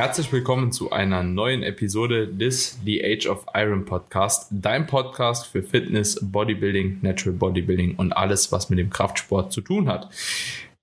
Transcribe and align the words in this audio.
Herzlich 0.00 0.32
willkommen 0.32 0.72
zu 0.72 0.92
einer 0.92 1.22
neuen 1.22 1.62
Episode 1.62 2.26
des 2.26 2.78
The 2.86 3.04
Age 3.04 3.26
of 3.26 3.44
Iron 3.52 3.84
Podcast, 3.84 4.46
dein 4.50 4.86
Podcast 4.86 5.46
für 5.46 5.62
Fitness, 5.62 6.18
Bodybuilding, 6.22 7.00
Natural 7.02 7.36
Bodybuilding 7.36 7.96
und 7.96 8.14
alles, 8.14 8.50
was 8.50 8.70
mit 8.70 8.78
dem 8.78 8.88
Kraftsport 8.88 9.52
zu 9.52 9.60
tun 9.60 9.90
hat. 9.90 10.08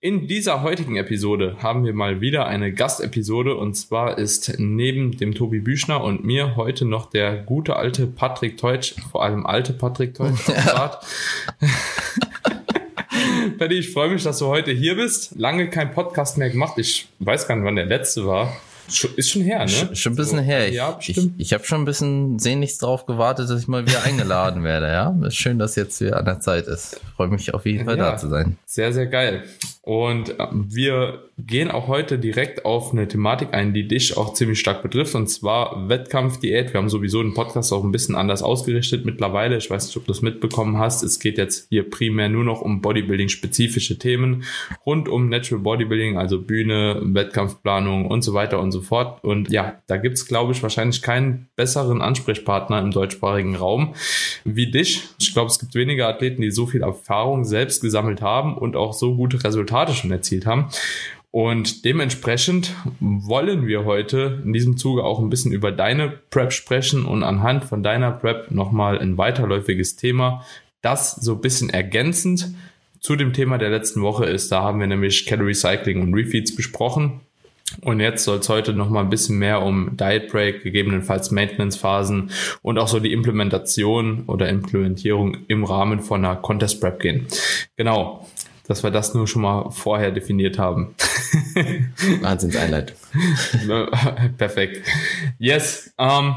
In 0.02 0.28
dieser 0.28 0.62
heutigen 0.62 0.98
Episode 0.98 1.58
haben 1.64 1.84
wir 1.84 1.96
mal 1.96 2.22
wieder 2.22 2.46
eine 2.46 2.72
Gastepisode 2.72 3.56
und 3.56 3.74
zwar 3.74 4.20
ist 4.20 4.54
neben 4.60 5.18
dem 5.18 5.34
Tobi 5.34 5.62
Büchner 5.62 6.04
und 6.04 6.24
mir 6.24 6.56
heute 6.56 6.86
noch 6.86 7.10
der 7.10 7.38
gute 7.38 7.76
alte 7.76 8.06
Patrick 8.06 8.58
Teutsch, 8.58 8.94
vor 9.12 9.24
allem 9.24 9.48
alte 9.48 9.74
Patrick 9.74 10.14
Teutsch 10.14 10.48
ja. 10.48 11.00
Paddy, 13.58 13.80
ich 13.80 13.92
freue 13.92 14.12
mich, 14.12 14.22
dass 14.22 14.38
du 14.38 14.46
heute 14.46 14.72
hier 14.72 14.96
bist. 14.96 15.34
Lange 15.36 15.72
kein 15.72 15.92
Podcast 15.92 16.38
mehr 16.38 16.52
gemacht. 16.52 16.78
Ich 16.78 17.08
weiß 17.18 17.48
gar 17.48 17.56
nicht, 17.56 17.66
wann 17.66 17.76
der 17.76 17.88
letzte 17.88 18.28
war. 18.28 18.56
Ist 18.88 19.30
schon 19.30 19.42
her, 19.42 19.66
ne? 19.66 19.96
Schon 19.96 20.14
ein 20.14 20.16
bisschen 20.16 20.40
so, 20.40 20.44
her. 20.44 20.68
Ich, 20.68 20.76
ja, 20.76 20.98
ich, 21.02 21.30
ich 21.38 21.54
habe 21.54 21.64
schon 21.66 21.82
ein 21.82 21.86
bisschen 21.86 22.40
sehnlichst 22.40 22.82
darauf 22.82 23.06
gewartet, 23.06 23.50
dass 23.50 23.62
ich 23.62 23.68
mal 23.68 23.86
wieder 23.86 24.04
eingeladen 24.04 24.64
werde, 24.64 24.88
ja. 24.88 25.16
Ist 25.26 25.36
schön, 25.36 25.60
dass 25.60 25.76
jetzt 25.76 26.00
wieder 26.00 26.18
an 26.18 26.26
der 26.26 26.40
Zeit 26.40 26.68
ist. 26.68 27.00
Freue 27.16 27.28
mich 27.28 27.54
auf 27.54 27.66
jeden 27.66 27.86
Fall 27.86 27.98
ja, 27.98 28.12
da 28.12 28.18
zu 28.18 28.30
sein. 28.30 28.58
Sehr, 28.66 28.94
sehr 28.94 29.08
geil. 29.08 29.44
Und 29.88 30.38
äh, 30.38 30.48
wir 30.52 31.30
gehen 31.38 31.72
auch 31.72 31.88
heute 31.88 32.20
direkt 32.20 32.66
auf 32.66 32.92
eine 32.92 33.08
Thematik 33.08 33.54
ein, 33.54 33.74
die 33.74 33.88
dich 33.88 34.18
auch 34.18 34.34
ziemlich 34.34 34.60
stark 34.60 34.84
betrifft, 34.84 35.16
und 35.16 35.28
zwar 35.28 35.88
Wettkampfdiät. 35.88 36.74
Wir 36.74 36.80
haben 36.80 36.90
sowieso 36.90 37.24
den 37.24 37.34
Podcast 37.34 37.72
auch 37.72 37.86
ein 37.86 37.94
bisschen 37.94 38.16
anders 38.16 38.44
ausgerichtet 38.44 39.06
mittlerweile. 39.06 39.56
Ich 39.56 39.70
weiß 39.70 39.86
nicht, 39.86 39.96
ob 39.96 40.06
du 40.06 40.12
es 40.12 40.22
mitbekommen 40.22 40.78
hast. 40.78 41.04
Es 41.04 41.20
geht 41.20 41.38
jetzt 41.38 41.70
hier 41.70 41.90
primär 41.90 42.28
nur 42.28 42.44
noch 42.44 42.60
um 42.60 42.82
Bodybuilding-spezifische 42.82 43.98
Themen 43.98 44.44
rund 44.86 45.08
um 45.08 45.30
Natural 45.30 45.64
Bodybuilding, 45.64 46.18
also 46.18 46.42
Bühne, 46.42 47.00
Wettkampfplanung 47.02 48.08
und 48.08 48.24
so 48.24 48.34
weiter 48.34 48.60
und 48.60 48.74
so 48.74 48.82
fort. 48.82 49.24
Und 49.24 49.50
ja, 49.52 49.82
da 49.88 49.96
gibt's 49.96 50.26
glaube 50.26 50.52
ich, 50.52 50.62
wahrscheinlich 50.64 51.02
keinen 51.02 51.48
besseren 51.56 52.02
Ansprechpartner 52.02 52.80
im 52.80 52.92
deutschsprachigen 52.92 53.56
Raum 53.56 53.94
wie 54.44 54.70
dich. 54.70 55.04
Ich 55.18 55.32
glaube, 55.32 55.50
es 55.50 55.60
gibt 55.60 55.76
wenige 55.76 56.08
Athleten, 56.08 56.42
die 56.42 56.52
so 56.52 56.66
viel 56.66 56.82
Erfahrung 56.82 57.46
selbst 57.46 57.82
gesammelt 57.82 58.22
haben 58.22 58.58
und 58.58 58.76
auch 58.76 58.92
so 58.92 59.16
gute 59.16 59.42
Resultate 59.42 59.77
Resultate 59.78 59.94
schon 59.94 60.12
erzielt 60.12 60.46
haben. 60.46 60.68
Und 61.32 61.86
dementsprechend 61.86 62.74
wollen 63.00 63.68
wir 63.68 63.86
heute 63.86 64.42
in 64.44 64.54
diesem 64.54 64.78
Zuge 64.78 65.04
auch 65.04 65.20
ein 65.20 65.30
bisschen 65.30 65.52
über 65.52 65.72
deine 65.72 66.10
Prep 66.10 66.52
sprechen 66.52 67.06
und 67.06 67.24
anhand 67.24 67.66
von 67.66 67.84
deiner 67.84 68.12
Prep 68.12 68.50
nochmal 68.50 68.98
ein 68.98 69.18
weiterläufiges 69.18 69.98
Thema, 69.98 70.44
das 70.82 71.12
so 71.16 71.34
ein 71.34 71.42
bisschen 71.42 71.70
ergänzend 71.70 72.56
zu 73.02 73.16
dem 73.16 73.34
Thema 73.34 73.58
der 73.58 73.70
letzten 73.70 74.02
Woche 74.02 74.26
ist. 74.26 74.52
Da 74.52 74.64
haben 74.64 74.80
wir 74.80 74.88
nämlich 74.88 75.26
Calorie 75.26 75.54
Cycling 75.54 76.02
und 76.02 76.14
Refeeds 76.14 76.56
besprochen. 76.56 77.20
Und 77.82 78.00
jetzt 78.00 78.24
soll 78.24 78.40
es 78.40 78.48
heute 78.48 78.72
noch 78.72 78.90
mal 78.90 79.02
ein 79.02 79.10
bisschen 79.10 79.38
mehr 79.38 79.62
um 79.62 79.98
Diet 79.98 80.30
Break, 80.32 80.64
gegebenenfalls 80.64 81.32
Maintenance 81.32 81.76
Phasen 81.76 82.32
und 82.62 82.80
auch 82.80 82.88
so 82.88 83.02
die 83.02 83.12
Implementation 83.12 84.24
oder 84.26 84.48
Implementierung 84.48 85.38
im 85.50 85.66
Rahmen 85.66 86.00
von 86.00 86.24
einer 86.24 86.38
Contest 86.38 86.80
Prep 86.80 87.02
gehen. 87.02 87.28
Genau 87.76 88.26
dass 88.68 88.84
wir 88.84 88.92
das 88.92 89.14
nur 89.14 89.28
schon 89.28 89.42
mal 89.42 89.72
vorher 89.72 90.12
definiert 90.12 90.60
haben. 90.60 90.96
Wahnsinnseinleitung. 92.22 92.98
Perfekt. 94.38 94.86
Yes. 95.40 95.94
Ähm, 95.98 96.36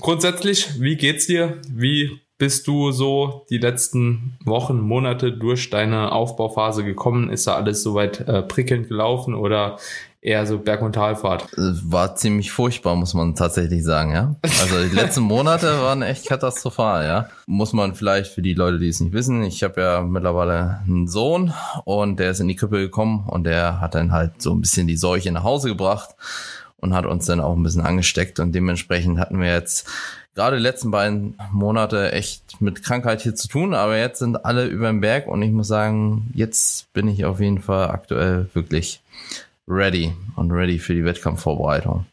grundsätzlich, 0.00 0.80
wie 0.80 0.96
geht's 0.96 1.26
dir? 1.26 1.60
Wie 1.68 2.20
bist 2.38 2.66
du 2.66 2.90
so 2.90 3.46
die 3.50 3.58
letzten 3.58 4.36
Wochen, 4.44 4.80
Monate 4.80 5.32
durch 5.32 5.70
deine 5.70 6.12
Aufbauphase 6.12 6.84
gekommen? 6.84 7.30
Ist 7.30 7.46
da 7.46 7.54
alles 7.54 7.82
soweit 7.82 8.20
äh, 8.20 8.42
prickelnd 8.42 8.88
gelaufen 8.88 9.34
oder 9.34 9.78
eher 10.22 10.46
so 10.46 10.58
Berg- 10.58 10.82
und 10.82 10.94
Talfahrt. 10.94 11.48
War 11.56 12.14
ziemlich 12.14 12.52
furchtbar, 12.52 12.94
muss 12.94 13.12
man 13.12 13.34
tatsächlich 13.34 13.84
sagen, 13.84 14.12
ja. 14.12 14.36
Also 14.42 14.88
die 14.88 14.94
letzten 14.94 15.22
Monate 15.22 15.82
waren 15.82 16.02
echt 16.02 16.26
katastrophal, 16.26 17.04
ja. 17.04 17.28
Muss 17.46 17.72
man 17.72 17.94
vielleicht 17.94 18.32
für 18.32 18.40
die 18.40 18.54
Leute, 18.54 18.78
die 18.78 18.88
es 18.88 19.00
nicht 19.00 19.12
wissen, 19.12 19.42
ich 19.42 19.62
habe 19.64 19.80
ja 19.80 20.00
mittlerweile 20.00 20.78
einen 20.86 21.08
Sohn 21.08 21.52
und 21.84 22.20
der 22.20 22.30
ist 22.30 22.40
in 22.40 22.48
die 22.48 22.56
Krippe 22.56 22.78
gekommen 22.78 23.24
und 23.26 23.44
der 23.44 23.80
hat 23.80 23.96
dann 23.96 24.12
halt 24.12 24.40
so 24.40 24.54
ein 24.54 24.60
bisschen 24.60 24.86
die 24.86 24.96
Seuche 24.96 25.32
nach 25.32 25.42
Hause 25.42 25.68
gebracht 25.68 26.10
und 26.76 26.94
hat 26.94 27.04
uns 27.04 27.26
dann 27.26 27.40
auch 27.40 27.56
ein 27.56 27.62
bisschen 27.62 27.82
angesteckt 27.82 28.38
und 28.38 28.52
dementsprechend 28.52 29.18
hatten 29.18 29.40
wir 29.40 29.52
jetzt 29.52 29.88
gerade 30.36 30.56
die 30.56 30.62
letzten 30.62 30.92
beiden 30.92 31.34
Monate 31.50 32.12
echt 32.12 32.60
mit 32.60 32.84
Krankheit 32.84 33.22
hier 33.22 33.34
zu 33.34 33.48
tun, 33.48 33.74
aber 33.74 33.98
jetzt 33.98 34.20
sind 34.20 34.44
alle 34.44 34.66
über 34.66 34.86
den 34.86 35.00
Berg 35.00 35.26
und 35.26 35.42
ich 35.42 35.50
muss 35.50 35.66
sagen, 35.66 36.30
jetzt 36.32 36.92
bin 36.92 37.08
ich 37.08 37.24
auf 37.24 37.40
jeden 37.40 37.60
Fall 37.60 37.90
aktuell 37.90 38.48
wirklich 38.54 39.02
ready 39.68 40.12
und 40.36 40.50
ready 40.50 40.78
für 40.78 40.94
die 40.94 41.04
Wettkampfvorbereitung. 41.04 42.06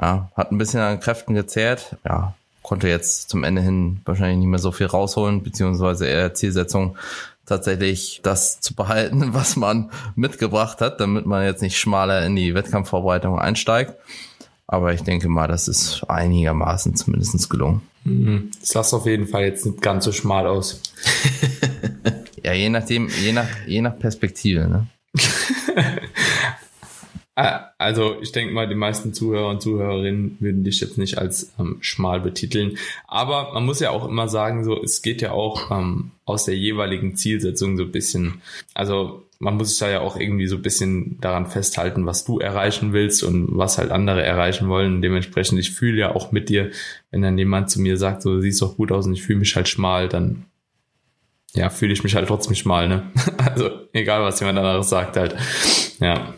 Ja, 0.00 0.30
hat 0.34 0.50
ein 0.50 0.58
bisschen 0.58 0.80
an 0.80 1.00
Kräften 1.00 1.34
gezehrt, 1.34 1.96
ja, 2.04 2.34
konnte 2.62 2.88
jetzt 2.88 3.28
zum 3.28 3.44
Ende 3.44 3.62
hin 3.62 4.00
wahrscheinlich 4.04 4.38
nicht 4.38 4.48
mehr 4.48 4.58
so 4.58 4.72
viel 4.72 4.86
rausholen, 4.86 5.42
beziehungsweise 5.42 6.06
eher 6.06 6.34
Zielsetzung 6.34 6.96
tatsächlich 7.44 8.20
das 8.22 8.60
zu 8.60 8.74
behalten, 8.74 9.34
was 9.34 9.56
man 9.56 9.90
mitgebracht 10.14 10.80
hat, 10.80 11.00
damit 11.00 11.26
man 11.26 11.44
jetzt 11.44 11.62
nicht 11.62 11.78
schmaler 11.78 12.24
in 12.24 12.36
die 12.36 12.54
Wettkampfvorbereitung 12.54 13.38
einsteigt. 13.38 13.94
Aber 14.66 14.94
ich 14.94 15.02
denke 15.02 15.28
mal, 15.28 15.48
das 15.48 15.66
ist 15.66 16.04
einigermaßen 16.08 16.94
zumindest 16.94 17.50
gelungen. 17.50 17.82
Mhm. 18.04 18.52
Das 18.60 18.90
sah 18.90 18.96
auf 18.96 19.06
jeden 19.06 19.26
Fall 19.26 19.42
jetzt 19.42 19.66
nicht 19.66 19.82
ganz 19.82 20.04
so 20.04 20.12
schmal 20.12 20.46
aus. 20.46 20.80
ja, 22.44 22.52
je 22.52 22.68
nachdem, 22.68 23.08
je 23.08 23.32
nach, 23.32 23.48
je 23.66 23.82
nach 23.82 23.98
Perspektive, 23.98 24.68
ne? 24.68 24.86
Ah, 27.42 27.72
also 27.78 28.16
ich 28.20 28.32
denke 28.32 28.52
mal, 28.52 28.68
die 28.68 28.74
meisten 28.74 29.14
Zuhörer 29.14 29.48
und 29.48 29.62
Zuhörerinnen 29.62 30.36
würden 30.40 30.62
dich 30.62 30.78
jetzt 30.82 30.98
nicht 30.98 31.16
als 31.16 31.54
ähm, 31.58 31.78
schmal 31.80 32.20
betiteln. 32.20 32.76
Aber 33.08 33.54
man 33.54 33.64
muss 33.64 33.80
ja 33.80 33.88
auch 33.88 34.06
immer 34.06 34.28
sagen, 34.28 34.62
so 34.62 34.78
es 34.82 35.00
geht 35.00 35.22
ja 35.22 35.32
auch 35.32 35.70
ähm, 35.70 36.10
aus 36.26 36.44
der 36.44 36.54
jeweiligen 36.54 37.16
Zielsetzung 37.16 37.78
so 37.78 37.84
ein 37.84 37.92
bisschen. 37.92 38.42
Also 38.74 39.22
man 39.38 39.56
muss 39.56 39.70
sich 39.70 39.78
da 39.78 39.88
ja 39.88 40.00
auch 40.00 40.18
irgendwie 40.18 40.48
so 40.48 40.56
ein 40.56 40.62
bisschen 40.62 41.18
daran 41.22 41.46
festhalten, 41.46 42.04
was 42.04 42.26
du 42.26 42.40
erreichen 42.40 42.92
willst 42.92 43.24
und 43.24 43.56
was 43.56 43.78
halt 43.78 43.90
andere 43.90 44.22
erreichen 44.22 44.68
wollen. 44.68 45.00
Dementsprechend, 45.00 45.58
ich 45.58 45.70
fühle 45.70 45.98
ja 45.98 46.14
auch 46.14 46.32
mit 46.32 46.50
dir, 46.50 46.70
wenn 47.10 47.22
dann 47.22 47.38
jemand 47.38 47.70
zu 47.70 47.80
mir 47.80 47.96
sagt, 47.96 48.20
so 48.20 48.38
siehst 48.38 48.60
doch 48.60 48.76
gut 48.76 48.92
aus 48.92 49.06
und 49.06 49.14
ich 49.14 49.22
fühle 49.22 49.38
mich 49.38 49.56
halt 49.56 49.66
schmal, 49.66 50.10
dann 50.10 50.44
ja, 51.54 51.70
fühle 51.70 51.94
ich 51.94 52.04
mich 52.04 52.14
halt 52.14 52.28
trotzdem 52.28 52.54
schmal, 52.54 52.86
ne? 52.86 53.10
Also 53.38 53.70
egal, 53.94 54.22
was 54.22 54.40
jemand 54.40 54.58
anderes 54.58 54.90
sagt 54.90 55.16
halt. 55.16 55.34
Ja. 56.00 56.34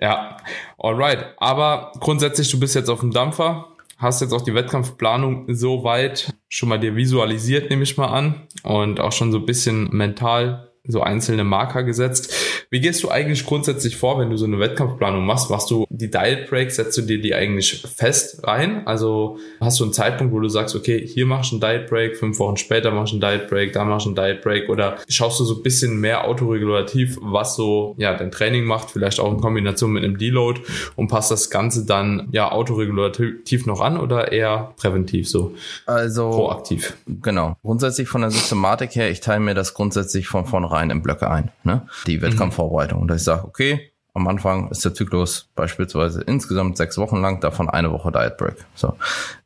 Ja, 0.00 0.36
alright. 0.78 1.34
Aber 1.38 1.92
grundsätzlich, 2.00 2.50
du 2.50 2.58
bist 2.58 2.74
jetzt 2.74 2.90
auf 2.90 3.00
dem 3.00 3.12
Dampfer, 3.12 3.68
hast 3.98 4.20
jetzt 4.20 4.32
auch 4.32 4.42
die 4.42 4.54
Wettkampfplanung 4.54 5.54
so 5.54 5.84
weit 5.84 6.34
schon 6.48 6.68
mal 6.68 6.78
dir 6.78 6.96
visualisiert, 6.96 7.70
nehme 7.70 7.84
ich 7.84 7.96
mal 7.96 8.08
an, 8.08 8.48
und 8.62 9.00
auch 9.00 9.12
schon 9.12 9.32
so 9.32 9.38
ein 9.38 9.46
bisschen 9.46 9.88
mental 9.90 10.70
so 10.86 11.00
einzelne 11.00 11.44
Marker 11.44 11.82
gesetzt. 11.82 12.32
Wie 12.70 12.80
gehst 12.80 13.02
du 13.02 13.10
eigentlich 13.10 13.46
grundsätzlich 13.46 13.96
vor, 13.96 14.18
wenn 14.18 14.30
du 14.30 14.36
so 14.36 14.44
eine 14.44 14.58
Wettkampfplanung 14.58 15.24
machst? 15.24 15.48
Machst 15.48 15.70
du 15.70 15.86
die 15.88 16.10
Diet 16.10 16.50
Breaks, 16.50 16.76
setzt 16.76 16.98
du 16.98 17.02
dir 17.02 17.20
die 17.20 17.34
eigentlich 17.34 17.82
fest 17.82 18.46
rein? 18.46 18.86
Also 18.86 19.38
hast 19.60 19.80
du 19.80 19.84
einen 19.84 19.94
Zeitpunkt, 19.94 20.34
wo 20.34 20.40
du 20.40 20.48
sagst, 20.48 20.76
okay, 20.76 21.06
hier 21.06 21.24
machst 21.24 21.52
du 21.52 21.56
einen 21.56 21.60
Diet 21.60 21.88
Break, 21.88 22.16
fünf 22.16 22.38
Wochen 22.38 22.58
später 22.58 22.90
machst 22.90 23.14
du 23.14 23.16
einen 23.16 23.38
Diet 23.38 23.48
Break, 23.48 23.72
da 23.72 23.84
machst 23.84 24.04
du 24.04 24.10
einen 24.10 24.16
Diet 24.16 24.42
Break 24.42 24.68
oder 24.68 24.98
schaust 25.08 25.40
du 25.40 25.44
so 25.44 25.56
ein 25.56 25.62
bisschen 25.62 26.00
mehr 26.00 26.26
autoregulativ, 26.26 27.16
was 27.22 27.56
so, 27.56 27.94
ja, 27.96 28.14
dein 28.14 28.30
Training 28.30 28.64
macht, 28.64 28.90
vielleicht 28.90 29.20
auch 29.20 29.32
in 29.32 29.40
Kombination 29.40 29.92
mit 29.92 30.04
einem 30.04 30.18
Deload 30.18 30.60
und 30.96 31.08
passt 31.08 31.30
das 31.30 31.48
Ganze 31.48 31.86
dann, 31.86 32.28
ja, 32.32 32.52
autoregulativ 32.52 33.64
noch 33.66 33.80
an 33.80 33.98
oder 33.98 34.32
eher 34.32 34.74
präventiv 34.76 35.30
so? 35.30 35.54
Also, 35.86 36.28
proaktiv. 36.28 36.94
Genau. 37.06 37.56
Grundsätzlich 37.62 38.08
von 38.08 38.20
der 38.20 38.30
Systematik 38.30 38.94
her, 38.96 39.10
ich 39.10 39.20
teile 39.20 39.40
mir 39.40 39.54
das 39.54 39.72
grundsätzlich 39.72 40.26
von 40.26 40.44
vornherein 40.44 40.73
in 40.82 41.02
Blöcke 41.02 41.30
ein, 41.30 41.50
ne? 41.62 41.86
Die 42.06 42.22
Wettkampf 42.22 42.56
Vorbereitung. 42.56 43.02
Und 43.02 43.10
ich 43.10 43.22
sage, 43.22 43.44
okay, 43.44 43.90
am 44.14 44.28
Anfang 44.28 44.70
ist 44.70 44.84
der 44.84 44.94
Zyklus 44.94 45.48
beispielsweise 45.56 46.22
insgesamt 46.22 46.76
sechs 46.76 46.96
Wochen 46.98 47.20
lang, 47.20 47.40
davon 47.40 47.68
eine 47.68 47.90
Woche 47.90 48.12
Diet 48.12 48.36
Break. 48.36 48.64
So, 48.74 48.96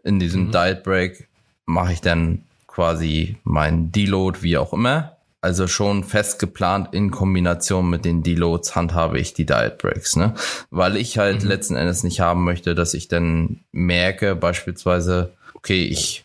in 0.04 0.20
diesem 0.20 0.48
mhm. 0.48 0.52
Diet 0.52 0.82
Break 0.82 1.28
mache 1.64 1.94
ich 1.94 2.00
dann 2.00 2.42
quasi 2.66 3.36
mein 3.44 3.90
Deload, 3.90 4.42
wie 4.42 4.58
auch 4.58 4.72
immer. 4.72 5.16
Also 5.40 5.68
schon 5.68 6.02
fest 6.04 6.38
geplant 6.38 6.88
in 6.92 7.10
Kombination 7.10 7.88
mit 7.88 8.04
den 8.04 8.22
Deloads 8.22 8.74
handhabe 8.74 9.18
ich 9.20 9.34
die 9.34 9.46
Diet 9.46 9.78
Breaks, 9.78 10.16
ne? 10.16 10.34
Weil 10.70 10.96
ich 10.96 11.16
halt 11.16 11.42
mhm. 11.42 11.48
letzten 11.48 11.76
Endes 11.76 12.02
nicht 12.02 12.20
haben 12.20 12.44
möchte, 12.44 12.74
dass 12.74 12.92
ich 12.92 13.08
dann 13.08 13.60
merke, 13.72 14.34
beispielsweise, 14.34 15.32
okay, 15.54 15.84
ich 15.84 16.24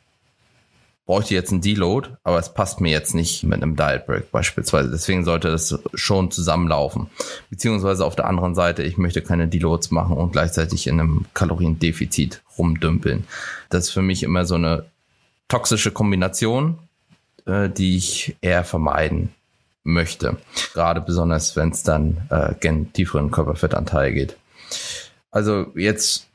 bräuchte 1.06 1.34
jetzt 1.34 1.52
einen 1.52 1.62
Deload, 1.62 2.12
aber 2.24 2.40
es 2.40 2.54
passt 2.54 2.80
mir 2.80 2.92
jetzt 2.92 3.14
nicht 3.14 3.44
mit 3.44 3.62
einem 3.62 3.76
Diet 3.76 4.06
Break 4.06 4.32
beispielsweise. 4.32 4.90
Deswegen 4.90 5.26
sollte 5.26 5.52
das 5.52 5.78
schon 5.94 6.32
zusammenlaufen. 6.32 7.08
Beziehungsweise 7.50 8.06
auf 8.06 8.16
der 8.16 8.28
anderen 8.28 8.56
Seite, 8.56 8.84
ich 8.84 8.98
möchte 8.98 9.22
keine 9.22 9.48
Deloads 9.48 9.92
machen 9.92 10.16
und 10.16 10.32
gleichzeitig 10.32 10.88
in 10.88 11.00
einem 11.00 11.26
Kaloriendefizit 11.34 12.42
rumdümpeln. 12.58 13.26
Das 13.70 13.86
ist 13.86 13.90
für 13.92 14.02
mich 14.02 14.24
immer 14.24 14.46
so 14.46 14.56
eine 14.56 14.86
toxische 15.50 15.92
Kombination, 15.92 16.80
äh, 17.46 17.70
die 17.70 17.98
ich 17.98 18.38
eher 18.42 18.64
vermeiden 18.64 19.34
möchte. 19.84 20.38
Gerade 20.74 21.02
besonders, 21.02 21.58
wenn 21.58 21.70
es 21.70 21.84
dann 21.84 22.22
äh, 22.30 22.54
gen 22.60 22.94
tieferen 22.94 23.32
Körperfettanteil 23.32 24.14
geht. 24.14 24.38
Also 25.32 25.68
jetzt 25.76 26.28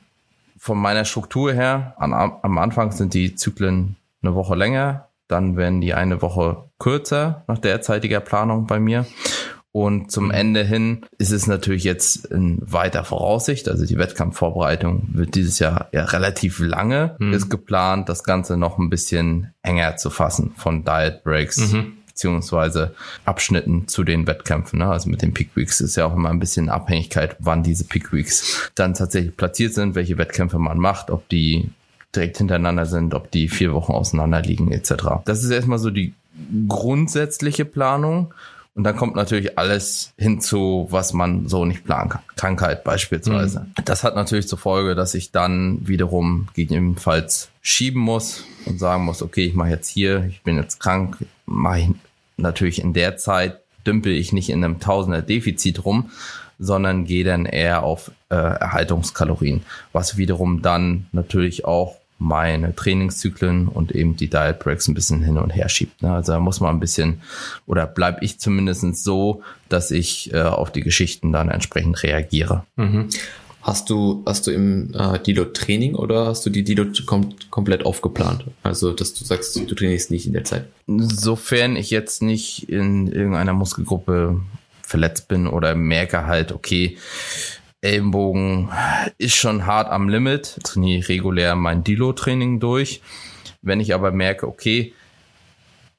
von 0.58 0.76
meiner 0.76 1.06
Struktur 1.06 1.54
her, 1.54 1.94
an, 1.96 2.12
am 2.12 2.58
Anfang 2.58 2.92
sind 2.92 3.14
die 3.14 3.34
Zyklen 3.34 3.96
eine 4.22 4.34
Woche 4.34 4.54
länger, 4.54 5.08
dann 5.28 5.56
werden 5.56 5.80
die 5.80 5.94
eine 5.94 6.22
Woche 6.22 6.70
kürzer 6.78 7.44
nach 7.46 7.58
derzeitiger 7.58 8.20
Planung 8.20 8.66
bei 8.66 8.80
mir. 8.80 9.06
Und 9.70 10.10
zum 10.10 10.26
mhm. 10.26 10.30
Ende 10.30 10.64
hin 10.64 11.04
ist 11.18 11.30
es 11.30 11.46
natürlich 11.46 11.84
jetzt 11.84 12.24
in 12.26 12.58
weiter 12.62 13.04
Voraussicht. 13.04 13.68
Also 13.68 13.84
die 13.84 13.98
Wettkampfvorbereitung 13.98 15.08
wird 15.12 15.34
dieses 15.34 15.58
Jahr 15.58 15.88
ja 15.92 16.04
relativ 16.04 16.58
lange. 16.58 17.16
Mhm. 17.18 17.34
Ist 17.34 17.50
geplant, 17.50 18.08
das 18.08 18.24
Ganze 18.24 18.56
noch 18.56 18.78
ein 18.78 18.88
bisschen 18.88 19.52
enger 19.62 19.96
zu 19.96 20.10
fassen 20.10 20.52
von 20.56 20.84
Diet 20.84 21.22
Breaks. 21.22 21.72
Mhm 21.72 21.98
beziehungsweise 22.18 22.96
Abschnitten 23.24 23.86
zu 23.86 24.02
den 24.02 24.26
Wettkämpfen. 24.26 24.80
Ne? 24.80 24.88
Also 24.88 25.08
mit 25.08 25.22
den 25.22 25.34
Peak 25.34 25.50
Weeks 25.54 25.80
ist 25.80 25.94
ja 25.94 26.04
auch 26.04 26.16
immer 26.16 26.30
ein 26.30 26.40
bisschen 26.40 26.68
Abhängigkeit, 26.68 27.36
wann 27.38 27.62
diese 27.62 27.84
Peak 27.84 28.12
Weeks 28.12 28.72
dann 28.74 28.94
tatsächlich 28.94 29.36
platziert 29.36 29.72
sind, 29.72 29.94
welche 29.94 30.18
Wettkämpfe 30.18 30.58
man 30.58 30.78
macht, 30.78 31.10
ob 31.10 31.28
die 31.28 31.70
direkt 32.14 32.38
hintereinander 32.38 32.86
sind, 32.86 33.14
ob 33.14 33.30
die 33.30 33.48
vier 33.48 33.72
Wochen 33.72 33.92
auseinander 33.92 34.40
liegen 34.42 34.72
etc. 34.72 34.92
Das 35.24 35.44
ist 35.44 35.50
erstmal 35.50 35.78
so 35.78 35.90
die 35.90 36.14
grundsätzliche 36.68 37.64
Planung. 37.64 38.32
Und 38.74 38.84
dann 38.84 38.94
kommt 38.94 39.16
natürlich 39.16 39.58
alles 39.58 40.12
hinzu, 40.16 40.86
was 40.90 41.12
man 41.12 41.48
so 41.48 41.64
nicht 41.64 41.84
planen 41.84 42.10
kann. 42.10 42.22
Krankheit 42.36 42.84
beispielsweise. 42.84 43.60
Mhm. 43.60 43.84
Das 43.84 44.04
hat 44.04 44.14
natürlich 44.14 44.46
zur 44.46 44.58
Folge, 44.58 44.94
dass 44.94 45.14
ich 45.14 45.32
dann 45.32 45.80
wiederum 45.88 46.46
gegebenenfalls 46.54 47.48
schieben 47.60 48.00
muss 48.00 48.44
und 48.66 48.78
sagen 48.78 49.04
muss, 49.04 49.20
okay, 49.20 49.46
ich 49.46 49.54
mache 49.54 49.70
jetzt 49.70 49.88
hier, 49.88 50.26
ich 50.26 50.42
bin 50.42 50.56
jetzt 50.56 50.78
krank, 50.78 51.16
mache 51.44 51.80
ich 51.80 51.88
natürlich 52.36 52.80
in 52.80 52.92
der 52.92 53.16
Zeit, 53.16 53.58
dümpel 53.84 54.12
ich 54.12 54.32
nicht 54.32 54.48
in 54.48 54.62
einem 54.62 54.78
Tausender 54.78 55.22
Defizit 55.22 55.84
rum, 55.84 56.10
sondern 56.60 57.04
gehe 57.04 57.24
dann 57.24 57.46
eher 57.46 57.82
auf 57.82 58.12
äh, 58.30 58.36
Erhaltungskalorien, 58.36 59.62
was 59.92 60.16
wiederum 60.16 60.62
dann 60.62 61.06
natürlich 61.10 61.64
auch 61.64 61.96
meine 62.18 62.74
Trainingszyklen 62.74 63.68
und 63.68 63.92
eben 63.92 64.16
die 64.16 64.28
Diet 64.28 64.58
Breaks 64.58 64.88
ein 64.88 64.94
bisschen 64.94 65.22
hin 65.22 65.38
und 65.38 65.50
her 65.50 65.68
schiebt. 65.68 66.02
Ne? 66.02 66.12
Also 66.12 66.32
da 66.32 66.40
muss 66.40 66.60
man 66.60 66.74
ein 66.74 66.80
bisschen, 66.80 67.20
oder 67.66 67.86
bleib 67.86 68.22
ich 68.22 68.38
zumindest 68.38 69.04
so, 69.04 69.42
dass 69.68 69.90
ich 69.90 70.32
äh, 70.32 70.42
auf 70.42 70.72
die 70.72 70.82
Geschichten 70.82 71.32
dann 71.32 71.48
entsprechend 71.48 72.02
reagiere. 72.02 72.64
Mhm. 72.76 73.08
Hast 73.60 73.90
du, 73.90 74.22
hast 74.24 74.46
du 74.46 74.50
im 74.50 74.94
äh, 74.94 75.18
Deload 75.18 75.52
Training 75.52 75.94
oder 75.94 76.26
hast 76.26 76.46
du 76.46 76.50
die 76.50 76.64
Deload 76.64 77.02
kom 77.04 77.34
komplett 77.50 77.84
aufgeplant? 77.84 78.44
Also, 78.62 78.92
dass 78.92 79.14
du 79.14 79.24
sagst, 79.24 79.56
du 79.56 79.74
trainierst 79.74 80.10
nicht 80.10 80.26
in 80.26 80.32
der 80.32 80.44
Zeit? 80.44 80.68
Sofern 80.86 81.76
ich 81.76 81.90
jetzt 81.90 82.22
nicht 82.22 82.68
in 82.68 83.08
irgendeiner 83.08 83.52
Muskelgruppe 83.52 84.40
verletzt 84.82 85.28
bin 85.28 85.46
oder 85.46 85.74
merke 85.74 86.24
halt, 86.24 86.52
okay, 86.52 86.96
Ellenbogen 87.80 88.70
ist 89.18 89.36
schon 89.36 89.66
hart 89.66 89.88
am 89.90 90.08
Limit, 90.08 90.58
trainiere 90.64 91.08
regulär 91.08 91.54
mein 91.54 91.84
Dilo-Training 91.84 92.60
durch. 92.60 93.02
Wenn 93.62 93.80
ich 93.80 93.94
aber 93.94 94.10
merke, 94.10 94.48
okay, 94.48 94.92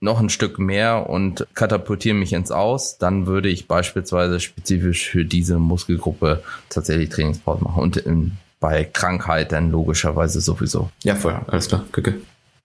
noch 0.02 0.20
ein 0.20 0.30
Stück 0.30 0.60
mehr 0.60 1.10
und 1.10 1.46
katapultiere 1.54 2.16
mich 2.16 2.34
ins 2.34 2.52
Aus, 2.52 2.98
dann 2.98 3.28
würde 3.28 3.50
ich 3.50 3.68
beispielsweise 3.68 4.40
spezifisch 4.40 5.10
für 5.10 5.26
diese 5.26 5.60
Muskelgruppe 5.60 6.44
tatsächlich 6.70 7.10
Trainingspause 7.10 7.64
machen 7.64 7.82
und 7.82 7.98
in, 7.98 8.38
bei 8.60 8.84
Krankheit 8.86 9.52
dann 9.52 9.72
logischerweise 9.72 10.42
sowieso. 10.42 10.90
Ja, 11.04 11.16
voll, 11.16 11.40
alles 11.48 11.68
klar, 11.68 11.86
Kücke. 11.92 12.16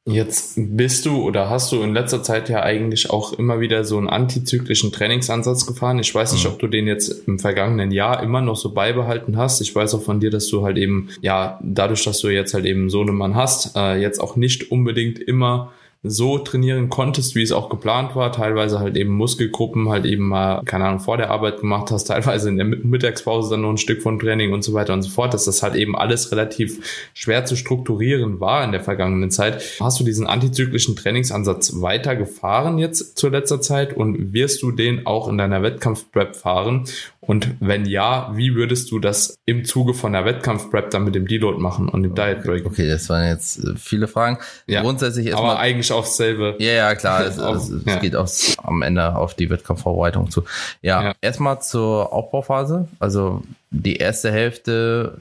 Jetzt 0.07 0.55
bist 0.57 1.07
du 1.07 1.23
oder 1.23 1.49
hast 1.49 1.73
du 1.73 1.83
in 1.83 1.95
letzter 1.95 2.23
Zeit 2.23 2.51
ja 2.51 2.63
eigentlich 2.63 3.09
auch 3.09 3.33
immer 3.33 3.61
wieder 3.61 3.85
so 3.85 3.97
einen 3.97 4.11
antizyklischen 4.11 4.93
Trainingsansatz 4.93 5.65
gefahren. 5.65 5.99
Ich 5.99 6.15
weiß 6.15 6.35
nicht, 6.35 6.45
mhm. 6.45 6.53
ob 6.53 6.59
du 6.59 6.67
den 6.67 6.87
jetzt 6.87 7.27
im 7.27 7.39
vergangenen 7.39 7.91
Jahr 7.91 8.23
immer 8.23 8.43
noch 8.43 8.57
so 8.57 8.75
beibehalten 8.75 9.39
hast. 9.39 9.63
Ich 9.63 9.75
weiß 9.75 9.95
auch 9.95 10.03
von 10.03 10.21
dir, 10.21 10.31
dass 10.31 10.49
du 10.49 10.63
halt 10.63 10.77
eben, 10.77 11.09
ja, 11.23 11.59
dadurch, 11.63 12.05
dass 12.05 12.19
du 12.21 12.29
jetzt 12.29 12.53
halt 12.53 12.67
eben 12.67 12.91
so 12.91 13.01
einen 13.01 13.15
Mann 13.15 13.35
hast, 13.35 13.77
äh, 13.77 13.97
jetzt 13.99 14.21
auch 14.21 14.37
nicht 14.37 14.71
unbedingt 14.71 15.19
immer 15.19 15.73
so 16.07 16.39
trainieren 16.39 16.91
konntest, 16.91 17.35
wie 17.35 17.43
es 17.43 17.51
auch 17.51 17.71
geplant 17.71 18.15
war, 18.15 18.31
teilweise 18.31 18.79
halt 18.79 18.97
eben 18.97 19.13
Muskelgruppen 19.13 19.89
halt 19.89 20.05
eben 20.05 20.29
mal, 20.29 20.63
keine 20.65 20.85
Ahnung, 20.85 21.01
vor 21.01 21.17
der 21.17 21.31
Arbeit 21.31 21.61
gemacht 21.61 21.91
hast, 21.91 22.05
teilweise 22.05 22.51
in 22.51 22.59
der 22.59 22.67
Mittagspause 22.67 23.51
dann 23.51 23.63
noch 23.63 23.71
ein 23.71 23.79
Stück 23.79 24.03
von 24.03 24.19
Training 24.19 24.53
und 24.53 24.63
so 24.63 24.75
weiter 24.75 24.93
und 24.93 25.03
so 25.03 25.09
fort, 25.09 25.33
dass 25.33 25.47
das 25.47 25.63
halt 25.63 25.75
eben 25.75 25.97
alles 25.97 26.31
relativ 26.31 27.09
schwer 27.15 27.47
zu 27.47 27.57
strukturieren 27.57 28.39
war 28.39 28.63
in 28.65 28.73
der 28.73 28.83
vergangenen 28.83 29.31
Zeit. 29.31 29.63
Hast 29.81 29.99
du 29.99 30.05
diesen 30.05 30.27
antizyklischen 30.27 30.95
Trainingsansatz 30.95 31.81
weiter 31.81 32.17
gefahren 32.17 32.77
jetzt 32.77 33.17
zur 33.17 33.31
letzter 33.31 33.63
Zeit 33.63 33.97
und 33.97 34.35
wirst 34.35 34.63
du 34.63 34.73
den 34.73 35.07
auch 35.07 35.27
in 35.29 35.39
deiner 35.39 35.63
Wettkampf-Prep 35.63 36.37
fahren? 36.37 36.85
Und 37.27 37.55
wenn 37.61 37.87
ja, 37.87 38.31
wie 38.35 38.55
würdest 38.55 38.91
du 38.91 38.99
das 38.99 39.39
im 39.47 39.65
Zuge 39.65 39.95
von 39.95 40.13
der 40.13 40.25
Wettkampf-Prep 40.25 40.91
dann 40.91 41.05
mit 41.05 41.15
dem 41.15 41.27
Deload 41.27 41.59
machen 41.59 41.89
und 41.89 42.03
dem 42.03 42.15
Diet 42.15 42.43
Break? 42.43 42.67
Okay, 42.67 42.89
das 42.89 43.09
waren 43.09 43.29
jetzt 43.29 43.59
äh, 43.65 43.75
viele 43.77 44.09
Fragen. 44.09 44.39
Ja, 44.67 44.83
Grundsätzlich 44.83 45.27
erstmal. 45.27 45.53
Aber 45.53 45.61
eigentlich 45.61 45.91
aufs 45.93 46.17
selbe. 46.17 46.57
Ja, 46.59 46.73
ja, 46.73 46.95
klar. 46.95 47.25
Es, 47.25 47.39
es, 47.39 47.69
es 47.71 47.85
ja. 47.87 47.97
geht 47.97 48.17
aufs, 48.17 48.57
am 48.59 48.83
Ende 48.83 49.17
auf 49.17 49.35
die 49.35 49.49
Wettkampfvorbereitung 49.49 50.31
zu. 50.31 50.45
Ja, 50.83 51.03
ja. 51.03 51.13
erstmal 51.21 51.63
zur 51.63 52.13
Aufbauphase. 52.13 52.89
Also 52.99 53.43
die 53.71 53.97
erste 53.97 54.31
Hälfte 54.31 55.19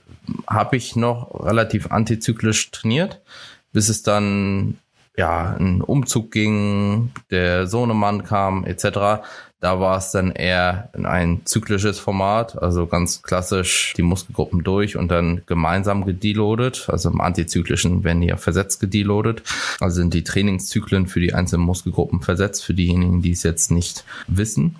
habe 0.47 0.75
ich 0.75 0.95
noch 0.95 1.45
relativ 1.45 1.91
antizyklisch 1.91 2.71
trainiert, 2.71 3.21
bis 3.71 3.89
es 3.89 4.03
dann 4.03 4.77
ja, 5.15 5.55
ein 5.59 5.81
Umzug 5.81 6.31
ging, 6.31 7.11
der 7.29 7.67
Sohnemann 7.67 8.23
kam, 8.23 8.65
etc. 8.65 9.23
Da 9.63 9.79
war 9.79 9.97
es 9.97 10.11
dann 10.11 10.33
eher 10.33 10.89
ein 10.91 11.45
zyklisches 11.45 11.97
Format, 11.97 12.61
also 12.61 12.85
ganz 12.85 13.21
klassisch 13.21 13.93
die 13.95 14.01
Muskelgruppen 14.01 14.61
durch 14.61 14.97
und 14.97 15.09
dann 15.09 15.41
gemeinsam 15.45 16.03
gedeloadet. 16.03 16.87
Also 16.89 17.09
im 17.09 17.21
antizyklischen 17.21 18.03
werden 18.03 18.19
die 18.19 18.27
ja 18.27 18.35
versetzt 18.35 18.81
gedeloadet. 18.81 19.43
Also 19.79 20.01
sind 20.01 20.13
die 20.13 20.25
Trainingszyklen 20.25 21.07
für 21.07 21.21
die 21.21 21.33
einzelnen 21.33 21.63
Muskelgruppen 21.63 22.19
versetzt, 22.19 22.65
für 22.65 22.73
diejenigen, 22.73 23.21
die 23.21 23.31
es 23.31 23.43
jetzt 23.43 23.71
nicht 23.71 24.03
wissen. 24.27 24.75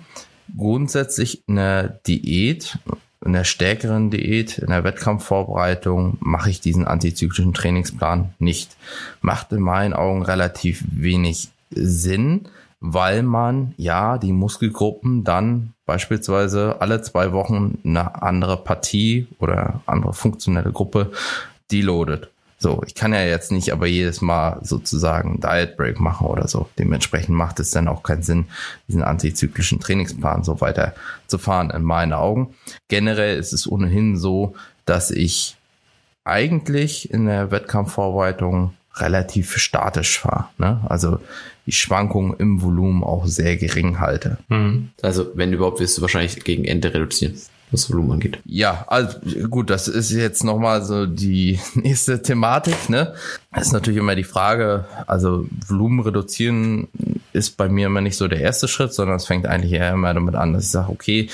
Grundsätzlich 0.54 1.40
in 1.48 1.56
der 1.56 1.88
Diät, 2.06 2.78
in 3.24 3.32
der 3.32 3.44
stärkeren 3.44 4.10
Diät, 4.10 4.58
in 4.58 4.68
der 4.68 4.84
Wettkampfvorbereitung 4.84 6.18
mache 6.20 6.50
ich 6.50 6.60
diesen 6.60 6.86
antizyklischen 6.86 7.54
Trainingsplan 7.54 8.34
nicht. 8.38 8.76
Macht 9.22 9.50
in 9.52 9.62
meinen 9.62 9.94
Augen 9.94 10.22
relativ 10.22 10.84
wenig 10.90 11.48
Sinn 11.70 12.48
weil 12.86 13.22
man 13.22 13.72
ja 13.78 14.18
die 14.18 14.34
Muskelgruppen 14.34 15.24
dann 15.24 15.72
beispielsweise 15.86 16.82
alle 16.82 17.00
zwei 17.00 17.32
Wochen 17.32 17.78
eine 17.82 18.20
andere 18.22 18.58
Partie 18.58 19.26
oder 19.38 19.80
andere 19.86 20.12
funktionelle 20.12 20.70
Gruppe 20.70 21.10
deloadet. 21.72 22.28
So, 22.58 22.82
ich 22.86 22.94
kann 22.94 23.14
ja 23.14 23.24
jetzt 23.24 23.52
nicht 23.52 23.72
aber 23.72 23.86
jedes 23.86 24.20
Mal 24.20 24.58
sozusagen 24.62 25.40
Diet 25.40 25.78
Break 25.78 25.98
machen 25.98 26.26
oder 26.26 26.46
so. 26.46 26.68
Dementsprechend 26.78 27.34
macht 27.34 27.58
es 27.58 27.70
dann 27.70 27.88
auch 27.88 28.02
keinen 28.02 28.22
Sinn, 28.22 28.46
diesen 28.86 29.02
antizyklischen 29.02 29.80
Trainingsplan 29.80 30.44
so 30.44 30.60
weiter 30.60 30.94
zu 31.26 31.38
fahren, 31.38 31.70
in 31.70 31.82
meinen 31.82 32.12
Augen. 32.12 32.54
Generell 32.88 33.38
ist 33.38 33.54
es 33.54 33.66
ohnehin 33.66 34.18
so, 34.18 34.56
dass 34.84 35.10
ich 35.10 35.56
eigentlich 36.24 37.10
in 37.10 37.24
der 37.24 37.50
Wettkampfvorbereitung 37.50 38.74
relativ 38.96 39.56
statisch 39.56 40.18
fahre. 40.18 40.46
Ne? 40.58 40.80
Also 40.88 41.18
die 41.66 41.72
Schwankungen 41.72 42.34
im 42.38 42.62
Volumen 42.62 43.02
auch 43.02 43.26
sehr 43.26 43.56
gering 43.56 43.98
halte. 43.98 44.38
Mhm. 44.48 44.90
Also 45.02 45.30
wenn 45.34 45.52
überhaupt, 45.52 45.80
wirst 45.80 45.98
du 45.98 46.02
wahrscheinlich 46.02 46.44
gegen 46.44 46.64
Ende 46.64 46.92
reduzieren 46.92 47.34
was 47.70 47.90
Volumen 47.90 48.12
angeht. 48.12 48.38
Ja, 48.44 48.84
also 48.88 49.18
gut, 49.48 49.70
das 49.70 49.88
ist 49.88 50.10
jetzt 50.10 50.44
nochmal 50.44 50.82
so 50.82 51.06
die 51.06 51.58
nächste 51.74 52.22
Thematik, 52.22 52.88
ne? 52.88 53.14
Das 53.52 53.68
ist 53.68 53.72
natürlich 53.72 53.98
immer 53.98 54.16
die 54.16 54.24
Frage, 54.24 54.84
also 55.06 55.46
Volumen 55.68 56.00
reduzieren 56.00 56.88
ist 57.32 57.56
bei 57.56 57.68
mir 57.68 57.86
immer 57.86 58.00
nicht 58.00 58.16
so 58.16 58.28
der 58.28 58.40
erste 58.40 58.68
Schritt, 58.68 58.94
sondern 58.94 59.16
es 59.16 59.26
fängt 59.26 59.46
eigentlich 59.46 59.72
eher 59.72 59.92
immer 59.92 60.14
damit 60.14 60.34
an, 60.36 60.52
dass 60.52 60.64
ich 60.64 60.70
sage, 60.70 60.90
okay, 60.90 61.28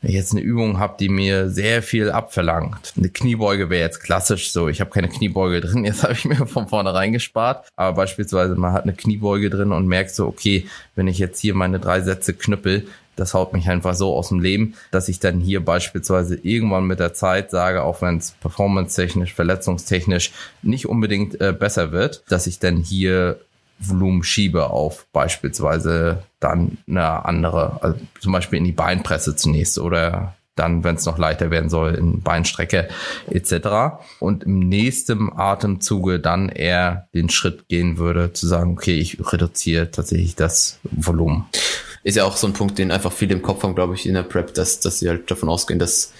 wenn 0.00 0.10
ich 0.10 0.16
jetzt 0.16 0.32
eine 0.32 0.40
Übung 0.40 0.78
habe, 0.78 0.96
die 0.98 1.08
mir 1.08 1.50
sehr 1.50 1.82
viel 1.82 2.10
abverlangt. 2.10 2.94
Eine 2.96 3.10
Kniebeuge 3.10 3.68
wäre 3.70 3.82
jetzt 3.82 4.02
klassisch 4.02 4.50
so, 4.50 4.68
ich 4.68 4.80
habe 4.80 4.90
keine 4.90 5.08
Kniebeuge 5.08 5.60
drin, 5.60 5.84
jetzt 5.86 6.02
habe 6.02 6.14
ich 6.14 6.24
mir 6.24 6.46
von 6.46 6.68
vornherein 6.68 7.12
gespart, 7.12 7.68
aber 7.76 7.96
beispielsweise 7.96 8.54
man 8.54 8.72
hat 8.72 8.84
eine 8.84 8.94
Kniebeuge 8.94 9.50
drin 9.50 9.72
und 9.72 9.86
merkt 9.86 10.14
so, 10.14 10.26
okay, 10.26 10.66
wenn 10.94 11.06
ich 11.06 11.18
jetzt 11.18 11.40
hier 11.40 11.54
meine 11.54 11.80
drei 11.80 12.00
Sätze 12.00 12.34
knüppel, 12.34 12.86
das 13.16 13.34
haut 13.34 13.52
mich 13.52 13.68
einfach 13.68 13.94
so 13.94 14.14
aus 14.14 14.28
dem 14.28 14.40
Leben, 14.40 14.74
dass 14.90 15.08
ich 15.08 15.20
dann 15.20 15.40
hier 15.40 15.64
beispielsweise 15.64 16.36
irgendwann 16.36 16.86
mit 16.86 17.00
der 17.00 17.14
Zeit 17.14 17.50
sage, 17.50 17.82
auch 17.82 18.02
wenn 18.02 18.18
es 18.18 18.32
performance-technisch, 18.32 19.34
verletzungstechnisch 19.34 20.32
nicht 20.62 20.86
unbedingt 20.86 21.40
äh, 21.40 21.52
besser 21.52 21.92
wird, 21.92 22.22
dass 22.28 22.46
ich 22.46 22.58
dann 22.58 22.76
hier 22.78 23.38
Volumen 23.78 24.22
schiebe 24.22 24.70
auf 24.70 25.06
beispielsweise 25.12 26.22
dann 26.40 26.78
eine 26.88 27.24
andere, 27.24 27.82
also 27.82 27.98
zum 28.20 28.32
Beispiel 28.32 28.58
in 28.58 28.64
die 28.64 28.72
Beinpresse 28.72 29.36
zunächst 29.36 29.78
oder 29.78 30.34
dann, 30.54 30.84
wenn 30.84 30.96
es 30.96 31.06
noch 31.06 31.18
leichter 31.18 31.50
werden 31.50 31.70
soll, 31.70 31.94
in 31.94 32.20
Beinstrecke 32.20 32.88
etc. 33.30 33.96
Und 34.20 34.44
im 34.44 34.58
nächsten 34.58 35.32
Atemzuge 35.32 36.20
dann 36.20 36.50
eher 36.50 37.08
den 37.14 37.30
Schritt 37.30 37.68
gehen 37.68 37.96
würde, 37.96 38.32
zu 38.32 38.46
sagen, 38.46 38.72
okay, 38.72 38.98
ich 38.98 39.18
reduziere 39.32 39.90
tatsächlich 39.90 40.36
das 40.36 40.78
Volumen 40.82 41.46
ist 42.04 42.16
ja 42.16 42.24
auch 42.24 42.36
so 42.36 42.46
ein 42.46 42.52
Punkt, 42.52 42.78
den 42.78 42.90
einfach 42.90 43.12
viele 43.12 43.34
im 43.34 43.42
Kopf 43.42 43.62
haben, 43.62 43.74
glaube 43.74 43.94
ich, 43.94 44.06
in 44.06 44.14
der 44.14 44.22
Prep, 44.22 44.54
dass, 44.54 44.80
dass 44.80 44.98
sie 44.98 45.08
halt 45.08 45.30
davon 45.30 45.48
ausgehen, 45.48 45.78
dass 45.78 46.12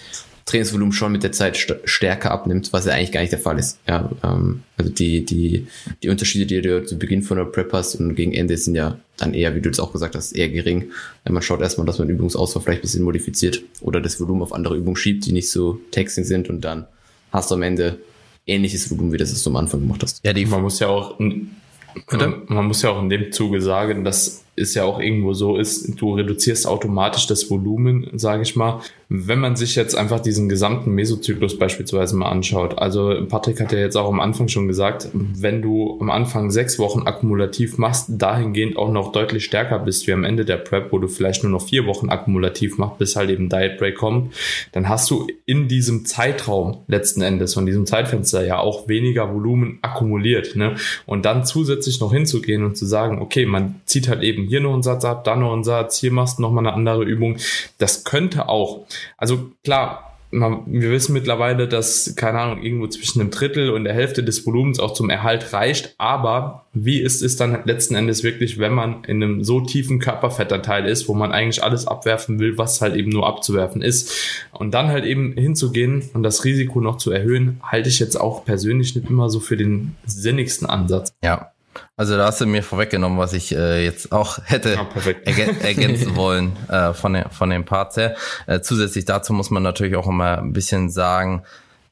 Trainingsvolumen 0.45 0.91
schon 0.91 1.11
mit 1.11 1.23
der 1.23 1.31
Zeit 1.31 1.55
st 1.55 1.75
stärker 1.85 2.31
abnimmt, 2.31 2.73
was 2.73 2.85
ja 2.85 2.93
eigentlich 2.93 3.13
gar 3.13 3.21
nicht 3.21 3.31
der 3.31 3.39
Fall 3.39 3.57
ist. 3.57 3.79
Ja, 3.87 4.09
ähm, 4.23 4.63
also 4.77 4.91
die, 4.91 5.25
die, 5.25 5.67
die 6.01 6.09
Unterschiede, 6.09 6.45
die 6.45 6.61
du 6.61 6.85
zu 6.85 6.97
Beginn 6.97 7.21
von 7.21 7.37
der 7.37 7.45
Prep 7.45 7.71
hast 7.71 7.95
und 7.95 8.15
gegen 8.15 8.33
Ende 8.33 8.57
sind 8.57 8.75
ja 8.75 8.97
dann 9.17 9.33
eher, 9.33 9.55
wie 9.55 9.61
du 9.61 9.69
es 9.69 9.79
auch 9.79 9.93
gesagt 9.93 10.15
hast, 10.15 10.33
eher 10.33 10.49
gering. 10.49 10.91
Man 11.29 11.41
schaut 11.41 11.61
erstmal, 11.61 11.87
dass 11.87 11.99
man 11.99 12.09
Übungsauswahl 12.09 12.61
vielleicht 12.61 12.81
ein 12.81 12.83
bisschen 12.83 13.03
modifiziert 13.03 13.61
oder 13.81 14.01
das 14.01 14.19
Volumen 14.19 14.41
auf 14.41 14.53
andere 14.53 14.75
Übungen 14.75 14.97
schiebt, 14.97 15.25
die 15.25 15.31
nicht 15.31 15.49
so 15.49 15.79
taxing 15.91 16.25
sind 16.25 16.49
und 16.49 16.61
dann 16.61 16.87
hast 17.31 17.49
du 17.49 17.55
am 17.55 17.61
Ende 17.61 17.99
ähnliches 18.45 18.91
Volumen, 18.91 19.13
wie 19.13 19.17
das, 19.17 19.31
was 19.31 19.43
du 19.43 19.49
am 19.49 19.55
Anfang 19.55 19.79
gemacht 19.79 20.03
hast. 20.03 20.25
Ja, 20.25 20.33
die 20.33 20.45
man 20.45 20.61
muss 20.61 20.79
ja 20.79 20.87
auch 20.87 21.19
man 21.19 22.65
muss 22.65 22.81
ja 22.81 22.89
auch 22.89 23.01
in 23.01 23.09
dem 23.09 23.31
Zuge 23.31 23.61
sagen, 23.61 24.03
dass 24.03 24.42
es 24.55 24.73
ja 24.75 24.83
auch 24.83 24.99
irgendwo 24.99 25.33
so 25.33 25.57
ist, 25.57 25.99
du 25.99 26.13
reduzierst 26.13 26.67
automatisch 26.67 27.27
das 27.27 27.49
Volumen, 27.49 28.09
sage 28.13 28.43
ich 28.43 28.55
mal, 28.55 28.81
wenn 29.09 29.39
man 29.39 29.55
sich 29.55 29.75
jetzt 29.75 29.95
einfach 29.95 30.19
diesen 30.19 30.49
gesamten 30.49 30.91
Mesozyklus 30.91 31.59
beispielsweise 31.59 32.15
mal 32.15 32.29
anschaut, 32.29 32.79
also 32.79 33.15
Patrick 33.27 33.59
hat 33.61 33.71
ja 33.71 33.79
jetzt 33.79 33.95
auch 33.95 34.09
am 34.09 34.19
Anfang 34.19 34.47
schon 34.47 34.67
gesagt, 34.67 35.09
wenn 35.13 35.61
du 35.61 35.97
am 35.99 36.09
Anfang 36.09 36.49
sechs 36.49 36.79
Wochen 36.79 37.03
akkumulativ 37.03 37.77
machst, 37.77 38.09
dahingehend 38.09 38.77
auch 38.77 38.91
noch 38.91 39.11
deutlich 39.11 39.45
stärker 39.45 39.79
bist 39.79 40.07
wie 40.07 40.13
am 40.13 40.23
Ende 40.23 40.45
der 40.45 40.57
Prep, 40.57 40.91
wo 40.91 40.97
du 40.97 41.07
vielleicht 41.07 41.43
nur 41.43 41.51
noch 41.51 41.67
vier 41.67 41.85
Wochen 41.85 42.09
akkumulativ 42.09 42.77
machst, 42.77 42.97
bis 42.97 43.15
halt 43.15 43.29
eben 43.29 43.49
Diet 43.49 43.77
Break 43.77 43.97
kommt, 43.97 44.33
dann 44.71 44.89
hast 44.89 45.11
du 45.11 45.27
in 45.45 45.67
diesem 45.67 46.05
Zeitraum 46.05 46.79
letzten 46.87 47.21
Endes 47.21 47.53
von 47.53 47.65
diesem 47.65 47.85
Zeitfenster 47.85 48.45
ja 48.45 48.59
auch 48.59 48.87
weniger 48.87 49.33
Volumen 49.33 49.79
akkumuliert. 49.81 50.55
Ne? 50.55 50.75
Und 51.05 51.25
dann 51.25 51.45
zusätzlich 51.45 51.99
noch 51.99 52.11
hinzugehen 52.11 52.63
und 52.63 52.77
zu 52.77 52.85
sagen, 52.85 53.21
okay, 53.21 53.45
man 53.45 53.75
zieht 53.85 54.07
halt 54.07 54.23
eben 54.23 54.42
hier 54.47 54.61
noch 54.61 54.73
einen 54.73 54.83
Satz 54.83 55.05
ab, 55.05 55.23
da 55.23 55.35
noch 55.35 55.53
einen 55.53 55.63
Satz, 55.63 55.99
hier 55.99 56.11
machst 56.11 56.37
du 56.37 56.41
noch 56.41 56.51
mal 56.51 56.59
eine 56.61 56.73
andere 56.73 57.03
Übung, 57.03 57.37
das 57.77 58.03
könnte 58.03 58.49
auch 58.49 58.85
also 59.17 59.51
klar, 59.63 60.09
wir 60.31 60.91
wissen 60.91 61.13
mittlerweile, 61.13 61.67
dass, 61.67 62.15
keine 62.15 62.39
Ahnung, 62.39 62.63
irgendwo 62.63 62.87
zwischen 62.87 63.21
einem 63.21 63.29
Drittel 63.29 63.69
und 63.69 63.83
der 63.83 63.93
Hälfte 63.93 64.23
des 64.23 64.43
Volumens 64.45 64.79
auch 64.79 64.93
zum 64.93 65.11
Erhalt 65.11 65.53
reicht. 65.53 65.93
Aber 65.99 66.65
wie 66.73 66.99
ist 66.99 67.21
es 67.21 67.35
dann 67.35 67.59
letzten 67.65 67.93
Endes 67.93 68.23
wirklich, 68.23 68.57
wenn 68.57 68.73
man 68.73 69.03
in 69.03 69.21
einem 69.21 69.43
so 69.43 69.61
tiefen 69.61 69.99
Körperfettanteil 69.99 70.87
ist, 70.87 71.07
wo 71.07 71.13
man 71.13 71.31
eigentlich 71.31 71.63
alles 71.63 71.85
abwerfen 71.85 72.39
will, 72.39 72.57
was 72.57 72.81
halt 72.81 72.95
eben 72.95 73.11
nur 73.11 73.27
abzuwerfen 73.27 73.83
ist? 73.83 74.49
Und 74.51 74.73
dann 74.73 74.87
halt 74.87 75.05
eben 75.05 75.33
hinzugehen 75.33 76.09
und 76.15 76.23
das 76.23 76.43
Risiko 76.43 76.81
noch 76.81 76.97
zu 76.97 77.11
erhöhen, 77.11 77.61
halte 77.61 77.89
ich 77.89 77.99
jetzt 77.99 78.19
auch 78.19 78.43
persönlich 78.43 78.95
nicht 78.95 79.09
immer 79.09 79.29
so 79.29 79.39
für 79.39 79.55
den 79.55 79.95
sinnigsten 80.05 80.67
Ansatz. 80.67 81.13
Ja, 81.23 81.52
also 81.95 82.17
da 82.17 82.25
hast 82.25 82.41
du 82.41 82.45
mir 82.45 82.63
vorweggenommen, 82.63 83.17
was 83.17 83.33
ich 83.33 83.55
äh, 83.55 83.83
jetzt 83.83 84.11
auch 84.11 84.39
hätte 84.45 84.73
ja, 84.73 84.87
ergän 85.25 85.61
ergänzen 85.61 86.15
wollen 86.15 86.55
äh, 86.69 86.93
von, 86.93 87.13
den, 87.13 87.29
von 87.29 87.49
den 87.49 87.65
Parts 87.65 87.97
her. 87.97 88.15
Äh, 88.47 88.61
zusätzlich 88.61 89.05
dazu 89.05 89.33
muss 89.33 89.49
man 89.49 89.63
natürlich 89.63 89.95
auch 89.95 90.07
immer 90.07 90.37
ein 90.37 90.53
bisschen 90.53 90.89
sagen, 90.89 91.43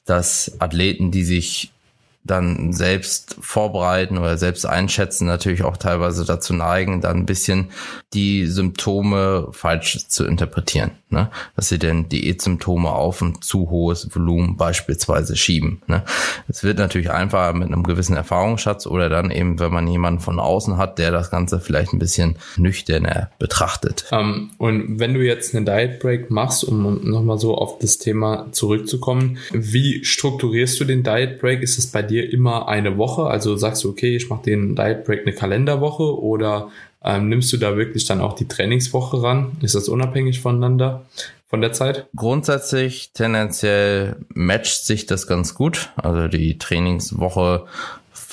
dass 0.04 0.56
Athleten, 0.58 1.10
die 1.10 1.24
sich 1.24 1.72
dann 2.24 2.72
selbst 2.72 3.36
vorbereiten 3.40 4.16
oder 4.16 4.38
selbst 4.38 4.64
einschätzen, 4.64 5.26
natürlich 5.26 5.64
auch 5.64 5.76
teilweise 5.76 6.24
dazu 6.24 6.54
neigen, 6.54 7.00
dann 7.00 7.18
ein 7.18 7.26
bisschen 7.26 7.70
die 8.14 8.46
Symptome 8.46 9.48
falsch 9.50 10.06
zu 10.08 10.24
interpretieren. 10.24 10.92
Ne? 11.10 11.30
Dass 11.56 11.68
sie 11.68 11.78
denn 11.78 12.08
Diätsymptome 12.08 12.90
auf 12.90 13.20
ein 13.22 13.42
zu 13.42 13.70
hohes 13.70 14.14
Volumen 14.14 14.56
beispielsweise 14.56 15.36
schieben. 15.36 15.82
Ne? 15.88 16.04
Es 16.48 16.62
wird 16.62 16.78
natürlich 16.78 17.10
einfacher 17.10 17.54
mit 17.54 17.68
einem 17.68 17.82
gewissen 17.82 18.14
Erfahrungsschatz 18.14 18.86
oder 18.86 19.08
dann 19.08 19.30
eben, 19.30 19.58
wenn 19.58 19.72
man 19.72 19.88
jemanden 19.88 20.20
von 20.20 20.38
außen 20.38 20.76
hat, 20.76 20.98
der 20.98 21.10
das 21.10 21.30
Ganze 21.30 21.58
vielleicht 21.58 21.92
ein 21.92 21.98
bisschen 21.98 22.36
nüchterner 22.56 23.30
betrachtet. 23.38 24.06
Um, 24.12 24.18
ähm, 24.18 24.50
und 24.58 25.00
wenn 25.00 25.14
du 25.14 25.20
jetzt 25.20 25.54
eine 25.54 25.64
Diet 25.64 25.98
Break 25.98 26.30
machst, 26.30 26.64
um 26.64 27.00
nochmal 27.02 27.38
so 27.38 27.56
auf 27.56 27.78
das 27.78 27.98
Thema 27.98 28.46
zurückzukommen, 28.52 29.38
wie 29.50 30.04
strukturierst 30.04 30.78
du 30.80 30.84
den 30.84 31.02
Diet 31.02 31.40
Break? 31.40 31.62
Ist 31.62 31.78
es 31.78 31.88
bei 31.88 32.02
dir 32.02 32.11
immer 32.20 32.68
eine 32.68 32.98
Woche? 32.98 33.24
Also 33.24 33.56
sagst 33.56 33.84
du, 33.84 33.90
okay, 33.90 34.16
ich 34.16 34.28
mache 34.28 34.44
den 34.44 34.76
Diet 34.76 35.04
Break 35.04 35.22
eine 35.22 35.34
Kalenderwoche 35.34 36.20
oder 36.20 36.70
ähm, 37.04 37.28
nimmst 37.28 37.52
du 37.52 37.56
da 37.56 37.76
wirklich 37.76 38.04
dann 38.04 38.20
auch 38.20 38.34
die 38.34 38.48
Trainingswoche 38.48 39.22
ran? 39.22 39.52
Ist 39.60 39.74
das 39.74 39.88
unabhängig 39.88 40.40
voneinander? 40.40 41.06
Von 41.48 41.60
der 41.60 41.74
Zeit? 41.74 42.06
Grundsätzlich 42.16 43.12
tendenziell 43.12 44.16
matcht 44.32 44.86
sich 44.86 45.04
das 45.04 45.26
ganz 45.26 45.54
gut. 45.54 45.90
Also 45.96 46.26
die 46.28 46.56
Trainingswoche 46.56 47.66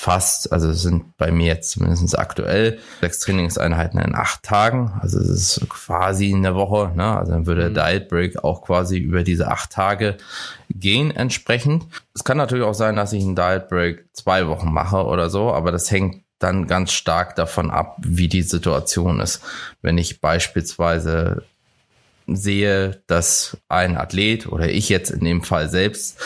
fast, 0.00 0.50
also 0.50 0.70
es 0.70 0.80
sind 0.80 1.18
bei 1.18 1.30
mir 1.30 1.48
jetzt 1.48 1.72
zumindest 1.72 2.18
aktuell 2.18 2.78
sechs 3.02 3.18
Trainingseinheiten 3.18 4.00
in 4.00 4.14
acht 4.14 4.42
Tagen. 4.42 4.98
Also 5.02 5.18
es 5.20 5.28
ist 5.58 5.68
quasi 5.68 6.32
eine 6.34 6.54
Woche. 6.54 6.90
Ne? 6.96 7.04
Also 7.18 7.32
dann 7.32 7.44
würde 7.44 7.68
mhm. 7.68 7.74
Diet 7.74 8.08
Break 8.08 8.42
auch 8.42 8.62
quasi 8.62 8.96
über 8.96 9.24
diese 9.24 9.48
acht 9.48 9.70
Tage 9.70 10.16
gehen 10.70 11.10
entsprechend. 11.10 11.84
Es 12.14 12.24
kann 12.24 12.38
natürlich 12.38 12.64
auch 12.64 12.74
sein, 12.74 12.96
dass 12.96 13.12
ich 13.12 13.22
einen 13.22 13.36
Diet 13.36 13.68
Break 13.68 14.06
zwei 14.14 14.48
Wochen 14.48 14.72
mache 14.72 15.04
oder 15.04 15.28
so, 15.28 15.52
aber 15.52 15.70
das 15.70 15.90
hängt 15.90 16.24
dann 16.38 16.66
ganz 16.66 16.92
stark 16.92 17.36
davon 17.36 17.70
ab, 17.70 17.98
wie 18.00 18.28
die 18.28 18.42
Situation 18.42 19.20
ist. 19.20 19.42
Wenn 19.82 19.98
ich 19.98 20.22
beispielsweise 20.22 21.42
sehe, 22.26 23.02
dass 23.06 23.58
ein 23.68 23.98
Athlet 23.98 24.46
oder 24.46 24.70
ich 24.70 24.88
jetzt 24.88 25.10
in 25.10 25.24
dem 25.26 25.42
Fall 25.42 25.68
selbst 25.68 26.18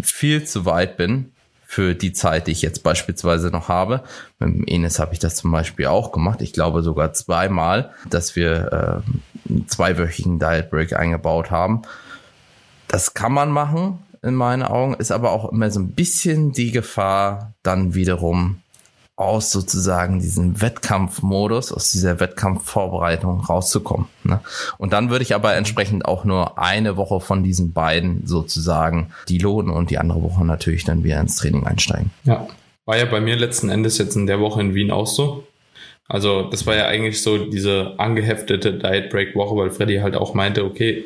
viel 0.00 0.44
zu 0.44 0.64
weit 0.64 0.96
bin 0.96 1.32
für 1.72 1.94
die 1.94 2.12
Zeit, 2.12 2.48
die 2.48 2.50
ich 2.50 2.60
jetzt 2.60 2.82
beispielsweise 2.82 3.48
noch 3.48 3.70
habe. 3.70 4.02
Mit 4.38 4.56
dem 4.56 4.64
Enes 4.66 4.98
habe 4.98 5.14
ich 5.14 5.20
das 5.20 5.36
zum 5.36 5.50
Beispiel 5.52 5.86
auch 5.86 6.12
gemacht. 6.12 6.42
Ich 6.42 6.52
glaube 6.52 6.82
sogar 6.82 7.14
zweimal, 7.14 7.92
dass 8.10 8.36
wir 8.36 9.02
äh, 9.48 9.50
einen 9.50 9.68
zweiwöchigen 9.68 10.38
Diet 10.38 10.68
Break 10.68 10.92
eingebaut 10.92 11.50
haben. 11.50 11.80
Das 12.88 13.14
kann 13.14 13.32
man 13.32 13.50
machen, 13.50 14.00
in 14.20 14.34
meinen 14.34 14.62
Augen, 14.62 14.92
ist 14.92 15.12
aber 15.12 15.32
auch 15.32 15.50
immer 15.50 15.70
so 15.70 15.80
ein 15.80 15.92
bisschen 15.92 16.52
die 16.52 16.72
Gefahr, 16.72 17.54
dann 17.62 17.94
wiederum 17.94 18.60
aus 19.16 19.50
sozusagen 19.50 20.20
diesem 20.20 20.60
Wettkampfmodus, 20.60 21.72
aus 21.72 21.92
dieser 21.92 22.18
Wettkampfvorbereitung 22.18 23.40
rauszukommen. 23.40 24.06
Ne? 24.24 24.40
Und 24.78 24.92
dann 24.92 25.10
würde 25.10 25.22
ich 25.22 25.34
aber 25.34 25.54
entsprechend 25.54 26.06
auch 26.06 26.24
nur 26.24 26.58
eine 26.58 26.96
Woche 26.96 27.20
von 27.20 27.42
diesen 27.42 27.72
beiden 27.72 28.26
sozusagen 28.26 29.12
die 29.28 29.38
lohnen 29.38 29.70
und 29.70 29.90
die 29.90 29.98
andere 29.98 30.22
Woche 30.22 30.44
natürlich 30.44 30.84
dann 30.84 31.04
wieder 31.04 31.20
ins 31.20 31.36
Training 31.36 31.66
einsteigen. 31.66 32.10
Ja, 32.24 32.48
war 32.86 32.96
ja 32.96 33.04
bei 33.04 33.20
mir 33.20 33.36
letzten 33.36 33.68
Endes 33.68 33.98
jetzt 33.98 34.16
in 34.16 34.26
der 34.26 34.40
Woche 34.40 34.60
in 34.60 34.74
Wien 34.74 34.90
auch 34.90 35.06
so. 35.06 35.44
Also 36.08 36.42
das 36.42 36.66
war 36.66 36.74
ja 36.74 36.86
eigentlich 36.86 37.22
so 37.22 37.46
diese 37.46 37.94
angeheftete 37.98 38.74
Diet 38.74 39.10
Break 39.10 39.36
Woche, 39.36 39.56
weil 39.56 39.70
Freddy 39.70 39.98
halt 39.98 40.16
auch 40.16 40.34
meinte, 40.34 40.64
okay, 40.64 41.04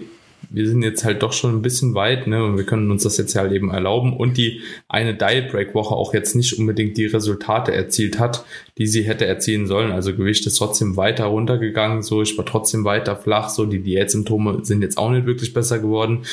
wir 0.50 0.68
sind 0.68 0.82
jetzt 0.82 1.04
halt 1.04 1.22
doch 1.22 1.32
schon 1.32 1.54
ein 1.54 1.62
bisschen 1.62 1.94
weit, 1.94 2.26
ne, 2.26 2.44
und 2.44 2.56
wir 2.56 2.64
können 2.64 2.90
uns 2.90 3.02
das 3.02 3.16
jetzt 3.16 3.34
halt 3.34 3.52
eben 3.52 3.70
erlauben 3.70 4.16
und 4.16 4.36
die 4.36 4.60
eine 4.88 5.14
Diet 5.14 5.50
Break 5.50 5.74
Woche 5.74 5.94
auch 5.94 6.14
jetzt 6.14 6.34
nicht 6.34 6.58
unbedingt 6.58 6.96
die 6.96 7.06
Resultate 7.06 7.72
erzielt 7.72 8.18
hat, 8.18 8.44
die 8.78 8.86
sie 8.86 9.02
hätte 9.02 9.26
erzielen 9.26 9.66
sollen. 9.66 9.92
Also 9.92 10.14
Gewicht 10.14 10.46
ist 10.46 10.56
trotzdem 10.56 10.96
weiter 10.96 11.24
runtergegangen, 11.26 12.02
so 12.02 12.22
ich 12.22 12.36
war 12.36 12.44
trotzdem 12.44 12.84
weiter 12.84 13.16
flach, 13.16 13.48
so 13.48 13.66
die 13.66 13.80
Diätsymptome 13.80 14.64
sind 14.64 14.82
jetzt 14.82 14.98
auch 14.98 15.10
nicht 15.10 15.26
wirklich 15.26 15.52
besser 15.52 15.78
geworden. 15.78 16.24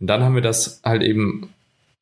Und 0.00 0.06
dann 0.06 0.22
haben 0.22 0.34
wir 0.34 0.42
das 0.42 0.80
halt 0.84 1.02
eben 1.02 1.50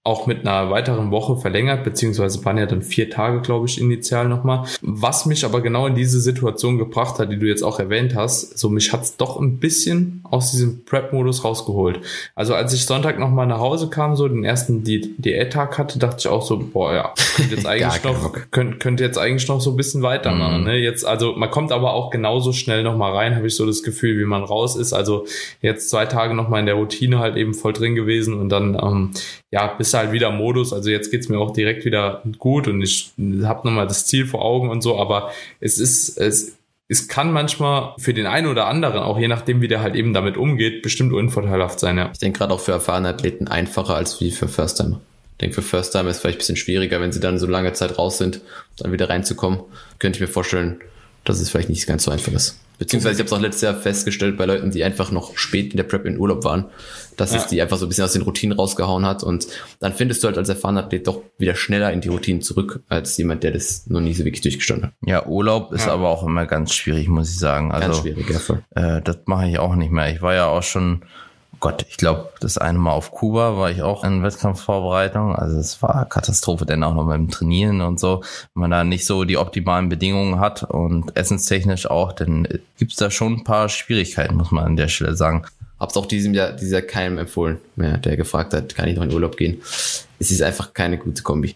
auch 0.04 0.26
mit 0.26 0.46
einer 0.46 0.70
weiteren 0.70 1.10
Woche 1.10 1.36
verlängert, 1.36 1.84
beziehungsweise 1.84 2.42
waren 2.44 2.56
ja 2.56 2.64
dann 2.64 2.80
vier 2.80 3.10
Tage, 3.10 3.42
glaube 3.42 3.66
ich, 3.66 3.78
initial 3.78 4.26
nochmal. 4.26 4.64
Was 4.80 5.26
mich 5.26 5.44
aber 5.44 5.60
genau 5.60 5.86
in 5.86 5.94
diese 5.94 6.20
Situation 6.20 6.78
gebracht 6.78 7.18
hat, 7.18 7.30
die 7.30 7.38
du 7.38 7.46
jetzt 7.46 7.62
auch 7.62 7.78
erwähnt 7.78 8.14
hast, 8.14 8.58
so 8.58 8.70
mich 8.70 8.92
hat's 8.92 9.16
doch 9.16 9.38
ein 9.38 9.58
bisschen 9.58 10.22
aus 10.30 10.50
diesem 10.50 10.84
Prep-Modus 10.86 11.44
rausgeholt. 11.44 12.00
Also 12.34 12.54
als 12.54 12.72
ich 12.72 12.86
Sonntag 12.86 13.18
nochmal 13.18 13.46
nach 13.46 13.58
Hause 13.58 13.90
kam, 13.90 14.16
so 14.16 14.28
den 14.28 14.44
ersten 14.44 14.82
Di 14.82 15.14
Diät-Tag 15.18 15.76
hatte, 15.76 15.98
dachte 15.98 16.16
ich 16.20 16.28
auch 16.28 16.42
so, 16.42 16.58
boah, 16.58 16.94
ja, 16.94 17.14
könnte 17.36 17.56
jetzt 17.56 17.66
eigentlich 17.66 18.02
noch, 18.02 18.32
könnt, 18.50 18.80
könnte 18.80 19.04
jetzt 19.04 19.18
eigentlich 19.18 19.48
noch 19.48 19.60
so 19.60 19.70
ein 19.70 19.76
bisschen 19.76 20.02
weitermachen. 20.02 20.60
Mhm. 20.60 20.66
Ne? 20.68 20.76
Jetzt, 20.78 21.06
also 21.06 21.34
man 21.34 21.50
kommt 21.50 21.70
aber 21.70 21.92
auch 21.92 22.10
genauso 22.10 22.54
schnell 22.54 22.82
nochmal 22.82 23.12
rein, 23.12 23.36
habe 23.36 23.46
ich 23.46 23.56
so 23.56 23.66
das 23.66 23.82
Gefühl, 23.82 24.18
wie 24.18 24.24
man 24.24 24.42
raus 24.42 24.74
ist. 24.76 24.94
Also 24.94 25.26
jetzt 25.60 25.90
zwei 25.90 26.06
Tage 26.06 26.32
nochmal 26.32 26.60
in 26.60 26.66
der 26.66 26.76
Routine 26.76 27.18
halt 27.18 27.36
eben 27.36 27.52
voll 27.52 27.74
drin 27.74 27.94
gewesen 27.94 28.32
und 28.32 28.48
dann, 28.48 28.74
ähm, 28.80 29.10
ja, 29.50 29.66
bist 29.66 29.94
halt 29.98 30.12
wieder 30.12 30.30
Modus. 30.30 30.72
Also 30.72 30.90
jetzt 30.90 31.10
geht's 31.10 31.28
mir 31.28 31.38
auch 31.38 31.52
direkt 31.52 31.84
wieder 31.84 32.22
gut 32.38 32.68
und 32.68 32.80
ich 32.82 33.12
habe 33.42 33.66
nochmal 33.66 33.86
das 33.86 34.06
Ziel 34.06 34.26
vor 34.26 34.42
Augen 34.42 34.70
und 34.70 34.82
so, 34.82 34.98
aber 34.98 35.30
es 35.60 35.78
ist, 35.78 36.18
es, 36.18 36.56
es 36.88 37.08
kann 37.08 37.32
manchmal 37.32 37.94
für 37.98 38.14
den 38.14 38.26
einen 38.26 38.46
oder 38.46 38.66
anderen, 38.66 39.00
auch 39.00 39.18
je 39.18 39.28
nachdem, 39.28 39.60
wie 39.60 39.68
der 39.68 39.82
halt 39.82 39.94
eben 39.94 40.14
damit 40.14 40.36
umgeht, 40.36 40.82
bestimmt 40.82 41.12
unvorteilhaft 41.12 41.78
sein, 41.78 41.98
ja. 41.98 42.10
Ich 42.12 42.18
denke 42.18 42.38
gerade 42.38 42.54
auch 42.54 42.60
für 42.60 42.72
erfahrene 42.72 43.08
Athleten 43.08 43.46
einfacher 43.48 43.94
als 43.94 44.20
wie 44.20 44.30
für 44.30 44.48
First-Timer. 44.48 45.00
Ich 45.32 45.38
denke, 45.40 45.54
für 45.54 45.62
First-Timer 45.62 46.08
ist 46.08 46.16
es 46.16 46.22
vielleicht 46.22 46.38
ein 46.38 46.40
bisschen 46.40 46.56
schwieriger, 46.56 47.00
wenn 47.00 47.12
sie 47.12 47.20
dann 47.20 47.38
so 47.38 47.46
lange 47.46 47.72
Zeit 47.74 47.98
raus 47.98 48.18
sind, 48.18 48.40
dann 48.78 48.90
wieder 48.90 49.08
reinzukommen. 49.08 49.60
Könnte 49.98 50.16
ich 50.16 50.20
mir 50.20 50.32
vorstellen, 50.32 50.80
dass 51.24 51.40
es 51.40 51.50
vielleicht 51.50 51.68
nicht 51.68 51.86
ganz 51.86 52.04
so 52.04 52.10
einfach 52.10 52.32
ist. 52.32 52.58
Beziehungsweise 52.78 53.14
ich 53.14 53.18
habe 53.20 53.26
es 53.26 53.32
auch 53.32 53.40
letztes 53.40 53.62
Jahr 53.62 53.74
festgestellt 53.74 54.36
bei 54.36 54.46
Leuten, 54.46 54.70
die 54.70 54.82
einfach 54.82 55.10
noch 55.10 55.36
spät 55.36 55.72
in 55.72 55.76
der 55.76 55.84
Prep 55.84 56.06
in 56.06 56.18
Urlaub 56.18 56.44
waren, 56.44 56.66
dass 57.18 57.32
ja. 57.32 57.38
es 57.38 57.46
die 57.46 57.60
einfach 57.60 57.76
so 57.76 57.86
ein 57.86 57.88
bisschen 57.88 58.04
aus 58.04 58.12
den 58.12 58.22
Routinen 58.22 58.56
rausgehauen 58.56 59.04
hat 59.04 59.22
und 59.22 59.46
dann 59.80 59.92
findest 59.92 60.22
du 60.22 60.28
halt 60.28 60.38
als 60.38 60.48
erfahrener 60.48 60.84
Athlet 60.84 61.06
doch 61.06 61.22
wieder 61.36 61.54
schneller 61.54 61.92
in 61.92 62.00
die 62.00 62.08
Routinen 62.08 62.42
zurück 62.42 62.80
als 62.88 63.16
jemand, 63.16 63.42
der 63.42 63.52
das 63.52 63.86
noch 63.86 64.00
nie 64.00 64.14
so 64.14 64.24
wirklich 64.24 64.42
durchgestanden 64.42 64.86
hat. 64.86 64.92
Ja, 65.04 65.26
Urlaub 65.26 65.72
ist 65.72 65.86
ja. 65.86 65.92
aber 65.92 66.08
auch 66.08 66.22
immer 66.22 66.46
ganz 66.46 66.72
schwierig, 66.72 67.08
muss 67.08 67.30
ich 67.30 67.38
sagen. 67.38 67.72
Also, 67.72 67.88
ganz 67.88 68.00
schwierig, 68.00 68.30
ja 68.30 68.38
voll. 68.38 68.62
Äh, 68.74 69.02
das 69.02 69.18
mache 69.26 69.48
ich 69.48 69.58
auch 69.58 69.74
nicht 69.74 69.90
mehr. 69.90 70.10
Ich 70.12 70.22
war 70.22 70.34
ja 70.34 70.46
auch 70.46 70.62
schon 70.62 71.02
Gott, 71.60 71.84
ich 71.88 71.96
glaube, 71.96 72.30
das 72.40 72.56
eine 72.56 72.78
Mal 72.78 72.92
auf 72.92 73.10
Kuba 73.10 73.56
war 73.56 73.70
ich 73.70 73.82
auch 73.82 74.04
in 74.04 74.22
Wettkampfvorbereitung. 74.22 75.34
Also 75.34 75.58
es 75.58 75.82
war 75.82 76.04
Katastrophe, 76.08 76.66
denn 76.66 76.84
auch 76.84 76.94
noch 76.94 77.06
beim 77.06 77.30
Trainieren 77.30 77.80
und 77.80 77.98
so. 77.98 78.22
Wenn 78.54 78.60
man 78.60 78.70
da 78.70 78.84
nicht 78.84 79.04
so 79.06 79.24
die 79.24 79.38
optimalen 79.38 79.88
Bedingungen 79.88 80.38
hat 80.38 80.62
und 80.62 81.16
essenstechnisch 81.16 81.90
auch, 81.90 82.12
dann 82.12 82.46
gibt's 82.78 82.96
da 82.96 83.10
schon 83.10 83.34
ein 83.34 83.44
paar 83.44 83.68
Schwierigkeiten, 83.68 84.36
muss 84.36 84.52
man 84.52 84.64
an 84.64 84.76
der 84.76 84.88
Stelle 84.88 85.16
sagen. 85.16 85.46
Hab's 85.78 85.96
auch 85.96 86.06
diesem 86.06 86.34
Jahr, 86.34 86.52
dieses 86.52 86.72
Jahr 86.72 86.82
keinem 86.82 87.18
empfohlen 87.18 87.58
mehr, 87.76 87.98
der 87.98 88.16
gefragt 88.16 88.52
hat, 88.52 88.74
kann 88.74 88.88
ich 88.88 88.96
noch 88.96 89.04
in 89.04 89.12
Urlaub 89.12 89.36
gehen. 89.36 89.60
Es 90.18 90.30
ist 90.30 90.42
einfach 90.42 90.74
keine 90.74 90.98
gute 90.98 91.22
Kombi. 91.22 91.54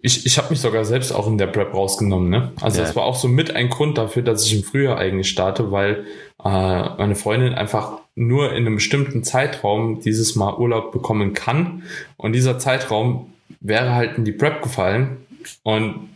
Ich, 0.00 0.24
ich 0.26 0.38
habe 0.38 0.50
mich 0.50 0.60
sogar 0.60 0.84
selbst 0.84 1.10
auch 1.10 1.26
in 1.26 1.38
der 1.38 1.48
Prep 1.48 1.74
rausgenommen. 1.74 2.30
Ne? 2.30 2.52
Also 2.60 2.78
ja. 2.78 2.86
das 2.86 2.94
war 2.94 3.02
auch 3.02 3.16
so 3.16 3.26
mit 3.26 3.56
ein 3.56 3.68
Grund 3.68 3.98
dafür, 3.98 4.22
dass 4.22 4.46
ich 4.46 4.54
im 4.54 4.62
Frühjahr 4.62 4.96
eigentlich 4.96 5.28
starte, 5.28 5.72
weil 5.72 6.06
äh, 6.44 6.48
meine 6.48 7.16
Freundin 7.16 7.54
einfach 7.54 7.98
nur 8.14 8.52
in 8.52 8.58
einem 8.58 8.76
bestimmten 8.76 9.24
Zeitraum 9.24 10.00
dieses 10.00 10.36
Mal 10.36 10.54
Urlaub 10.54 10.92
bekommen 10.92 11.34
kann. 11.34 11.82
Und 12.16 12.32
dieser 12.32 12.60
Zeitraum 12.60 13.32
wäre 13.60 13.92
halt 13.92 14.18
in 14.18 14.24
die 14.24 14.32
Prep 14.32 14.62
gefallen. 14.62 15.16
Und 15.64 16.10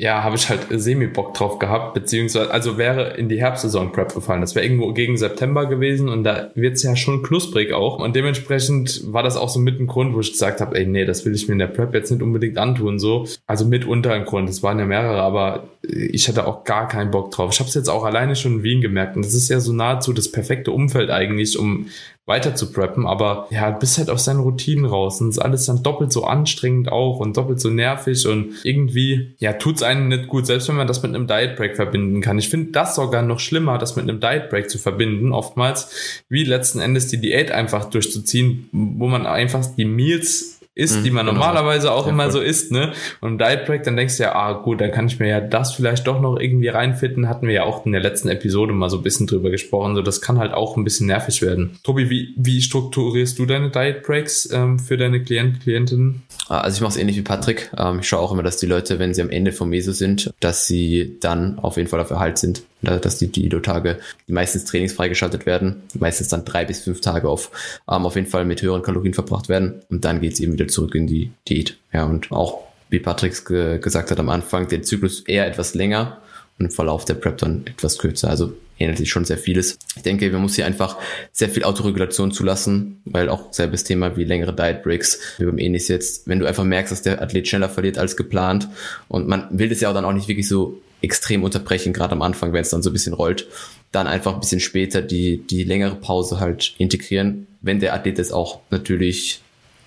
ja, 0.00 0.22
habe 0.22 0.36
ich 0.36 0.48
halt 0.48 0.68
semi-Bock 0.70 1.34
drauf 1.34 1.58
gehabt, 1.58 1.92
beziehungsweise, 1.92 2.52
also 2.52 2.78
wäre 2.78 3.16
in 3.16 3.28
die 3.28 3.40
Herbstsaison 3.40 3.90
Prep 3.90 4.14
gefallen. 4.14 4.40
Das 4.40 4.54
wäre 4.54 4.64
irgendwo 4.64 4.92
gegen 4.92 5.18
September 5.18 5.66
gewesen 5.66 6.08
und 6.08 6.22
da 6.22 6.52
wird's 6.54 6.84
ja 6.84 6.94
schon 6.94 7.24
knusprig 7.24 7.72
auch. 7.72 7.98
Und 7.98 8.14
dementsprechend 8.14 9.12
war 9.12 9.24
das 9.24 9.36
auch 9.36 9.48
so 9.48 9.58
mit 9.58 9.80
ein 9.80 9.88
Grund, 9.88 10.14
wo 10.14 10.20
ich 10.20 10.30
gesagt 10.30 10.60
habe, 10.60 10.78
ey, 10.78 10.86
nee, 10.86 11.04
das 11.04 11.26
will 11.26 11.34
ich 11.34 11.48
mir 11.48 11.54
in 11.54 11.58
der 11.58 11.66
Prep 11.66 11.94
jetzt 11.94 12.12
nicht 12.12 12.22
unbedingt 12.22 12.58
antun. 12.58 13.00
so. 13.00 13.26
Also 13.48 13.64
mitunter 13.64 14.12
ein 14.12 14.24
Grund, 14.24 14.48
es 14.48 14.62
waren 14.62 14.78
ja 14.78 14.86
mehrere, 14.86 15.20
aber 15.20 15.64
ich 15.88 16.28
hatte 16.28 16.46
auch 16.46 16.64
gar 16.64 16.86
keinen 16.88 17.10
Bock 17.10 17.30
drauf. 17.30 17.52
Ich 17.52 17.60
habe 17.60 17.68
es 17.68 17.74
jetzt 17.74 17.88
auch 17.88 18.04
alleine 18.04 18.36
schon 18.36 18.58
in 18.58 18.62
Wien 18.62 18.80
gemerkt 18.80 19.16
und 19.16 19.24
das 19.24 19.34
ist 19.34 19.48
ja 19.48 19.60
so 19.60 19.72
nahezu 19.72 20.12
das 20.12 20.30
perfekte 20.30 20.70
Umfeld 20.70 21.10
eigentlich, 21.10 21.58
um 21.58 21.86
weiter 22.28 22.54
zu 22.54 22.70
preppen, 22.70 23.06
aber 23.06 23.46
ja, 23.50 23.70
bist 23.70 23.96
halt 23.96 24.10
aus 24.10 24.26
seinen 24.26 24.40
Routinen 24.40 24.84
raus 24.84 25.18
und 25.22 25.30
ist 25.30 25.38
alles 25.38 25.64
dann 25.64 25.82
doppelt 25.82 26.12
so 26.12 26.24
anstrengend 26.24 26.92
auch 26.92 27.20
und 27.20 27.38
doppelt 27.38 27.58
so 27.58 27.70
nervig 27.70 28.26
und 28.26 28.52
irgendwie, 28.64 29.34
ja, 29.38 29.54
tut's 29.54 29.82
einen 29.82 30.08
nicht 30.08 30.28
gut, 30.28 30.46
selbst 30.46 30.68
wenn 30.68 30.76
man 30.76 30.86
das 30.86 31.02
mit 31.02 31.14
einem 31.14 31.26
Diet 31.26 31.56
Break 31.56 31.76
verbinden 31.76 32.20
kann. 32.20 32.38
Ich 32.38 32.50
finde 32.50 32.72
das 32.72 32.96
sogar 32.96 33.22
noch 33.22 33.40
schlimmer, 33.40 33.78
das 33.78 33.96
mit 33.96 34.02
einem 34.02 34.20
Diet 34.20 34.50
Break 34.50 34.68
zu 34.68 34.76
verbinden, 34.76 35.32
oftmals, 35.32 36.22
wie 36.28 36.44
letzten 36.44 36.80
Endes 36.80 37.06
die 37.06 37.18
Diät 37.18 37.50
einfach 37.50 37.86
durchzuziehen, 37.86 38.68
wo 38.72 39.08
man 39.08 39.24
einfach 39.24 39.64
die 39.64 39.86
Meals 39.86 40.57
isst, 40.78 41.04
die 41.04 41.10
man 41.10 41.26
mhm, 41.26 41.30
genau. 41.30 41.40
normalerweise 41.40 41.92
auch 41.92 42.06
ja, 42.06 42.12
immer 42.12 42.24
voll. 42.24 42.32
so 42.32 42.40
isst, 42.40 42.70
ne? 42.70 42.92
Und 43.20 43.32
im 43.32 43.38
Diet 43.38 43.66
Break, 43.66 43.82
dann 43.82 43.96
denkst 43.96 44.16
du 44.16 44.22
ja, 44.22 44.34
ah 44.34 44.52
gut, 44.52 44.80
dann 44.80 44.92
kann 44.92 45.08
ich 45.08 45.18
mir 45.18 45.28
ja 45.28 45.40
das 45.40 45.74
vielleicht 45.74 46.06
doch 46.06 46.20
noch 46.20 46.38
irgendwie 46.38 46.68
reinfitten. 46.68 47.28
Hatten 47.28 47.46
wir 47.46 47.54
ja 47.54 47.62
auch 47.64 47.84
in 47.84 47.92
der 47.92 48.00
letzten 48.00 48.28
Episode 48.28 48.72
mal 48.72 48.88
so 48.88 48.98
ein 48.98 49.02
bisschen 49.02 49.26
drüber 49.26 49.50
gesprochen. 49.50 49.96
So, 49.96 50.02
das 50.02 50.20
kann 50.20 50.38
halt 50.38 50.54
auch 50.54 50.76
ein 50.76 50.84
bisschen 50.84 51.08
nervig 51.08 51.42
werden. 51.42 51.78
Tobi, 51.82 52.10
wie, 52.10 52.34
wie 52.36 52.62
strukturierst 52.62 53.38
du 53.38 53.46
deine 53.46 53.70
Diet 53.70 54.04
Breaks 54.04 54.48
ähm, 54.52 54.78
für 54.78 54.96
deine 54.96 55.22
Klient, 55.22 55.60
Klientinnen? 55.60 56.22
Ah, 56.48 56.60
also 56.60 56.76
ich 56.76 56.80
mache 56.80 56.92
es 56.92 56.96
ähnlich 56.96 57.16
wie 57.16 57.22
Patrick. 57.22 57.70
Ähm, 57.76 57.98
ich 58.00 58.08
schaue 58.08 58.20
auch 58.20 58.32
immer, 58.32 58.44
dass 58.44 58.58
die 58.58 58.66
Leute, 58.66 59.00
wenn 59.00 59.14
sie 59.14 59.22
am 59.22 59.30
Ende 59.30 59.52
vom 59.52 59.70
Meso 59.70 59.92
sind, 59.92 60.32
dass 60.38 60.66
sie 60.66 61.16
dann 61.20 61.58
auf 61.58 61.76
jeden 61.76 61.88
Fall 61.88 62.00
auf 62.00 62.10
Erhalt 62.10 62.38
sind 62.38 62.62
dass 62.82 63.18
die 63.18 63.28
Dido-Tage 63.28 63.98
meistens 64.26 64.64
trainingsfrei 64.64 65.08
geschaltet 65.08 65.46
werden, 65.46 65.82
meistens 65.98 66.28
dann 66.28 66.44
drei 66.44 66.64
bis 66.64 66.80
fünf 66.80 67.00
Tage 67.00 67.28
auf, 67.28 67.50
ähm, 67.90 68.06
auf 68.06 68.14
jeden 68.14 68.28
Fall 68.28 68.44
mit 68.44 68.62
höheren 68.62 68.82
Kalorien 68.82 69.14
verbracht 69.14 69.48
werden 69.48 69.82
und 69.88 70.04
dann 70.04 70.20
geht's 70.20 70.40
eben 70.40 70.52
wieder 70.52 70.68
zurück 70.68 70.94
in 70.94 71.06
die 71.06 71.32
Diät. 71.48 71.76
Ja, 71.92 72.04
und 72.04 72.30
auch, 72.30 72.62
wie 72.90 73.00
Patrick 73.00 73.44
ge 73.46 73.78
gesagt 73.78 74.10
hat 74.10 74.20
am 74.20 74.28
Anfang, 74.28 74.68
den 74.68 74.84
Zyklus 74.84 75.20
eher 75.20 75.46
etwas 75.46 75.74
länger 75.74 76.18
und 76.58 76.66
im 76.66 76.70
Verlauf 76.70 77.04
der 77.04 77.14
Prep 77.14 77.38
dann 77.38 77.66
etwas 77.66 77.98
kürzer. 77.98 78.30
Also 78.30 78.52
ähnelt 78.78 78.98
sich 78.98 79.10
schon 79.10 79.24
sehr 79.24 79.38
vieles. 79.38 79.78
Ich 79.96 80.02
denke, 80.02 80.30
man 80.30 80.42
muss 80.42 80.54
hier 80.54 80.66
einfach 80.66 80.96
sehr 81.32 81.48
viel 81.48 81.64
Autoregulation 81.64 82.32
zulassen, 82.32 83.00
weil 83.04 83.28
auch 83.28 83.52
selbes 83.52 83.84
Thema 83.84 84.16
wie 84.16 84.24
längere 84.24 84.54
Diet 84.54 84.82
Breaks, 84.82 85.18
wie 85.38 85.44
beim 85.44 85.58
Enis 85.58 85.88
jetzt, 85.88 86.28
wenn 86.28 86.38
du 86.38 86.46
einfach 86.46 86.64
merkst, 86.64 86.92
dass 86.92 87.02
der 87.02 87.20
Athlet 87.20 87.48
schneller 87.48 87.68
verliert 87.68 87.98
als 87.98 88.16
geplant 88.16 88.68
und 89.08 89.26
man 89.26 89.46
will 89.50 89.68
das 89.68 89.80
ja 89.80 89.90
auch 89.90 89.94
dann 89.94 90.04
auch 90.04 90.12
nicht 90.12 90.28
wirklich 90.28 90.48
so 90.48 90.80
extrem 91.00 91.44
unterbrechen, 91.44 91.92
gerade 91.92 92.12
am 92.12 92.22
Anfang, 92.22 92.52
wenn 92.52 92.62
es 92.62 92.70
dann 92.70 92.82
so 92.82 92.90
ein 92.90 92.92
bisschen 92.92 93.14
rollt, 93.14 93.46
dann 93.92 94.06
einfach 94.06 94.34
ein 94.34 94.40
bisschen 94.40 94.60
später 94.60 95.00
die, 95.00 95.38
die 95.38 95.64
längere 95.64 95.94
Pause 95.94 96.40
halt 96.40 96.74
integrieren, 96.78 97.46
wenn 97.60 97.80
der 97.80 97.94
Athlet 97.94 98.18
das 98.18 98.32
auch 98.32 98.60
natürlich 98.70 99.40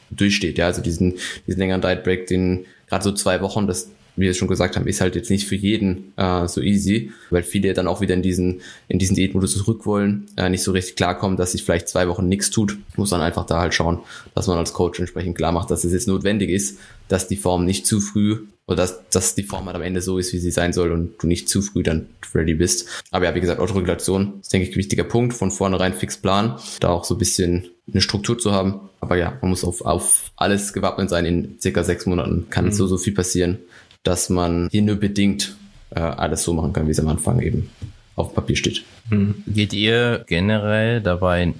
durchsteht. 0.10 0.58
Ja, 0.58 0.67
also 0.67 0.82
diesen, 0.82 1.17
diesen 1.47 1.60
längeren 1.60 1.82
Diet 1.82 2.04
Break, 2.04 2.28
den 2.28 2.65
gerade 2.88 3.04
so 3.04 3.12
zwei 3.12 3.41
Wochen, 3.41 3.67
das 3.67 3.89
wie 4.15 4.24
wir 4.24 4.32
es 4.32 4.38
schon 4.38 4.47
gesagt 4.47 4.76
haben, 4.76 4.88
ist 4.88 5.02
halt 5.02 5.15
jetzt 5.15 5.30
nicht 5.30 5.47
für 5.47 5.56
jeden 5.56 6.13
äh, 6.17 6.47
so 6.47 6.62
easy, 6.62 7.12
weil 7.30 7.43
viele 7.43 7.74
dann 7.74 7.88
auch 7.88 8.02
wieder 8.02 8.13
in 8.13 8.21
diesen, 8.21 8.62
in 8.88 9.00
diesen 9.00 9.15
Diätmodus 9.15 9.58
zurück 9.58 9.86
wollen, 9.86 10.28
äh, 10.38 10.50
nicht 10.50 10.63
so 10.63 10.71
richtig 10.71 10.95
klarkommen, 10.95 11.38
dass 11.38 11.54
sich 11.54 11.63
vielleicht 11.63 11.88
zwei 11.88 12.08
Wochen 12.08 12.28
nichts 12.28 12.50
tut. 12.50 12.78
Muss 12.95 13.10
dann 13.10 13.21
einfach 13.21 13.45
da 13.45 13.60
halt 13.60 13.74
schauen, 13.74 14.00
dass 14.36 14.47
man 14.47 14.58
als 14.58 14.74
Coach 14.74 15.00
entsprechend 15.00 15.38
klar 15.38 15.52
macht, 15.52 15.71
dass 15.71 15.84
es 15.84 15.93
jetzt 15.93 16.08
notwendig 16.08 16.50
ist, 16.50 16.78
dass 17.08 17.28
die 17.28 17.38
Form 17.38 17.65
nicht 17.65 17.88
zu 17.88 18.00
früh 18.00 18.39
oder 18.67 18.78
dass, 18.78 19.02
dass 19.10 19.36
die 19.36 19.43
Form 19.43 19.65
halt 19.65 19.76
am 19.76 19.82
Ende 19.82 20.02
so 20.02 20.17
ist, 20.17 20.34
wie 20.34 20.39
sie 20.39 20.52
sein 20.52 20.74
soll 20.74 20.91
und 20.91 21.21
du 21.21 21.28
nicht 21.28 21.50
zu 21.50 21.62
früh 21.62 21.84
dann 21.84 22.08
ready 22.34 22.54
bist. 22.54 22.88
Aber 23.12 23.26
ja, 23.26 23.36
wie 23.36 23.41
gesagt, 23.41 23.60
Autoregulation 23.60 24.39
ist, 24.39 24.54
denke 24.54 24.67
ich, 24.67 24.76
ein 24.76 24.80
wichtiger 24.80 25.04
Punkt. 25.04 25.34
Von 25.34 25.52
vornherein 25.52 25.93
fix 25.93 26.17
planen, 26.17 26.56
da 26.80 26.89
auch 26.89 27.04
so 27.04 27.15
ein 27.15 27.17
bisschen 27.17 27.67
eine 27.91 28.02
Struktur 28.02 28.38
zu 28.38 28.52
haben. 28.52 28.89
Aber 29.02 29.17
ja, 29.17 29.38
man 29.41 29.50
muss 29.50 29.63
auf, 29.63 29.82
auf 29.82 30.32
alles 30.36 30.74
gewappnet 30.74 31.10
sein. 31.10 31.26
In 31.26 31.58
circa 31.60 31.84
sechs 31.84 32.06
Monaten 32.06 32.47
kann 32.50 32.65
mhm. 32.65 32.71
so, 32.71 32.88
so 32.88 32.97
viel 32.97 33.13
passieren, 33.13 33.60
dass 34.03 34.29
man 34.29 34.67
hier 34.71 34.81
nur 34.81 34.95
bedingt 34.95 35.55
äh, 35.91 35.99
alles 35.99 36.43
so 36.43 36.53
machen 36.53 36.73
kann, 36.73 36.87
wie 36.87 36.91
es 36.91 36.99
am 36.99 37.07
Anfang 37.07 37.41
eben 37.41 37.69
auf 38.15 38.33
Papier 38.33 38.55
steht. 38.55 38.83
Mhm. 39.09 39.43
Geht 39.47 39.73
ihr 39.73 40.23
generell 40.27 41.01
dabei 41.01 41.53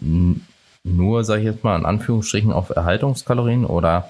nur, 0.84 1.23
sage 1.23 1.41
ich 1.41 1.47
jetzt 1.47 1.63
mal, 1.63 1.77
in 1.77 1.86
Anführungsstrichen 1.86 2.51
auf 2.51 2.69
Erhaltungskalorien 2.69 3.65
oder 3.65 4.10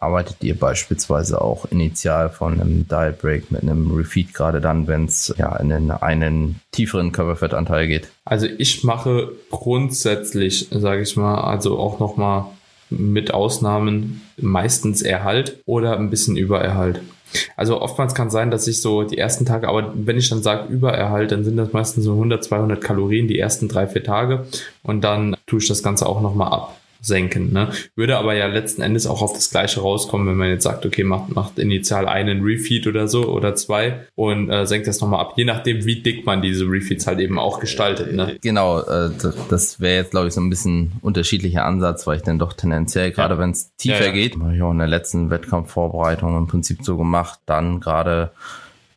arbeitet 0.00 0.36
ihr 0.42 0.58
beispielsweise 0.58 1.40
auch 1.40 1.64
initial 1.70 2.28
von 2.30 2.60
einem 2.60 2.86
Diet 2.86 3.20
Break 3.20 3.50
mit 3.50 3.62
einem 3.62 3.90
Refeed, 3.90 4.32
gerade 4.32 4.60
dann, 4.60 4.86
wenn 4.86 5.06
es 5.06 5.34
ja 5.38 5.56
in 5.56 5.72
einen, 5.72 5.90
einen 5.90 6.60
tieferen 6.70 7.12
Körperfettanteil 7.12 7.88
geht? 7.88 8.08
Also 8.24 8.46
ich 8.46 8.84
mache 8.84 9.32
grundsätzlich, 9.50 10.68
sage 10.70 11.02
ich 11.02 11.16
mal, 11.16 11.40
also 11.40 11.78
auch 11.78 11.98
nochmal 11.98 12.46
mit 12.90 13.34
Ausnahmen 13.34 14.22
meistens 14.36 15.02
Erhalt 15.02 15.58
oder 15.66 15.98
ein 15.98 16.10
bisschen 16.10 16.36
Übererhalt. 16.36 17.00
Also 17.56 17.80
oftmals 17.80 18.14
kann 18.14 18.30
sein, 18.30 18.50
dass 18.50 18.66
ich 18.66 18.80
so 18.80 19.02
die 19.02 19.18
ersten 19.18 19.44
Tage, 19.44 19.68
aber 19.68 19.92
wenn 19.94 20.16
ich 20.16 20.30
dann 20.30 20.42
sage 20.42 20.72
Übererhalt, 20.72 21.32
dann 21.32 21.44
sind 21.44 21.56
das 21.56 21.72
meistens 21.72 22.04
so 22.04 22.12
100, 22.12 22.44
200 22.44 22.80
Kalorien 22.80 23.28
die 23.28 23.38
ersten 23.38 23.68
drei, 23.68 23.86
vier 23.86 24.04
Tage. 24.04 24.46
Und 24.82 25.02
dann 25.02 25.36
tue 25.46 25.58
ich 25.58 25.68
das 25.68 25.82
Ganze 25.82 26.06
auch 26.06 26.20
nochmal 26.20 26.52
ab 26.52 26.77
senken. 27.00 27.52
Ne? 27.52 27.70
Würde 27.94 28.18
aber 28.18 28.34
ja 28.34 28.46
letzten 28.46 28.82
Endes 28.82 29.06
auch 29.06 29.22
auf 29.22 29.32
das 29.32 29.50
Gleiche 29.50 29.80
rauskommen, 29.80 30.26
wenn 30.28 30.36
man 30.36 30.48
jetzt 30.48 30.64
sagt, 30.64 30.84
okay, 30.84 31.04
macht, 31.04 31.34
macht 31.34 31.58
initial 31.58 32.08
einen 32.08 32.42
Refeed 32.42 32.86
oder 32.86 33.08
so 33.08 33.26
oder 33.26 33.54
zwei 33.54 34.06
und 34.14 34.50
äh, 34.50 34.66
senkt 34.66 34.86
das 34.86 35.00
nochmal 35.00 35.20
ab, 35.20 35.34
je 35.36 35.44
nachdem, 35.44 35.84
wie 35.84 36.00
dick 36.00 36.26
man 36.26 36.42
diese 36.42 36.64
Refeeds 36.64 37.06
halt 37.06 37.20
eben 37.20 37.38
auch 37.38 37.60
gestaltet. 37.60 38.12
Ne? 38.12 38.36
Genau, 38.42 38.80
äh, 38.80 39.10
das 39.48 39.80
wäre 39.80 39.96
jetzt, 39.96 40.10
glaube 40.10 40.28
ich, 40.28 40.34
so 40.34 40.40
ein 40.40 40.50
bisschen 40.50 40.92
unterschiedlicher 41.00 41.64
Ansatz, 41.64 42.06
weil 42.06 42.16
ich 42.16 42.22
dann 42.22 42.38
doch 42.38 42.52
tendenziell, 42.52 43.12
gerade 43.12 43.34
ja. 43.34 43.40
wenn 43.40 43.50
es 43.50 43.74
tiefer 43.76 44.00
ja, 44.00 44.06
ja. 44.06 44.12
geht, 44.12 44.38
habe 44.38 44.54
ich 44.54 44.62
auch 44.62 44.72
in 44.72 44.78
der 44.78 44.88
letzten 44.88 45.30
Wettkampfvorbereitung 45.30 46.36
im 46.36 46.46
Prinzip 46.46 46.84
so 46.84 46.96
gemacht, 46.96 47.40
dann 47.46 47.80
gerade 47.80 48.32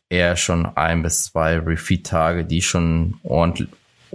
eher 0.08 0.36
schon 0.36 0.66
ein 0.66 1.02
bis 1.02 1.24
zwei 1.24 1.58
Refeed-Tage, 1.58 2.44
die 2.44 2.62
schon 2.62 3.14
ordentlich 3.22 3.68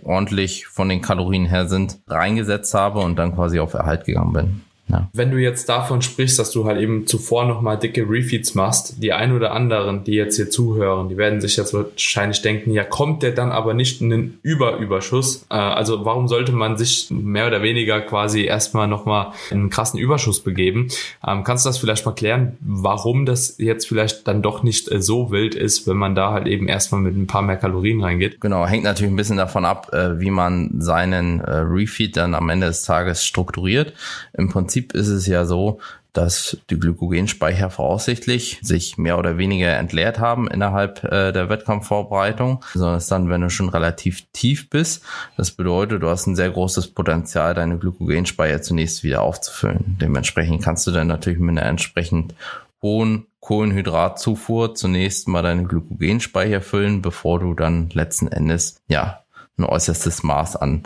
ordentlich 0.04 0.68
von 0.68 0.90
den 0.90 1.02
Kalorien 1.02 1.46
her 1.46 1.68
sind, 1.68 2.00
reingesetzt 2.08 2.74
habe 2.74 3.00
und 3.00 3.18
dann 3.18 3.36
quasi 3.36 3.60
auf 3.60 3.74
Erhalt 3.74 4.06
gegangen 4.06 4.34
bin. 4.34 4.62
Ja. 4.89 5.10
Wenn 5.13 5.32
du 5.32 5.38
jetzt 5.38 5.67
davon 5.67 6.02
sprichst, 6.02 6.39
dass 6.39 6.52
du 6.52 6.65
halt 6.65 6.80
eben 6.80 7.08
zuvor 7.08 7.45
nochmal 7.45 7.78
dicke 7.78 8.08
Refeeds 8.10 8.56
machst, 8.56 9.04
die 9.04 9.12
ein 9.12 9.34
oder 9.34 9.52
anderen, 9.52 10.04
die 10.04 10.13
jetzt 10.13 10.38
hier 10.38 10.50
zuhören, 10.50 11.10
die 11.10 11.17
werden 11.17 11.41
sich 11.41 11.58
jetzt 11.58 11.73
wahrscheinlich 11.73 12.41
denken, 12.41 12.71
ja, 12.71 12.84
kommt 12.84 13.21
der 13.21 13.32
dann 13.34 13.52
aber 13.52 13.73
nicht 13.73 14.02
in 14.02 14.10
den 14.10 14.39
Überüberschuss? 14.43 15.45
Äh, 15.50 15.56
also 15.56 16.06
warum 16.06 16.28
sollte 16.28 16.54
man 16.54 16.78
sich 16.78 17.08
mehr 17.10 17.47
oder 17.47 17.62
weniger 17.62 18.00
quasi 18.02 18.43
erstmal 18.45 18.88
nochmal 18.88 19.34
in 19.52 19.60
einen 19.60 19.69
krassen 19.69 20.00
Überschuss 20.00 20.41
begeben? 20.41 20.88
Ähm, 21.26 21.43
kannst 21.43 21.65
du 21.65 21.69
das 21.69 21.78
vielleicht 21.78 22.06
mal 22.06 22.13
klären, 22.13 22.56
warum 22.62 23.26
das 23.26 23.58
jetzt 23.58 23.88
vielleicht 23.88 24.28
dann 24.28 24.41
doch 24.41 24.63
nicht 24.63 24.89
äh, 24.89 25.02
so 25.02 25.32
wild 25.32 25.54
ist, 25.54 25.88
wenn 25.88 25.97
man 25.97 26.15
da 26.15 26.32
halt 26.32 26.47
eben 26.47 26.69
erstmal 26.69 27.02
mit 27.02 27.17
ein 27.17 27.28
paar 27.28 27.41
mehr 27.41 27.58
Kalorien 27.58 28.02
reingeht? 28.02 28.39
Genau, 28.39 28.65
hängt 28.65 28.86
natürlich 28.86 29.12
ein 29.12 29.17
bisschen 29.17 29.38
davon 29.38 29.65
ab, 29.65 29.93
äh, 29.93 30.19
wie 30.19 30.32
man 30.32 30.80
seinen 30.80 31.41
Refeed 31.41 32.15
dann 32.17 32.34
am 32.34 32.50
Ende 32.50 32.67
des 32.67 32.84
Tages 32.84 33.26
strukturiert. 33.26 33.93
Im 34.34 34.50
Prinzip 34.50 34.77
Prinzip 34.82 34.94
ist 34.94 35.08
es 35.08 35.28
ja 35.28 35.46
so, 35.46 35.80
dass 36.13 36.58
die 36.70 36.80
Glykogenspeicher 36.80 37.70
voraussichtlich 37.70 38.60
sich 38.62 38.98
mehr 38.98 39.18
oder 39.18 39.38
weniger 39.38 39.76
entleert 39.78 40.20
haben 40.20 40.48
innerhalb 40.48 41.04
äh, 41.04 41.32
der 41.32 41.50
Wettkampfvorbereitung, 41.50 42.63
sondern 42.74 42.98
es 42.98 43.08
dann, 43.08 43.30
wenn 43.30 43.42
du 43.42 43.50
schon 43.50 43.70
relativ 43.70 44.24
tief 44.34 44.70
bist. 44.70 45.04
Das 45.36 45.52
bedeutet, 45.52 46.02
du 46.02 46.10
hast 46.10 46.28
ein 46.28 46.36
sehr 46.36 46.50
großes 46.50 46.90
Potenzial, 46.90 47.54
deine 47.54 47.78
Glykogenspeicher 47.78 48.62
zunächst 48.62 49.04
wieder 49.04 49.22
aufzufüllen. 49.22 49.98
Dementsprechend 50.02 50.63
kannst 50.63 50.88
du 50.88 50.92
dann 50.92 51.08
natürlich 51.08 51.40
mit 51.40 51.58
einer 51.58 51.68
entsprechend 51.68 52.34
hohen 52.82 53.28
Kohlenhydratzufuhr 53.40 54.76
zunächst 54.76 55.28
mal 55.28 55.44
deine 55.44 55.63
Glykogenspeicher 55.63 56.62
füllen, 56.62 57.02
bevor 57.02 57.40
du 57.40 57.54
dann 57.54 57.90
letzten 57.92 58.28
Endes 58.28 58.82
ja 58.88 59.24
ein 59.58 59.66
äußerstes 59.66 60.24
Maß 60.24 60.56
an 60.56 60.84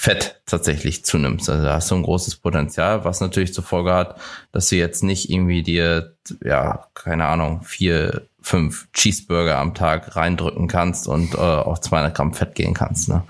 Fett 0.00 0.40
tatsächlich 0.46 1.04
zunimmst. 1.04 1.50
Also 1.50 1.62
da 1.62 1.74
hast 1.74 1.90
du 1.90 1.94
ein 1.94 2.02
großes 2.02 2.36
Potenzial, 2.36 3.04
was 3.04 3.20
natürlich 3.20 3.52
zur 3.52 3.64
Folge 3.64 3.92
hat, 3.92 4.18
dass 4.50 4.70
du 4.70 4.76
jetzt 4.76 5.04
nicht 5.04 5.28
irgendwie 5.28 5.62
dir, 5.62 6.16
ja, 6.42 6.86
keine 6.94 7.26
Ahnung, 7.26 7.60
vier, 7.64 8.26
fünf 8.40 8.90
Cheeseburger 8.94 9.58
am 9.58 9.74
Tag 9.74 10.16
reindrücken 10.16 10.68
kannst 10.68 11.06
und 11.06 11.34
äh, 11.34 11.36
auf 11.36 11.82
200 11.82 12.14
Gramm 12.14 12.32
Fett 12.32 12.54
gehen 12.54 12.72
kannst. 12.72 13.10
Ne? 13.10 13.24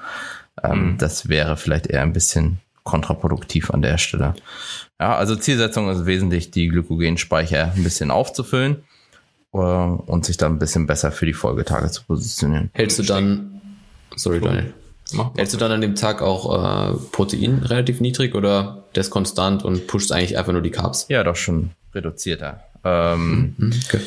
Ähm, 0.62 0.92
mhm. 0.92 0.98
Das 0.98 1.28
wäre 1.28 1.56
vielleicht 1.56 1.88
eher 1.88 2.02
ein 2.02 2.12
bisschen 2.12 2.60
kontraproduktiv 2.84 3.72
an 3.72 3.82
der 3.82 3.98
Stelle. 3.98 4.34
Ja, 5.00 5.16
also 5.16 5.34
Zielsetzung 5.34 5.90
ist 5.90 6.06
wesentlich, 6.06 6.52
die 6.52 6.68
Glykogenspeicher 6.68 7.72
ein 7.74 7.82
bisschen 7.82 8.12
aufzufüllen 8.12 8.84
äh, 9.52 9.56
und 9.56 10.24
sich 10.24 10.36
dann 10.36 10.52
ein 10.52 10.58
bisschen 10.60 10.86
besser 10.86 11.10
für 11.10 11.26
die 11.26 11.32
Folgetage 11.32 11.90
zu 11.90 12.04
positionieren. 12.04 12.70
Hältst 12.74 13.00
du 13.00 13.02
dann, 13.02 13.60
sorry 14.14 14.40
Daniel, 14.40 14.72
Mach, 15.14 15.34
Hältst 15.36 15.54
du 15.54 15.58
dann 15.58 15.72
an 15.72 15.80
dem 15.80 15.94
Tag 15.94 16.22
auch 16.22 16.92
äh, 16.92 16.96
Protein 17.12 17.62
relativ 17.64 18.00
niedrig 18.00 18.34
oder 18.34 18.84
das 18.92 19.10
konstant 19.10 19.64
und 19.64 19.86
pusht 19.86 20.12
eigentlich 20.12 20.38
einfach 20.38 20.52
nur 20.52 20.62
die 20.62 20.70
Carbs? 20.70 21.06
Ja, 21.08 21.24
doch 21.24 21.36
schon 21.36 21.70
reduzierter. 21.94 22.62
Ähm, 22.84 23.54
mhm, 23.56 23.72
okay. 23.86 24.00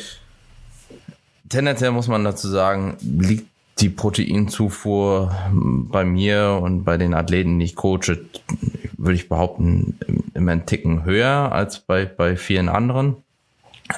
Tendenziell 1.48 1.90
muss 1.90 2.08
man 2.08 2.24
dazu 2.24 2.48
sagen, 2.48 2.96
liegt 3.02 3.46
die 3.80 3.88
Proteinzufuhr 3.88 5.34
bei 5.52 6.04
mir 6.04 6.60
und 6.62 6.84
bei 6.84 6.96
den 6.96 7.14
Athleten, 7.14 7.58
die 7.58 7.66
ich 7.66 7.76
coache, 7.76 8.18
würde 8.96 9.14
ich 9.14 9.28
behaupten, 9.28 9.98
immer 10.34 10.52
einen 10.52 10.66
Ticken 10.66 11.04
höher 11.04 11.52
als 11.52 11.80
bei, 11.80 12.04
bei 12.04 12.36
vielen 12.36 12.68
anderen. 12.68 13.16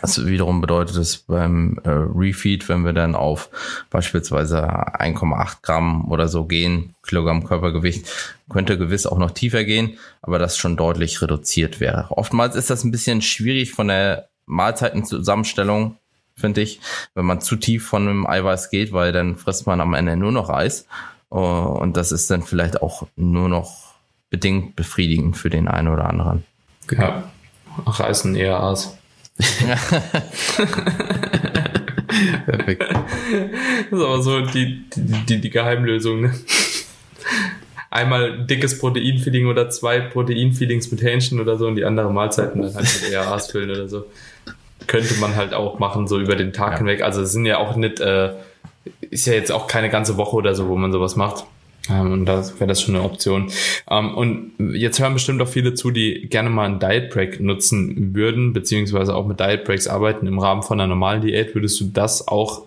Das 0.01 0.27
wiederum 0.27 0.61
bedeutet 0.61 0.96
es 0.96 1.18
beim 1.18 1.79
äh, 1.85 1.90
Refeed, 1.90 2.68
wenn 2.68 2.85
wir 2.85 2.92
dann 2.92 3.14
auf 3.14 3.51
beispielsweise 3.88 4.62
1,8 4.64 5.62
Gramm 5.62 6.11
oder 6.11 6.27
so 6.27 6.44
gehen, 6.44 6.94
Kilogramm 7.07 7.44
Körpergewicht, 7.44 8.11
könnte 8.51 8.79
gewiss 8.79 9.07
auch 9.07 9.18
noch 9.18 9.31
tiefer 9.31 9.64
gehen, 9.64 9.99
aber 10.22 10.40
das 10.40 10.57
schon 10.57 10.77
deutlich 10.77 11.22
reduziert 11.22 11.79
wäre. 11.79 12.07
Oftmals 12.11 12.57
ist 12.57 12.68
das 12.68 12.83
ein 12.83 12.90
bisschen 12.90 13.22
schwierig 13.22 13.72
von 13.72 13.88
der 13.88 14.29
Mahlzeitenzusammenstellung, 14.46 15.96
finde 16.37 16.62
ich, 16.62 16.81
wenn 17.14 17.25
man 17.25 17.40
zu 17.40 17.57
tief 17.57 17.87
von 17.87 18.09
einem 18.09 18.27
Eiweiß 18.27 18.70
geht, 18.70 18.92
weil 18.92 19.12
dann 19.12 19.37
frisst 19.37 19.66
man 19.66 19.81
am 19.81 19.94
Ende 19.94 20.16
nur 20.16 20.33
noch 20.33 20.51
Eis. 20.51 20.87
Uh, 21.29 21.38
und 21.38 21.96
das 21.96 22.12
ist 22.12 22.31
dann 22.31 22.42
vielleicht 22.42 22.83
auch 22.83 23.09
nur 23.16 23.49
noch 23.49 23.94
bedingt 24.31 24.77
befriedigend 24.77 25.37
für 25.37 25.51
den 25.51 25.66
einen 25.66 25.88
oder 25.88 26.09
anderen. 26.09 26.44
Ja, 26.90 27.25
reißen 27.85 28.37
eher 28.37 28.61
Aas. 28.61 28.96
Perfekt. 32.46 32.83
Das 32.83 33.99
ist 33.99 34.05
aber 34.05 34.22
so 34.22 34.40
die, 34.40 34.85
die, 34.94 35.40
die 35.40 35.51
Geheimlösung. 35.51 36.22
Ne? 36.22 36.35
Einmal 37.90 38.46
dickes 38.46 38.79
Proteinfeeding 38.79 39.46
oder 39.46 39.70
zwei 39.70 40.01
Proteinfeedings 40.01 40.90
mit 40.90 41.03
Hähnchen 41.03 41.40
oder 41.40 41.57
so 41.57 41.66
und 41.66 41.77
die 41.77 41.85
andere 41.85 42.12
Mahlzeiten 42.12 42.62
dann 42.62 42.75
halt 42.75 43.03
mit 43.03 43.11
eher 43.11 43.29
Aas 43.29 43.51
füllen 43.51 43.70
oder 43.70 43.88
so. 43.88 44.07
Könnte 44.87 45.14
man 45.14 45.37
halt 45.37 45.55
auch 45.55 45.79
machen, 45.79 46.07
so 46.07 46.18
über 46.18 46.37
den 46.37 46.53
Tag 46.53 46.72
ja. 46.72 46.79
hinweg. 46.79 47.03
Also 47.03 47.22
es 47.22 47.33
sind 47.33 47.46
ja 47.46 47.59
auch 47.59 47.77
nicht, 47.77 48.01
äh, 48.01 48.33
ist 49.11 49.27
ja 49.27 49.35
jetzt 49.35 49.53
auch 49.53 49.66
keine 49.66 49.90
ganze 49.90 50.16
Woche 50.16 50.37
oder 50.37 50.55
so, 50.55 50.68
wo 50.68 50.77
man 50.77 50.92
sowas 50.92 51.16
macht. 51.16 51.44
Ähm, 51.88 52.12
und 52.12 52.27
da 52.27 52.44
wäre 52.59 52.66
das 52.66 52.83
schon 52.83 52.96
eine 52.96 53.05
Option. 53.05 53.51
Ähm, 53.90 54.14
und 54.14 54.53
jetzt 54.75 54.99
hören 55.01 55.14
bestimmt 55.14 55.40
auch 55.42 55.49
viele 55.49 55.75
zu, 55.75 55.90
die 55.90 56.29
gerne 56.29 56.51
mal 56.51 56.66
einen 56.66 56.81
Diet 56.81 57.11
Break 57.11 57.40
nutzen 57.40 58.14
würden, 58.14 58.53
beziehungsweise 58.53 59.14
auch 59.14 59.27
mit 59.27 59.40
Diet 59.40 59.64
Breaks 59.64 59.87
arbeiten 59.88 60.27
im 60.27 60.38
Rahmen 60.38 60.62
von 60.62 60.81
einer 60.81 60.88
normalen 60.88 61.22
Diät. 61.22 61.55
Würdest 61.55 61.81
du 61.81 61.87
das 61.87 62.27
auch 62.29 62.66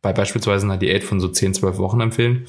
bei 0.00 0.12
beispielsweise 0.12 0.66
einer 0.66 0.78
Diät 0.78 1.04
von 1.04 1.20
so 1.20 1.28
10, 1.28 1.54
12 1.54 1.78
Wochen 1.78 2.00
empfehlen? 2.00 2.46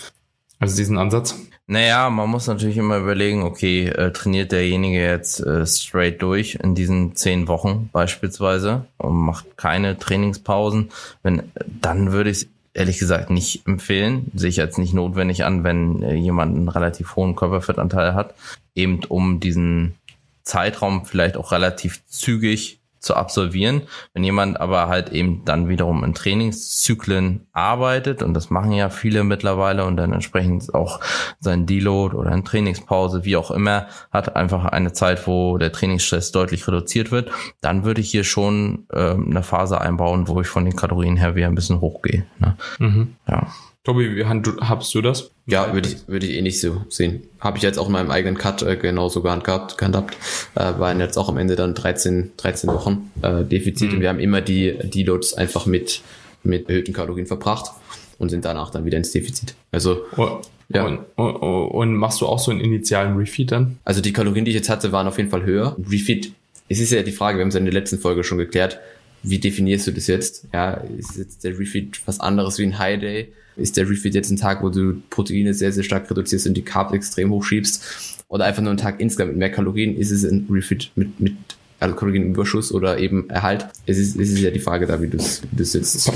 Also 0.60 0.76
diesen 0.76 0.97
Ansatz? 0.97 1.36
Naja, 1.65 2.10
man 2.10 2.30
muss 2.30 2.47
natürlich 2.47 2.78
immer 2.78 2.97
überlegen, 2.97 3.43
okay, 3.43 3.88
äh, 3.88 4.12
trainiert 4.12 4.52
derjenige 4.52 5.02
jetzt 5.02 5.39
äh, 5.39 5.65
straight 5.65 6.21
durch 6.21 6.56
in 6.56 6.76
diesen 6.76 7.15
zehn 7.15 7.47
Wochen 7.47 7.89
beispielsweise 7.93 8.86
und 8.97 9.15
macht 9.15 9.58
keine 9.58 9.97
Trainingspausen. 9.97 10.89
Wenn, 11.21 11.43
dann 11.82 12.12
würde 12.12 12.32
ich 12.32 12.47
ehrlich 12.73 12.99
gesagt 12.99 13.29
nicht 13.29 13.67
empfehlen. 13.67 14.31
Sehe 14.33 14.49
ich 14.49 14.57
jetzt 14.57 14.77
nicht 14.77 14.93
notwendig 14.93 15.43
an, 15.45 15.63
wenn 15.63 16.01
äh, 16.03 16.15
jemand 16.15 16.55
einen 16.55 16.69
relativ 16.69 17.15
hohen 17.15 17.36
Körperfettanteil 17.36 18.13
hat, 18.13 18.36
eben 18.75 19.03
um 19.05 19.39
diesen 19.39 19.95
Zeitraum 20.43 21.05
vielleicht 21.05 21.38
auch 21.38 21.51
relativ 21.51 22.05
zügig 22.07 22.79
zu 23.04 23.16
absolvieren. 23.16 23.84
Wenn 24.13 24.24
jemand 24.24 24.60
aber 24.60 24.88
halt 24.88 25.10
eben 25.10 25.44
dann 25.46 25.68
wiederum 25.68 26.04
in 26.04 26.13
Trainingszyklen 26.13 27.48
arbeitet, 27.52 28.24
und 28.24 28.34
das 28.34 28.50
machen 28.50 28.72
ja 28.72 28.89
viele 28.89 29.24
mittlerweile 29.24 29.86
und 29.86 29.98
dann 29.98 30.13
entsprechend 30.13 30.74
auch 30.74 31.02
sein 31.39 31.66
Deload 31.66 32.16
oder 32.16 32.32
eine 32.32 32.44
Trainingspause, 32.44 33.26
wie 33.26 33.36
auch 33.36 33.52
immer, 33.52 33.88
hat 34.12 34.36
einfach 34.36 34.66
eine 34.66 34.94
Zeit, 34.94 35.28
wo 35.28 35.58
der 35.58 35.72
Trainingsstress 35.72 36.32
deutlich 36.32 36.68
reduziert 36.68 37.12
wird, 37.12 37.30
dann 37.62 37.84
würde 37.84 38.02
ich 38.02 38.10
hier 38.10 38.24
schon 38.24 38.88
äh, 38.92 39.12
eine 39.12 39.44
Phase 39.44 39.82
einbauen, 39.82 40.28
wo 40.28 40.39
ich 40.39 40.48
von 40.48 40.63
den 40.63 40.76
Kalorien 40.76 41.18
her 41.18 41.36
wieder 41.36 41.48
ein 41.48 41.56
bisschen 41.56 41.82
hochgehe. 41.82 42.26
Ne? 42.39 42.58
Mhm. 42.80 43.16
Ja. 43.28 43.48
Tobi, 43.86 44.15
wie 44.15 44.24
hast 44.26 44.96
du 44.96 45.02
das? 45.02 45.32
Ja, 45.46 45.74
würde 45.74 45.89
ich, 45.89 46.08
würde 46.08 46.26
ich 46.26 46.38
eh 46.38 46.41
nicht 46.41 46.62
so 46.62 46.86
sehen. 46.88 47.24
Habe 47.41 47.58
ich 47.58 47.63
jetzt 47.63 47.78
auch 47.78 47.88
in 47.88 47.91
meinem 47.91 48.12
eigenen 48.12 48.38
Cut 48.38 48.62
äh, 48.62 48.78
genauso 48.78 49.22
gehandhabt, 49.22 49.78
gehandhabt. 49.78 50.15
Äh, 50.56 50.80
waren 50.80 51.02
jetzt 51.02 51.17
auch 51.17 51.28
am 51.28 51.36
Ende 51.36 51.58
dann 51.58 51.76
13, 51.76 52.32
13 52.38 52.69
Wochen 52.69 53.12
äh, 53.22 53.43
Defizit 53.43 53.89
mhm. 53.89 53.96
und 53.96 54.02
wir 54.02 54.08
haben 54.08 54.19
immer 54.19 54.39
die 54.39 54.72
Deloads 54.72 55.34
einfach 55.34 55.65
mit, 55.65 56.02
mit 56.43 56.69
erhöhten 56.69 56.93
Kalorien 56.93 57.28
verbracht 57.28 57.72
und 58.19 58.30
sind 58.30 58.46
danach 58.46 58.69
dann 58.69 58.86
wieder 58.86 58.98
ins 58.98 59.12
Defizit. 59.12 59.54
Also 59.74 60.06
oh, 60.15 60.39
ja. 60.69 60.86
Und, 60.86 61.00
und, 61.17 61.36
und, 61.36 61.96
machst 61.96 62.22
du 62.22 62.26
auch 62.26 62.39
so 62.39 62.52
einen 62.52 62.62
initialen 62.62 63.17
Refeed 63.17 63.52
dann? 63.52 63.80
Also 63.84 64.00
die 64.00 64.13
Kalorien, 64.13 64.46
die 64.46 64.52
ich 64.52 64.56
jetzt 64.56 64.69
hatte, 64.69 64.93
waren 64.93 65.08
auf 65.08 65.17
jeden 65.17 65.30
Fall 65.30 65.43
höher. 65.43 65.76
Refeed, 65.91 66.32
es 66.69 66.80
ist 66.80 66.93
ja 66.93 67.04
die 67.04 67.12
Frage, 67.12 67.38
wir 67.38 67.41
haben 67.41 67.50
es 67.50 67.56
in 67.56 67.65
der 67.65 67.74
letzten 67.74 68.00
Folge 68.00 68.24
schon 68.24 68.38
geklärt, 68.38 68.80
wie 69.23 69.39
definierst 69.39 69.88
du 69.88 69.91
das 69.91 70.07
jetzt? 70.07 70.47
Ja, 70.53 70.73
ist 70.73 71.17
jetzt 71.17 71.43
der 71.43 71.57
Refeed 71.57 72.01
was 72.05 72.19
anderes 72.19 72.59
wie 72.59 72.63
ein 72.63 72.77
High 72.77 72.99
Day? 72.99 73.33
Ist 73.55 73.77
der 73.77 73.89
Refeed 73.89 74.15
jetzt 74.15 74.29
ein 74.29 74.38
Tag, 74.38 74.62
wo 74.62 74.69
du 74.69 75.01
Proteine 75.09 75.53
sehr, 75.53 75.71
sehr 75.71 75.83
stark 75.83 76.09
reduzierst 76.09 76.47
und 76.47 76.55
die 76.55 76.63
Carbs 76.63 76.93
extrem 76.93 77.31
hochschiebst? 77.31 78.25
Oder 78.27 78.45
einfach 78.45 78.62
nur 78.62 78.71
ein 78.71 78.77
Tag 78.77 78.99
insgesamt 78.99 79.31
mit 79.31 79.39
mehr 79.39 79.51
Kalorien? 79.51 79.95
Ist 79.95 80.12
es 80.12 80.23
ein 80.23 80.47
Refeed 80.49 80.91
mit, 80.95 81.19
mit 81.19 81.36
also 81.79 81.95
Kalorienüberschuss 81.95 82.73
oder 82.73 82.97
eben 82.97 83.29
Erhalt? 83.29 83.67
Es 83.86 83.97
ist, 83.97 84.19
es 84.19 84.31
ist 84.31 84.39
ja 84.39 84.51
die 84.51 84.59
Frage 84.59 84.88
da, 84.88 85.01
wie 85.01 85.07
du 85.07 85.17
es 85.17 85.41
jetzt 85.73 86.12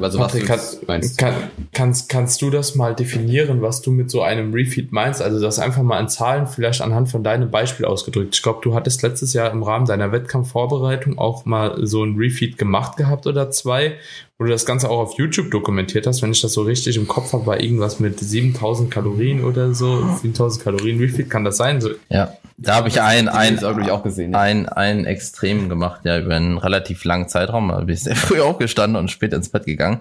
also 0.00 0.18
was 0.18 0.32
Patrick, 0.32 0.46
kann, 0.46 0.60
meinst. 0.86 1.18
Kann, 1.18 1.34
kannst, 1.72 2.08
kannst 2.08 2.42
du 2.42 2.50
das 2.50 2.74
mal 2.74 2.94
definieren, 2.94 3.62
was 3.62 3.82
du 3.82 3.90
mit 3.90 4.10
so 4.10 4.22
einem 4.22 4.52
Refeed 4.52 4.92
meinst? 4.92 5.22
Also 5.22 5.40
das 5.40 5.58
einfach 5.58 5.82
mal 5.82 6.00
in 6.00 6.08
Zahlen, 6.08 6.46
vielleicht 6.46 6.80
anhand 6.80 7.08
von 7.08 7.22
deinem 7.22 7.50
Beispiel 7.50 7.86
ausgedrückt. 7.86 8.34
Ich 8.34 8.42
glaube, 8.42 8.60
du 8.62 8.74
hattest 8.74 9.02
letztes 9.02 9.32
Jahr 9.32 9.50
im 9.50 9.62
Rahmen 9.62 9.86
deiner 9.86 10.12
Wettkampfvorbereitung 10.12 11.18
auch 11.18 11.44
mal 11.44 11.86
so 11.86 12.04
ein 12.04 12.16
Refeed 12.16 12.58
gemacht 12.58 12.96
gehabt 12.96 13.26
oder 13.26 13.50
zwei, 13.50 13.96
wo 14.38 14.44
du 14.44 14.50
das 14.50 14.66
Ganze 14.66 14.90
auch 14.90 14.98
auf 14.98 15.18
YouTube 15.18 15.50
dokumentiert 15.50 16.06
hast. 16.06 16.22
Wenn 16.22 16.32
ich 16.32 16.42
das 16.42 16.52
so 16.52 16.62
richtig 16.62 16.96
im 16.96 17.08
Kopf 17.08 17.32
habe, 17.32 17.46
war 17.46 17.60
irgendwas 17.60 18.00
mit 18.00 18.20
7000 18.20 18.90
Kalorien 18.90 19.44
oder 19.44 19.72
so. 19.72 20.06
7000 20.20 20.62
Kalorien 20.62 20.98
Refeed, 20.98 21.30
kann 21.30 21.44
das 21.44 21.56
sein? 21.56 21.80
So, 21.80 21.90
ja. 22.10 22.36
Da 22.58 22.76
habe 22.76 22.88
ich 22.88 23.02
ein, 23.02 23.28
ein, 23.28 23.62
auch 23.62 24.02
gesehen, 24.02 24.32
ja. 24.32 24.40
ein, 24.40 24.66
ein 24.66 25.04
Extrem 25.04 25.68
gemacht, 25.68 26.02
ja, 26.04 26.18
über 26.18 26.36
einen 26.36 26.56
relativ 26.56 27.04
langen 27.04 27.28
Zeitraum. 27.28 27.68
Da 27.68 27.80
bin 27.80 27.94
ich 27.94 28.02
sehr 28.02 28.16
früh 28.16 28.40
aufgestanden 28.40 28.98
und 28.98 29.10
spät 29.10 29.34
ins 29.34 29.50
Bett 29.50 29.55
gegangen. 29.64 30.00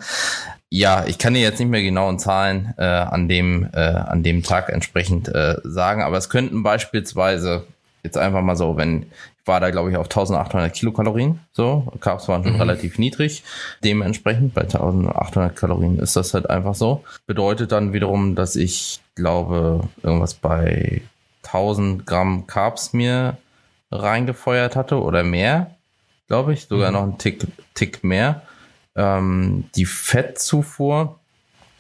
Ja, 0.70 1.06
ich 1.06 1.18
kann 1.18 1.34
dir 1.34 1.42
jetzt 1.42 1.60
nicht 1.60 1.70
mehr 1.70 1.84
genauen 1.84 2.20
Zahlen 2.20 2.74
äh, 2.78 2.84
an 2.84 3.30
dem 3.30 3.70
äh, 3.74 3.80
an 3.80 4.24
dem 4.24 4.44
Tag 4.44 4.70
entsprechend 4.70 5.30
äh, 5.30 5.56
sagen, 5.64 6.02
aber 6.02 6.18
es 6.18 6.30
könnten 6.30 6.64
beispielsweise 6.64 7.64
jetzt 8.04 8.18
einfach 8.18 8.42
mal 8.42 8.56
so, 8.56 8.76
wenn 8.76 9.04
ich 9.04 9.08
war 9.46 9.60
da 9.60 9.70
glaube 9.70 9.92
ich 9.92 9.98
auf 9.98 10.08
1800 10.08 10.74
Kilokalorien, 10.74 11.40
so 11.54 11.92
Carbs 12.00 12.28
waren 12.28 12.44
schon 12.44 12.54
mhm. 12.54 12.62
relativ 12.62 12.98
niedrig, 12.98 13.44
dementsprechend 13.84 14.54
bei 14.56 14.62
1800 14.62 15.56
Kalorien 15.56 16.00
ist 16.00 16.16
das 16.16 16.34
halt 16.34 16.50
einfach 16.50 16.76
so. 16.76 17.04
Bedeutet 17.28 17.72
dann 17.72 17.94
wiederum, 17.94 18.36
dass 18.36 18.56
ich 18.56 19.02
glaube 19.14 19.88
irgendwas 20.02 20.34
bei 20.34 21.02
1000 21.44 22.06
Gramm 22.06 22.48
Carbs 22.48 22.94
mir 22.94 23.38
reingefeuert 23.92 24.76
hatte 24.76 25.02
oder 25.02 25.24
mehr, 25.24 25.76
glaube 26.28 26.54
ich, 26.54 26.66
sogar 26.66 26.90
mhm. 26.90 26.94
noch 26.94 27.04
einen 27.04 27.18
Tick, 27.18 27.46
Tick 27.76 28.04
mehr. 28.04 28.42
Ähm, 28.96 29.66
die 29.76 29.86
Fettzufuhr 29.86 31.20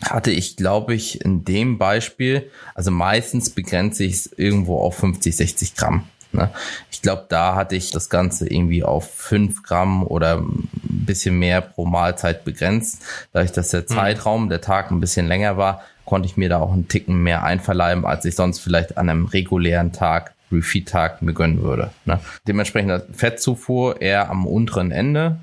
hatte 0.03 0.31
ich, 0.31 0.57
glaube 0.57 0.93
ich, 0.93 1.21
in 1.21 1.45
dem 1.45 1.77
Beispiel, 1.77 2.51
also 2.73 2.91
meistens 2.91 3.49
begrenze 3.49 4.03
ich 4.03 4.13
es 4.13 4.33
irgendwo 4.33 4.79
auf 4.79 4.97
50, 4.97 5.35
60 5.35 5.75
Gramm. 5.75 6.07
Ne? 6.35 6.51
Ich 6.91 7.01
glaube, 7.01 7.25
da 7.29 7.55
hatte 7.55 7.75
ich 7.75 7.91
das 7.91 8.09
Ganze 8.09 8.47
irgendwie 8.47 8.83
auf 8.83 9.09
5 9.13 9.63
Gramm 9.63 10.05
oder 10.05 10.37
ein 10.39 10.67
bisschen 10.83 11.39
mehr 11.39 11.61
pro 11.61 11.85
Mahlzeit 11.85 12.43
begrenzt. 12.43 13.01
Dadurch, 13.31 13.51
dass 13.51 13.69
der 13.69 13.81
mhm. 13.81 13.87
Zeitraum, 13.87 14.49
der 14.49 14.61
Tag 14.61 14.91
ein 14.91 14.99
bisschen 14.99 15.27
länger 15.27 15.57
war, 15.57 15.81
konnte 16.05 16.27
ich 16.27 16.37
mir 16.37 16.49
da 16.49 16.59
auch 16.59 16.71
einen 16.71 16.87
Ticken 16.87 17.23
mehr 17.23 17.43
einverleiben, 17.43 18.05
als 18.05 18.25
ich 18.25 18.35
sonst 18.35 18.59
vielleicht 18.59 18.97
an 18.97 19.09
einem 19.09 19.25
regulären 19.25 19.91
Tag 19.91 20.33
Refeed-Tag 20.51 21.21
mir 21.21 21.33
gönnen 21.33 21.63
würde. 21.63 21.91
Ne? 22.05 22.19
Dementsprechend 22.47 23.03
Fettzufuhr 23.13 24.01
eher 24.01 24.29
am 24.29 24.45
unteren 24.45 24.91
Ende 24.91 25.39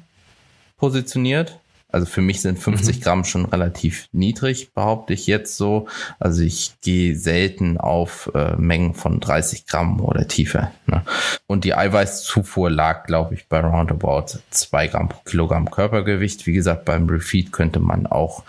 positioniert. 0.79 1.59
Also 1.93 2.07
für 2.07 2.23
mich 2.23 2.41
sind 2.41 2.59
50 2.59 2.97
mhm. 2.97 3.01
Gramm 3.03 3.25
schon 3.25 3.45
relativ 3.45 4.09
niedrig, 4.13 4.73
behaupte 4.73 5.13
ich 5.13 5.27
jetzt 5.27 5.57
so. 5.57 5.89
Also 6.19 6.43
ich 6.43 6.75
gehe 6.81 7.17
selten 7.17 7.79
auf 7.79 8.31
äh, 8.35 8.57
Mengen 8.57 8.95
von 8.95 9.21
30 9.21 9.67
Gramm 9.67 10.01
oder 10.01 10.27
tiefer. 10.27 10.73
Ne? 10.87 11.03
Und 11.47 11.65
die 11.65 11.75
Eiweißzufuhr 11.75 12.71
lag, 12.71 13.07
glaube 13.07 13.35
ich, 13.35 13.49
bei 13.49 13.61
roundabout 13.61 14.39
2 14.51 14.89
Gramm 14.89 15.09
pro 15.09 15.21
Kilogramm 15.25 15.71
Körpergewicht. 15.71 16.47
Wie 16.47 16.53
gesagt, 16.53 16.85
beim 16.85 17.09
Refeed 17.09 17.53
könnte 17.53 17.81
man 17.81 18.07
auch 18.07 18.45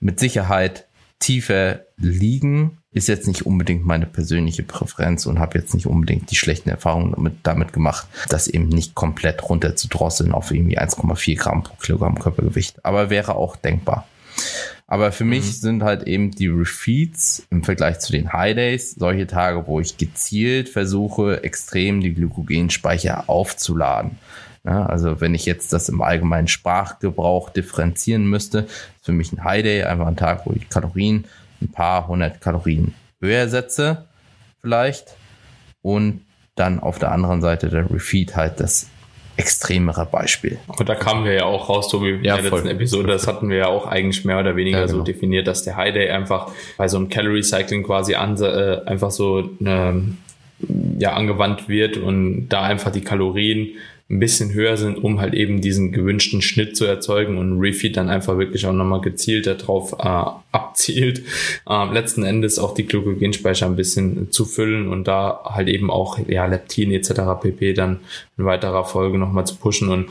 mit 0.00 0.20
Sicherheit 0.20 0.86
tiefer 1.18 1.80
liegen 1.96 2.81
ist 2.92 3.08
jetzt 3.08 3.26
nicht 3.26 3.46
unbedingt 3.46 3.84
meine 3.84 4.06
persönliche 4.06 4.62
Präferenz 4.62 5.26
und 5.26 5.38
habe 5.38 5.58
jetzt 5.58 5.74
nicht 5.74 5.86
unbedingt 5.86 6.30
die 6.30 6.36
schlechten 6.36 6.68
Erfahrungen 6.68 7.12
damit, 7.12 7.34
damit 7.42 7.72
gemacht, 7.72 8.06
das 8.28 8.48
eben 8.48 8.68
nicht 8.68 8.94
komplett 8.94 9.48
runter 9.48 9.76
zu 9.76 9.88
drosseln 9.88 10.32
auf 10.32 10.50
irgendwie 10.50 10.78
1,4 10.78 11.38
Gramm 11.38 11.62
pro 11.62 11.74
Kilogramm 11.76 12.18
Körpergewicht. 12.18 12.84
Aber 12.84 13.10
wäre 13.10 13.34
auch 13.34 13.56
denkbar. 13.56 14.06
Aber 14.86 15.10
für 15.10 15.24
mhm. 15.24 15.30
mich 15.30 15.60
sind 15.60 15.82
halt 15.82 16.02
eben 16.02 16.32
die 16.32 16.48
Refeeds 16.48 17.46
im 17.50 17.64
Vergleich 17.64 18.00
zu 18.00 18.12
den 18.12 18.32
High 18.32 18.54
Days 18.54 18.92
solche 18.92 19.26
Tage, 19.26 19.66
wo 19.66 19.80
ich 19.80 19.96
gezielt 19.96 20.68
versuche, 20.68 21.42
extrem 21.44 22.02
die 22.02 22.12
Glykogenspeicher 22.12 23.28
aufzuladen. 23.28 24.18
Ja, 24.64 24.86
also 24.86 25.20
wenn 25.20 25.34
ich 25.34 25.44
jetzt 25.44 25.72
das 25.72 25.88
im 25.88 26.02
allgemeinen 26.02 26.46
Sprachgebrauch 26.46 27.50
differenzieren 27.50 28.26
müsste, 28.26 28.58
ist 28.58 29.06
für 29.06 29.12
mich 29.12 29.32
ein 29.32 29.42
High 29.42 29.62
Day 29.62 29.82
einfach 29.82 30.06
ein 30.06 30.16
Tag, 30.16 30.46
wo 30.46 30.52
ich 30.52 30.68
Kalorien 30.68 31.24
ein 31.62 31.72
paar 31.72 32.08
hundert 32.08 32.40
Kalorien 32.40 32.94
höher 33.20 33.48
setze, 33.48 34.06
vielleicht. 34.60 35.16
Und 35.82 36.20
dann 36.54 36.80
auf 36.80 36.98
der 36.98 37.12
anderen 37.12 37.40
Seite 37.40 37.68
der 37.68 37.90
Refeed 37.90 38.36
halt 38.36 38.60
das 38.60 38.88
extremere 39.36 40.06
Beispiel. 40.06 40.58
Und 40.66 40.88
da 40.88 40.94
kamen 40.94 41.24
wir 41.24 41.32
ja 41.32 41.44
auch 41.44 41.68
raus, 41.68 41.88
Tobi, 41.88 42.10
in 42.10 42.24
ja, 42.24 42.36
der 42.36 42.50
letzten 42.50 42.68
Episode. 42.68 43.08
Das 43.08 43.26
hatten 43.26 43.48
wir 43.48 43.56
ja 43.56 43.66
auch 43.66 43.86
eigentlich 43.86 44.24
mehr 44.24 44.38
oder 44.38 44.56
weniger 44.56 44.80
ja, 44.80 44.86
genau. 44.86 44.98
so 44.98 45.04
definiert, 45.04 45.46
dass 45.46 45.62
der 45.62 45.76
High 45.76 45.94
Day 45.94 46.10
einfach 46.10 46.52
bei 46.76 46.88
so 46.88 46.98
einem 46.98 47.08
Calorie 47.08 47.42
Cycling 47.42 47.82
quasi 47.82 48.14
an, 48.14 48.36
äh, 48.42 48.82
einfach 48.84 49.10
so 49.10 49.50
eine, 49.60 50.14
ja, 50.98 51.14
angewandt 51.14 51.68
wird 51.68 51.96
und 51.96 52.48
da 52.48 52.62
einfach 52.62 52.92
die 52.92 53.00
Kalorien 53.00 53.70
ein 54.12 54.18
bisschen 54.18 54.52
höher 54.52 54.76
sind, 54.76 55.02
um 55.02 55.20
halt 55.20 55.32
eben 55.32 55.62
diesen 55.62 55.90
gewünschten 55.90 56.42
Schnitt 56.42 56.76
zu 56.76 56.84
erzeugen 56.84 57.38
und 57.38 57.58
Refeed 57.58 57.96
dann 57.96 58.10
einfach 58.10 58.36
wirklich 58.36 58.66
auch 58.66 58.72
nochmal 58.74 59.00
gezielt 59.00 59.46
darauf 59.46 59.94
äh, 59.98 60.24
abzielt, 60.52 61.22
äh, 61.68 61.92
letzten 61.92 62.22
Endes 62.22 62.58
auch 62.58 62.74
die 62.74 62.86
Glykogenspeicher 62.86 63.64
ein 63.64 63.76
bisschen 63.76 64.30
zu 64.30 64.44
füllen 64.44 64.88
und 64.88 65.08
da 65.08 65.40
halt 65.44 65.68
eben 65.68 65.90
auch 65.90 66.18
ja 66.28 66.44
Leptin 66.44 66.92
etc. 66.92 67.12
pp. 67.40 67.72
dann 67.72 68.00
in 68.36 68.44
weiterer 68.44 68.84
Folge 68.84 69.16
nochmal 69.16 69.46
zu 69.46 69.56
pushen 69.56 69.88
und 69.88 70.10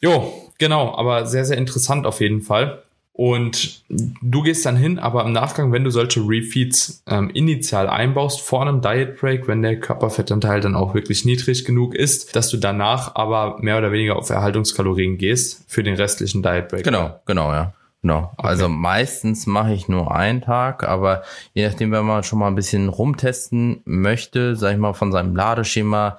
jo, 0.00 0.32
genau, 0.56 0.96
aber 0.96 1.26
sehr, 1.26 1.44
sehr 1.44 1.58
interessant 1.58 2.06
auf 2.06 2.22
jeden 2.22 2.40
Fall. 2.40 2.82
Und 3.20 3.82
du 3.90 4.42
gehst 4.44 4.64
dann 4.64 4.76
hin, 4.76 5.00
aber 5.00 5.24
im 5.24 5.32
Nachgang, 5.32 5.72
wenn 5.72 5.82
du 5.82 5.90
solche 5.90 6.20
Refeeds 6.20 7.02
ähm, 7.08 7.30
initial 7.30 7.88
einbaust, 7.88 8.40
vor 8.40 8.62
einem 8.62 8.80
Diet 8.80 9.18
Break, 9.18 9.48
wenn 9.48 9.60
der 9.60 9.80
Körperfettanteil 9.80 10.60
dann 10.60 10.76
auch 10.76 10.94
wirklich 10.94 11.24
niedrig 11.24 11.64
genug 11.64 11.96
ist, 11.96 12.36
dass 12.36 12.48
du 12.48 12.58
danach 12.58 13.16
aber 13.16 13.58
mehr 13.60 13.76
oder 13.76 13.90
weniger 13.90 14.14
auf 14.14 14.30
Erhaltungskalorien 14.30 15.18
gehst 15.18 15.64
für 15.66 15.82
den 15.82 15.96
restlichen 15.96 16.44
Diet 16.44 16.68
Break. 16.68 16.84
Genau, 16.84 17.18
genau, 17.26 17.50
ja. 17.50 17.72
Genau. 18.02 18.32
Okay. 18.36 18.46
Also 18.46 18.68
meistens 18.68 19.48
mache 19.48 19.72
ich 19.72 19.88
nur 19.88 20.14
einen 20.14 20.40
Tag, 20.40 20.84
aber 20.84 21.24
je 21.54 21.66
nachdem, 21.66 21.90
wenn 21.90 22.06
man 22.06 22.22
schon 22.22 22.38
mal 22.38 22.46
ein 22.46 22.54
bisschen 22.54 22.88
rumtesten 22.88 23.82
möchte, 23.84 24.54
sag 24.54 24.74
ich 24.74 24.78
mal, 24.78 24.92
von 24.92 25.10
seinem 25.10 25.34
Ladeschema, 25.34 26.18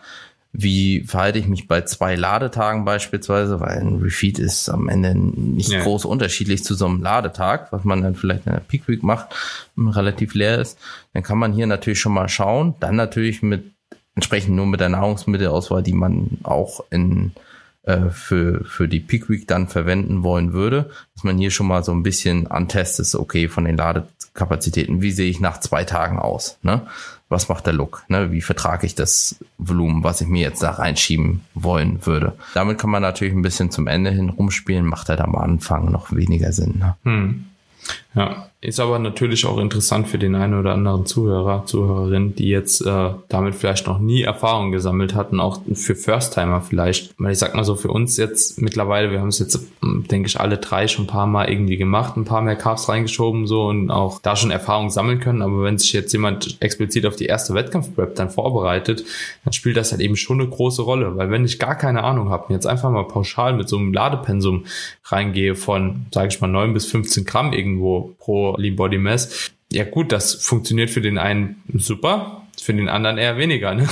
wie 0.51 1.01
verhalte 1.01 1.37
ich 1.37 1.47
mich 1.47 1.67
bei 1.67 1.81
zwei 1.81 2.15
Ladetagen 2.15 2.83
beispielsweise, 2.83 3.59
weil 3.59 3.79
ein 3.79 4.01
Refeed 4.01 4.39
ist 4.39 4.69
am 4.69 4.89
Ende 4.89 5.13
nicht 5.15 5.69
ja. 5.69 5.83
groß 5.83 6.05
unterschiedlich 6.05 6.63
zu 6.63 6.73
so 6.73 6.85
einem 6.87 7.03
Ladetag, 7.03 7.71
was 7.71 7.83
man 7.83 8.01
dann 8.01 8.15
vielleicht 8.15 8.47
in 8.47 8.53
der 8.53 8.59
Peak 8.59 8.87
Week 8.87 9.03
macht, 9.03 9.27
relativ 9.77 10.33
leer 10.33 10.59
ist. 10.59 10.79
Dann 11.13 11.23
kann 11.23 11.37
man 11.37 11.53
hier 11.53 11.67
natürlich 11.67 11.99
schon 11.99 12.13
mal 12.13 12.29
schauen, 12.29 12.73
dann 12.79 12.95
natürlich 12.95 13.43
mit 13.43 13.71
entsprechend 14.15 14.55
nur 14.55 14.65
mit 14.65 14.79
der 14.79 14.89
Nahrungsmittelauswahl, 14.89 15.83
die 15.83 15.93
man 15.93 16.39
auch 16.43 16.83
in 16.89 17.31
äh, 17.83 18.09
für, 18.09 18.65
für 18.65 18.87
die 18.87 18.99
Peak 18.99 19.29
Week 19.29 19.47
dann 19.47 19.67
verwenden 19.67 20.23
wollen 20.23 20.51
würde, 20.51 20.89
dass 21.15 21.23
man 21.23 21.37
hier 21.37 21.51
schon 21.51 21.67
mal 21.67 21.83
so 21.83 21.91
ein 21.91 22.03
bisschen 22.03 22.47
antestet, 22.47 23.15
okay, 23.15 23.47
von 23.47 23.65
den 23.65 23.77
Ladekapazitäten, 23.77 25.01
wie 25.01 25.11
sehe 25.11 25.29
ich 25.29 25.39
nach 25.39 25.59
zwei 25.59 25.85
Tagen 25.85 26.19
aus, 26.19 26.57
ne? 26.61 26.87
Was 27.29 27.47
macht 27.47 27.67
der 27.67 27.73
Look? 27.73 28.03
Ne? 28.07 28.31
Wie 28.31 28.41
vertrage 28.41 28.85
ich 28.85 28.95
das 28.95 29.37
Volumen, 29.57 30.03
was 30.03 30.19
ich 30.19 30.27
mir 30.27 30.41
jetzt 30.41 30.63
da 30.63 30.71
reinschieben 30.71 31.41
wollen 31.53 32.05
würde? 32.05 32.33
Damit 32.55 32.79
kann 32.79 32.89
man 32.89 33.03
natürlich 33.03 33.33
ein 33.33 33.43
bisschen 33.43 33.71
zum 33.71 33.87
Ende 33.87 34.09
hin 34.09 34.29
rumspielen, 34.29 34.85
macht 34.85 35.09
halt 35.09 35.21
am 35.21 35.35
Anfang 35.35 35.91
noch 35.91 36.11
weniger 36.11 36.51
Sinn. 36.51 36.79
Ne? 36.79 36.95
Hm. 37.03 37.45
Ja, 38.15 38.49
ist 38.61 38.79
aber 38.79 38.97
natürlich 38.97 39.45
auch 39.45 39.59
interessant 39.59 40.07
für 40.07 40.17
den 40.17 40.33
einen 40.33 40.59
oder 40.59 40.73
anderen 40.73 41.05
Zuhörer, 41.05 41.65
Zuhörerin, 41.67 42.35
die 42.35 42.49
jetzt 42.49 42.81
äh, 42.81 43.11
damit 43.29 43.53
vielleicht 43.53 43.85
noch 43.85 43.99
nie 43.99 44.23
Erfahrung 44.23 44.71
gesammelt 44.71 45.13
hatten, 45.13 45.39
auch 45.39 45.61
für 45.75 45.95
First-Timer 45.95 46.61
vielleicht. 46.61 47.13
Weil 47.19 47.33
ich 47.33 47.37
sag 47.37 47.53
mal 47.53 47.63
so, 47.63 47.75
für 47.75 47.89
uns 47.89 48.17
jetzt 48.17 48.61
mittlerweile, 48.61 49.11
wir 49.11 49.21
haben 49.21 49.27
es 49.27 49.37
jetzt, 49.37 49.63
hm, 49.81 50.07
denke 50.07 50.27
ich, 50.27 50.39
alle 50.39 50.57
drei 50.57 50.87
schon 50.87 51.05
ein 51.05 51.07
paar 51.07 51.27
Mal 51.27 51.51
irgendwie 51.51 51.77
gemacht, 51.77 52.17
ein 52.17 52.25
paar 52.25 52.41
mehr 52.41 52.55
Carbs 52.55 52.89
reingeschoben 52.89 53.45
so 53.45 53.67
und 53.67 53.91
auch 53.91 54.19
da 54.21 54.35
schon 54.35 54.49
Erfahrung 54.49 54.89
sammeln 54.89 55.19
können. 55.19 55.43
Aber 55.43 55.61
wenn 55.63 55.77
sich 55.77 55.93
jetzt 55.93 56.11
jemand 56.11 56.57
explizit 56.61 57.05
auf 57.05 57.15
die 57.15 57.27
erste 57.27 57.53
Wettkampfprep 57.53 58.15
dann 58.15 58.31
vorbereitet, 58.31 59.05
dann 59.43 59.53
spielt 59.53 59.77
das 59.77 59.91
halt 59.91 60.01
eben 60.01 60.17
schon 60.17 60.41
eine 60.41 60.49
große 60.49 60.81
Rolle. 60.81 61.15
Weil 61.15 61.29
wenn 61.29 61.45
ich 61.45 61.59
gar 61.59 61.75
keine 61.75 62.03
Ahnung 62.03 62.29
habe, 62.29 62.51
jetzt 62.51 62.65
einfach 62.65 62.89
mal 62.89 63.07
pauschal 63.07 63.53
mit 63.53 63.69
so 63.69 63.77
einem 63.77 63.93
Ladepensum 63.93 64.65
reingehe 65.05 65.55
von, 65.55 66.07
sage 66.11 66.29
ich 66.29 66.41
mal, 66.41 66.47
neun 66.47 66.73
bis 66.73 66.85
15 66.87 67.23
Gramm 67.23 67.53
irgendwo 67.53 67.98
pro 68.01 68.55
Lean 68.57 68.75
Body 68.75 68.97
Mass. 68.97 69.51
Ja 69.71 69.83
gut, 69.83 70.11
das 70.11 70.33
funktioniert 70.33 70.89
für 70.89 71.01
den 71.01 71.17
einen 71.17 71.61
super, 71.73 72.43
für 72.61 72.73
den 72.73 72.89
anderen 72.89 73.17
eher 73.17 73.37
weniger. 73.37 73.75
Ne? 73.75 73.87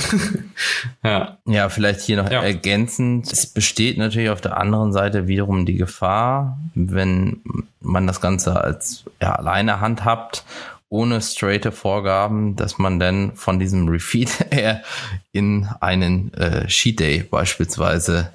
ja. 1.04 1.38
ja, 1.46 1.68
vielleicht 1.68 2.00
hier 2.00 2.22
noch 2.22 2.30
ja. 2.30 2.42
ergänzend. 2.42 3.32
Es 3.32 3.46
besteht 3.46 3.96
natürlich 3.96 4.30
auf 4.30 4.40
der 4.40 4.56
anderen 4.56 4.92
Seite 4.92 5.28
wiederum 5.28 5.66
die 5.66 5.76
Gefahr, 5.76 6.58
wenn 6.74 7.42
man 7.80 8.06
das 8.06 8.20
Ganze 8.20 8.60
als 8.60 9.04
ja, 9.20 9.34
alleine 9.34 9.80
handhabt 9.80 10.44
ohne 10.90 11.20
straighte 11.20 11.70
Vorgaben, 11.70 12.56
dass 12.56 12.78
man 12.78 12.98
dann 12.98 13.32
von 13.34 13.58
diesem 13.58 13.88
Refeed 13.88 14.46
eher 14.50 14.82
in 15.32 15.68
einen 15.80 16.32
äh, 16.34 16.68
Sheet 16.68 17.00
Day 17.00 17.22
beispielsweise 17.22 18.32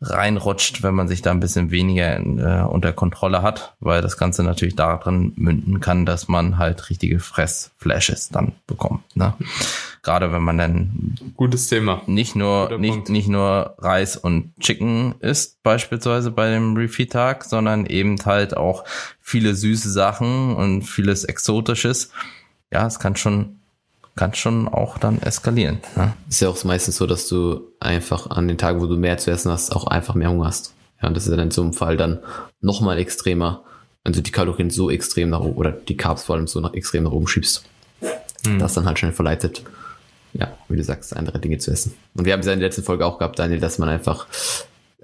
reinrutscht, 0.00 0.82
wenn 0.82 0.94
man 0.94 1.08
sich 1.08 1.22
da 1.22 1.30
ein 1.30 1.40
bisschen 1.40 1.70
weniger 1.70 2.18
äh, 2.18 2.66
unter 2.66 2.92
Kontrolle 2.92 3.40
hat, 3.40 3.76
weil 3.80 4.02
das 4.02 4.18
Ganze 4.18 4.42
natürlich 4.42 4.76
daran 4.76 5.32
münden 5.36 5.80
kann, 5.80 6.04
dass 6.04 6.28
man 6.28 6.58
halt 6.58 6.90
richtige 6.90 7.18
Fressflashes 7.18 8.28
dann 8.28 8.52
bekommt. 8.66 9.04
Ne? 9.16 9.32
Gerade 10.02 10.32
wenn 10.32 10.42
man 10.42 10.58
dann 10.58 11.14
gutes 11.34 11.68
Thema 11.68 12.02
nicht 12.06 12.36
nur 12.36 12.78
nicht 12.78 13.08
nicht 13.08 13.28
nur 13.28 13.74
Reis 13.78 14.16
und 14.16 14.52
Chicken 14.60 15.14
isst 15.20 15.62
beispielsweise 15.62 16.30
bei 16.30 16.50
dem 16.50 16.76
Refeed-Tag, 16.76 17.44
sondern 17.44 17.86
eben 17.86 18.16
halt 18.24 18.56
auch 18.56 18.84
viele 19.20 19.54
süße 19.54 19.90
Sachen 19.90 20.54
und 20.54 20.82
vieles 20.82 21.24
Exotisches. 21.24 22.10
Ja, 22.70 22.86
es 22.86 22.98
kann 22.98 23.16
schon 23.16 23.60
kann 24.16 24.34
schon 24.34 24.66
auch 24.66 24.98
dann 24.98 25.20
eskalieren. 25.20 25.78
Ne? 25.94 26.14
Ist 26.28 26.40
ja 26.40 26.48
auch 26.48 26.64
meistens 26.64 26.96
so, 26.96 27.06
dass 27.06 27.28
du 27.28 27.60
einfach 27.80 28.30
an 28.30 28.48
den 28.48 28.58
Tagen, 28.58 28.80
wo 28.80 28.86
du 28.86 28.96
mehr 28.96 29.18
zu 29.18 29.30
essen 29.30 29.52
hast, 29.52 29.76
auch 29.76 29.86
einfach 29.86 30.14
mehr 30.14 30.30
Hunger 30.30 30.46
hast. 30.46 30.72
Ja, 31.00 31.08
und 31.08 31.16
das 31.16 31.26
ist 31.26 31.32
dann 31.32 31.40
in 31.40 31.50
so 31.50 31.62
einem 31.62 31.74
Fall 31.74 31.98
dann 31.98 32.20
nochmal 32.60 32.98
extremer, 32.98 33.62
also 34.04 34.22
die 34.22 34.32
Kalorien 34.32 34.70
so 34.70 34.90
extrem 34.90 35.28
nach 35.28 35.40
oben, 35.40 35.56
oder 35.56 35.70
die 35.70 35.96
Carbs 35.96 36.24
vor 36.24 36.36
allem 36.36 36.46
so 36.46 36.60
nach, 36.60 36.72
extrem 36.72 37.04
nach 37.04 37.12
oben 37.12 37.28
schiebst. 37.28 37.64
Hm. 38.46 38.58
Das 38.58 38.72
dann 38.72 38.86
halt 38.86 38.98
schnell 38.98 39.12
verleitet, 39.12 39.62
ja, 40.32 40.48
wie 40.68 40.76
du 40.76 40.82
sagst, 40.82 41.14
andere 41.14 41.38
Dinge 41.38 41.58
zu 41.58 41.70
essen. 41.70 41.94
Und 42.14 42.24
wir 42.24 42.32
haben 42.32 42.40
es 42.40 42.46
ja 42.46 42.54
in 42.54 42.60
der 42.60 42.68
letzten 42.68 42.84
Folge 42.84 43.04
auch 43.04 43.18
gehabt, 43.18 43.38
Daniel, 43.38 43.60
dass 43.60 43.78
man 43.78 43.90
einfach 43.90 44.26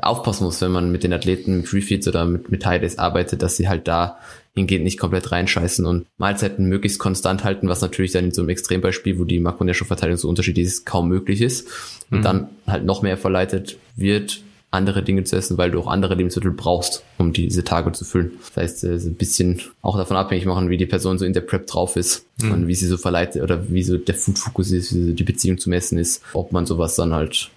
aufpassen 0.00 0.44
muss, 0.44 0.60
wenn 0.60 0.72
man 0.72 0.90
mit 0.90 1.04
den 1.04 1.12
Athleten 1.12 1.58
mit 1.58 1.72
Refeeds 1.72 2.08
oder 2.08 2.24
mit, 2.24 2.50
mit 2.50 2.64
High 2.64 2.80
Days 2.80 2.98
arbeitet, 2.98 3.42
dass 3.42 3.56
sie 3.56 3.68
halt 3.68 3.86
da 3.88 4.18
hingehend 4.54 4.84
nicht 4.84 4.98
komplett 4.98 5.32
reinscheißen 5.32 5.86
und 5.86 6.06
Mahlzeiten 6.18 6.66
möglichst 6.66 6.98
konstant 6.98 7.44
halten, 7.44 7.68
was 7.68 7.80
natürlich 7.80 8.12
dann 8.12 8.26
in 8.26 8.32
so 8.32 8.42
einem 8.42 8.50
Extrembeispiel, 8.50 9.18
wo 9.18 9.24
die 9.24 9.40
Makro- 9.40 9.60
und 9.60 9.66
Nährstoffverteilung 9.66 10.16
so 10.16 10.28
unterschiedlich 10.28 10.66
ist, 10.66 10.86
kaum 10.86 11.08
möglich 11.08 11.40
ist. 11.40 11.68
Und 12.10 12.18
mhm. 12.18 12.22
dann 12.22 12.48
halt 12.66 12.84
noch 12.84 13.02
mehr 13.02 13.16
verleitet 13.16 13.78
wird, 13.96 14.42
andere 14.70 15.02
Dinge 15.02 15.24
zu 15.24 15.36
essen, 15.36 15.58
weil 15.58 15.70
du 15.70 15.80
auch 15.80 15.86
andere 15.86 16.14
Lebensmittel 16.14 16.50
brauchst, 16.50 17.04
um 17.18 17.32
diese 17.32 17.62
Tage 17.62 17.92
zu 17.92 18.04
füllen. 18.04 18.32
Das 18.54 18.56
heißt, 18.56 18.84
äh, 18.84 18.98
so 18.98 19.10
ein 19.10 19.14
bisschen 19.14 19.60
auch 19.82 19.98
davon 19.98 20.16
abhängig 20.16 20.46
machen, 20.46 20.70
wie 20.70 20.78
die 20.78 20.86
Person 20.86 21.18
so 21.18 21.26
in 21.26 21.34
der 21.34 21.42
Prep 21.42 21.66
drauf 21.66 21.96
ist 21.96 22.26
mhm. 22.42 22.52
und 22.52 22.66
wie 22.68 22.74
sie 22.74 22.86
so 22.86 22.96
verleitet 22.96 23.42
oder 23.42 23.70
wie 23.70 23.82
so 23.82 23.98
der 23.98 24.14
Food-Fokus 24.14 24.70
ist, 24.72 24.94
wie 24.94 25.08
so 25.08 25.12
die 25.12 25.24
Beziehung 25.24 25.58
zum 25.58 25.72
Essen 25.72 25.98
ist, 25.98 26.22
ob 26.32 26.52
man 26.52 26.64
sowas 26.64 26.94
dann 26.94 27.12
halt 27.12 27.50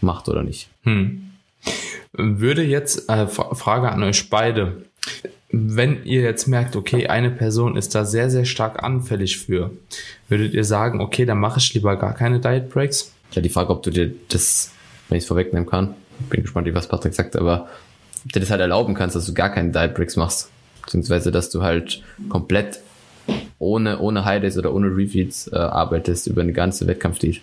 macht 0.00 0.28
oder 0.28 0.42
nicht. 0.42 0.68
Mhm. 0.84 1.33
Würde 2.12 2.62
jetzt, 2.62 3.08
äh, 3.08 3.26
Frage 3.26 3.90
an 3.90 4.02
euch 4.02 4.30
beide, 4.30 4.84
wenn 5.50 6.04
ihr 6.04 6.22
jetzt 6.22 6.46
merkt, 6.48 6.74
okay, 6.74 7.06
eine 7.06 7.30
Person 7.30 7.76
ist 7.76 7.94
da 7.94 8.04
sehr, 8.04 8.30
sehr 8.30 8.44
stark 8.44 8.82
anfällig 8.82 9.38
für, 9.38 9.70
würdet 10.28 10.54
ihr 10.54 10.64
sagen, 10.64 11.00
okay, 11.00 11.26
dann 11.26 11.38
mache 11.38 11.58
ich 11.58 11.74
lieber 11.74 11.96
gar 11.96 12.14
keine 12.14 12.40
Diet 12.40 12.70
Breaks? 12.70 13.12
Ja, 13.32 13.42
die 13.42 13.48
Frage, 13.48 13.70
ob 13.70 13.82
du 13.82 13.90
dir 13.90 14.12
das, 14.28 14.72
wenn 15.08 15.18
ich 15.18 15.24
es 15.24 15.28
vorwegnehmen 15.28 15.68
kann, 15.68 15.94
bin 16.30 16.42
gespannt, 16.42 16.72
was 16.74 16.88
Patrick 16.88 17.14
sagt, 17.14 17.36
aber 17.36 17.68
dir 18.24 18.40
das 18.40 18.50
halt 18.50 18.60
erlauben 18.60 18.94
kannst, 18.94 19.16
dass 19.16 19.26
du 19.26 19.34
gar 19.34 19.50
keine 19.50 19.70
Diet 19.70 19.94
Breaks 19.94 20.16
machst. 20.16 20.50
Beziehungsweise, 20.82 21.30
dass 21.30 21.50
du 21.50 21.62
halt 21.62 22.02
komplett 22.28 22.80
ohne, 23.58 23.98
ohne 23.98 24.22
Days 24.40 24.58
oder 24.58 24.74
ohne 24.74 24.88
Refeeds 24.88 25.48
äh, 25.48 25.56
arbeitest 25.56 26.26
über 26.26 26.42
eine 26.42 26.52
ganze 26.52 26.86
Wettkampfdiät. 26.86 27.40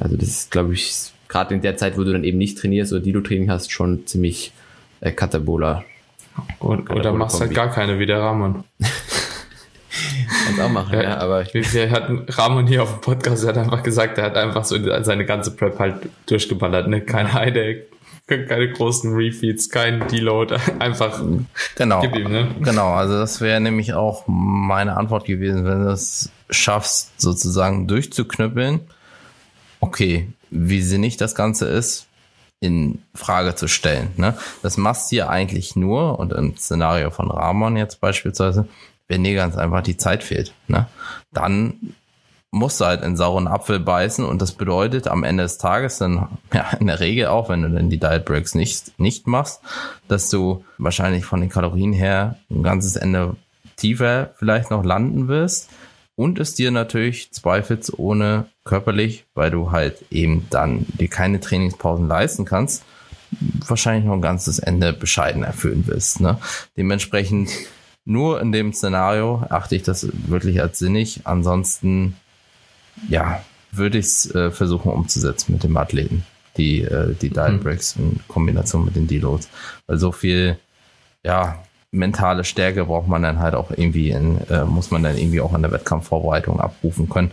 Also 0.00 0.16
das 0.16 0.28
ist, 0.28 0.50
glaube 0.50 0.74
ich, 0.74 1.12
gerade 1.34 1.52
in 1.52 1.62
der 1.62 1.76
Zeit, 1.76 1.98
wo 1.98 2.04
du 2.04 2.12
dann 2.12 2.22
eben 2.22 2.38
nicht 2.38 2.58
trainierst 2.58 2.92
oder 2.92 3.02
die 3.02 3.10
du 3.10 3.20
Training 3.20 3.50
hast, 3.50 3.72
schon 3.72 4.06
ziemlich 4.06 4.52
äh, 5.00 5.10
Katabola. 5.10 5.84
Und, 6.60 6.90
oder 6.90 7.12
machst 7.12 7.40
halt 7.40 7.52
gar 7.54 7.70
keine 7.70 7.98
wie 7.98 8.06
der 8.06 8.20
Ramon. 8.20 8.62
Kannst 10.46 10.60
auch 10.60 10.68
machen, 10.68 10.94
ja. 10.94 11.02
ja 11.02 11.18
aber 11.18 11.44
wir, 11.52 11.72
wir 11.72 11.90
hatten 11.90 12.24
Ramon 12.28 12.68
hier 12.68 12.84
auf 12.84 12.92
dem 12.92 13.00
Podcast, 13.00 13.42
der 13.42 13.50
hat 13.50 13.58
einfach 13.58 13.82
gesagt, 13.82 14.18
er 14.18 14.24
hat 14.24 14.36
einfach 14.36 14.64
so 14.64 14.76
seine 15.02 15.24
ganze 15.24 15.50
Prep 15.50 15.78
halt 15.78 16.08
durchgeballert, 16.26 16.88
ne? 16.88 17.00
Kein 17.00 17.32
High 17.32 17.52
Day, 17.52 17.84
keine 18.26 18.70
großen 18.70 19.14
Refeeds, 19.14 19.70
kein 19.70 20.06
Deload, 20.08 20.56
einfach 20.78 21.20
genau, 21.76 22.02
ihm, 22.04 22.30
ne? 22.30 22.48
Genau, 22.60 22.92
also 22.92 23.18
das 23.18 23.40
wäre 23.40 23.60
nämlich 23.60 23.94
auch 23.94 24.24
meine 24.26 24.96
Antwort 24.96 25.24
gewesen, 25.24 25.64
wenn 25.64 25.84
du 25.84 25.90
es 25.90 26.30
schaffst, 26.50 27.20
sozusagen 27.20 27.88
durchzuknüppeln. 27.88 28.80
Okay, 29.80 30.28
wie 30.54 30.80
sinnig 30.80 31.16
das 31.16 31.34
Ganze 31.34 31.66
ist, 31.66 32.06
in 32.60 33.02
Frage 33.14 33.54
zu 33.54 33.68
stellen. 33.68 34.10
Ne? 34.16 34.34
Das 34.62 34.76
machst 34.76 35.10
du 35.10 35.16
ja 35.16 35.28
eigentlich 35.28 35.76
nur, 35.76 36.18
und 36.18 36.32
im 36.32 36.56
Szenario 36.56 37.10
von 37.10 37.30
Ramon 37.30 37.76
jetzt 37.76 38.00
beispielsweise, 38.00 38.66
wenn 39.08 39.24
dir 39.24 39.34
ganz 39.34 39.56
einfach 39.56 39.82
die 39.82 39.96
Zeit 39.96 40.22
fehlt. 40.22 40.54
Ne? 40.68 40.86
Dann 41.32 41.94
musst 42.50 42.80
du 42.80 42.84
halt 42.84 43.02
in 43.02 43.16
sauren 43.16 43.48
Apfel 43.48 43.80
beißen 43.80 44.24
und 44.24 44.40
das 44.40 44.52
bedeutet 44.52 45.08
am 45.08 45.24
Ende 45.24 45.42
des 45.42 45.58
Tages 45.58 45.98
dann, 45.98 46.28
ja, 46.54 46.70
in 46.78 46.86
der 46.86 47.00
Regel 47.00 47.26
auch, 47.26 47.48
wenn 47.48 47.62
du 47.62 47.68
dann 47.68 47.90
die 47.90 47.98
Diet 47.98 48.24
Breaks 48.24 48.54
nicht, 48.54 48.98
nicht 48.98 49.26
machst, 49.26 49.60
dass 50.06 50.30
du 50.30 50.64
wahrscheinlich 50.78 51.24
von 51.24 51.40
den 51.40 51.50
Kalorien 51.50 51.92
her 51.92 52.36
ein 52.50 52.62
ganzes 52.62 52.94
Ende 52.94 53.36
tiefer 53.76 54.30
vielleicht 54.36 54.70
noch 54.70 54.84
landen 54.84 55.26
wirst 55.26 55.68
und 56.16 56.38
es 56.38 56.54
dir 56.54 56.70
natürlich 56.70 57.32
zweifelsohne 57.32 58.46
körperlich, 58.64 59.24
weil 59.34 59.50
du 59.50 59.72
halt 59.72 60.04
eben 60.10 60.46
dann 60.50 60.86
dir 60.98 61.08
keine 61.08 61.40
Trainingspausen 61.40 62.08
leisten 62.08 62.44
kannst, 62.44 62.84
wahrscheinlich 63.66 64.04
noch 64.04 64.14
ein 64.14 64.22
ganzes 64.22 64.58
Ende 64.58 64.92
bescheiden 64.92 65.42
erfüllen 65.42 65.86
wirst. 65.86 66.20
Ne? 66.20 66.38
Dementsprechend 66.76 67.50
nur 68.04 68.40
in 68.40 68.52
dem 68.52 68.72
Szenario 68.72 69.44
achte 69.48 69.76
ich 69.76 69.82
das 69.82 70.06
wirklich 70.28 70.60
als 70.60 70.78
sinnig. 70.78 71.22
Ansonsten 71.24 72.16
ja, 73.08 73.42
würde 73.72 73.98
ich 73.98 74.06
es 74.06 74.34
äh, 74.34 74.50
versuchen 74.50 74.92
umzusetzen 74.92 75.52
mit 75.52 75.64
dem 75.64 75.76
Athleten. 75.76 76.24
Die, 76.56 76.82
äh, 76.82 77.14
die 77.14 77.30
Dial 77.30 77.52
mhm. 77.52 77.60
Breaks 77.60 77.96
in 77.96 78.20
Kombination 78.28 78.84
mit 78.84 78.94
den 78.94 79.08
Deloads. 79.08 79.48
Weil 79.86 79.98
so 79.98 80.12
viel, 80.12 80.58
ja, 81.24 81.64
mentale 81.94 82.44
Stärke 82.44 82.84
braucht 82.84 83.08
man 83.08 83.22
dann 83.22 83.38
halt 83.38 83.54
auch 83.54 83.70
irgendwie 83.70 84.10
in, 84.10 84.40
äh, 84.48 84.64
muss 84.64 84.90
man 84.90 85.02
dann 85.02 85.16
irgendwie 85.16 85.40
auch 85.40 85.54
in 85.54 85.62
der 85.62 85.72
Wettkampfvorbereitung 85.72 86.60
abrufen 86.60 87.08
können 87.08 87.30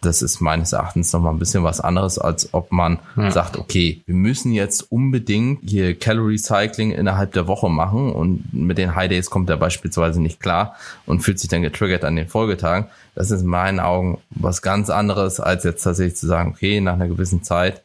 das 0.00 0.22
ist 0.22 0.40
meines 0.40 0.72
Erachtens 0.72 1.12
nochmal 1.12 1.32
ein 1.32 1.40
bisschen 1.40 1.64
was 1.64 1.80
anderes, 1.80 2.18
als 2.18 2.54
ob 2.54 2.70
man 2.70 3.00
ja. 3.16 3.30
sagt, 3.30 3.56
okay, 3.56 4.00
wir 4.06 4.14
müssen 4.14 4.52
jetzt 4.52 4.92
unbedingt 4.92 5.68
hier 5.68 5.98
Calorie 5.98 6.38
Cycling 6.38 6.92
innerhalb 6.92 7.32
der 7.32 7.48
Woche 7.48 7.68
machen 7.68 8.12
und 8.12 8.52
mit 8.52 8.78
den 8.78 8.94
High 8.94 9.08
Days 9.08 9.28
kommt 9.28 9.50
er 9.50 9.56
beispielsweise 9.56 10.22
nicht 10.22 10.40
klar 10.40 10.76
und 11.06 11.20
fühlt 11.20 11.40
sich 11.40 11.48
dann 11.48 11.62
getriggert 11.62 12.04
an 12.04 12.14
den 12.14 12.28
Folgetagen. 12.28 12.86
Das 13.16 13.32
ist 13.32 13.42
in 13.42 13.48
meinen 13.48 13.80
Augen 13.80 14.18
was 14.30 14.62
ganz 14.62 14.88
anderes, 14.88 15.40
als 15.40 15.64
jetzt 15.64 15.82
tatsächlich 15.82 16.16
zu 16.16 16.28
sagen, 16.28 16.52
okay, 16.54 16.80
nach 16.80 16.94
einer 16.94 17.08
gewissen 17.08 17.42
Zeit 17.42 17.82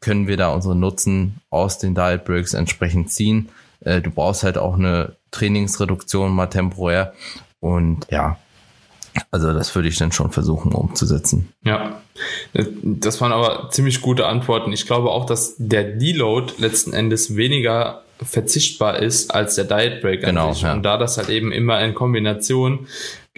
können 0.00 0.26
wir 0.26 0.36
da 0.36 0.50
unsere 0.50 0.76
Nutzen 0.76 1.36
aus 1.48 1.78
den 1.78 1.94
Diet 1.94 2.26
Breaks 2.26 2.52
entsprechend 2.52 3.10
ziehen. 3.10 3.48
Äh, 3.80 4.00
du 4.00 4.10
brauchst 4.10 4.42
halt 4.42 4.58
auch 4.58 4.74
eine 4.74 5.16
Trainingsreduktion 5.30 6.32
mal 6.32 6.46
temporär 6.46 7.12
und 7.60 8.06
ja, 8.10 8.38
also 9.30 9.52
das 9.52 9.74
würde 9.74 9.88
ich 9.88 9.96
dann 9.96 10.12
schon 10.12 10.30
versuchen 10.30 10.72
umzusetzen. 10.72 11.52
Ja, 11.64 12.00
das 12.54 13.20
waren 13.20 13.32
aber 13.32 13.70
ziemlich 13.70 14.00
gute 14.00 14.26
Antworten. 14.26 14.72
Ich 14.72 14.86
glaube 14.86 15.10
auch, 15.10 15.26
dass 15.26 15.54
der 15.58 15.84
Deload 15.84 16.54
letzten 16.58 16.92
Endes 16.92 17.36
weniger 17.36 18.02
verzichtbar 18.22 18.98
ist 18.98 19.32
als 19.32 19.54
der 19.54 19.64
Diet 19.64 20.00
Break. 20.00 20.22
Genau. 20.22 20.52
Ja. 20.52 20.72
Und 20.72 20.82
da 20.82 20.96
das 20.96 21.18
halt 21.18 21.28
eben 21.28 21.52
immer 21.52 21.80
in 21.80 21.94
Kombination 21.94 22.88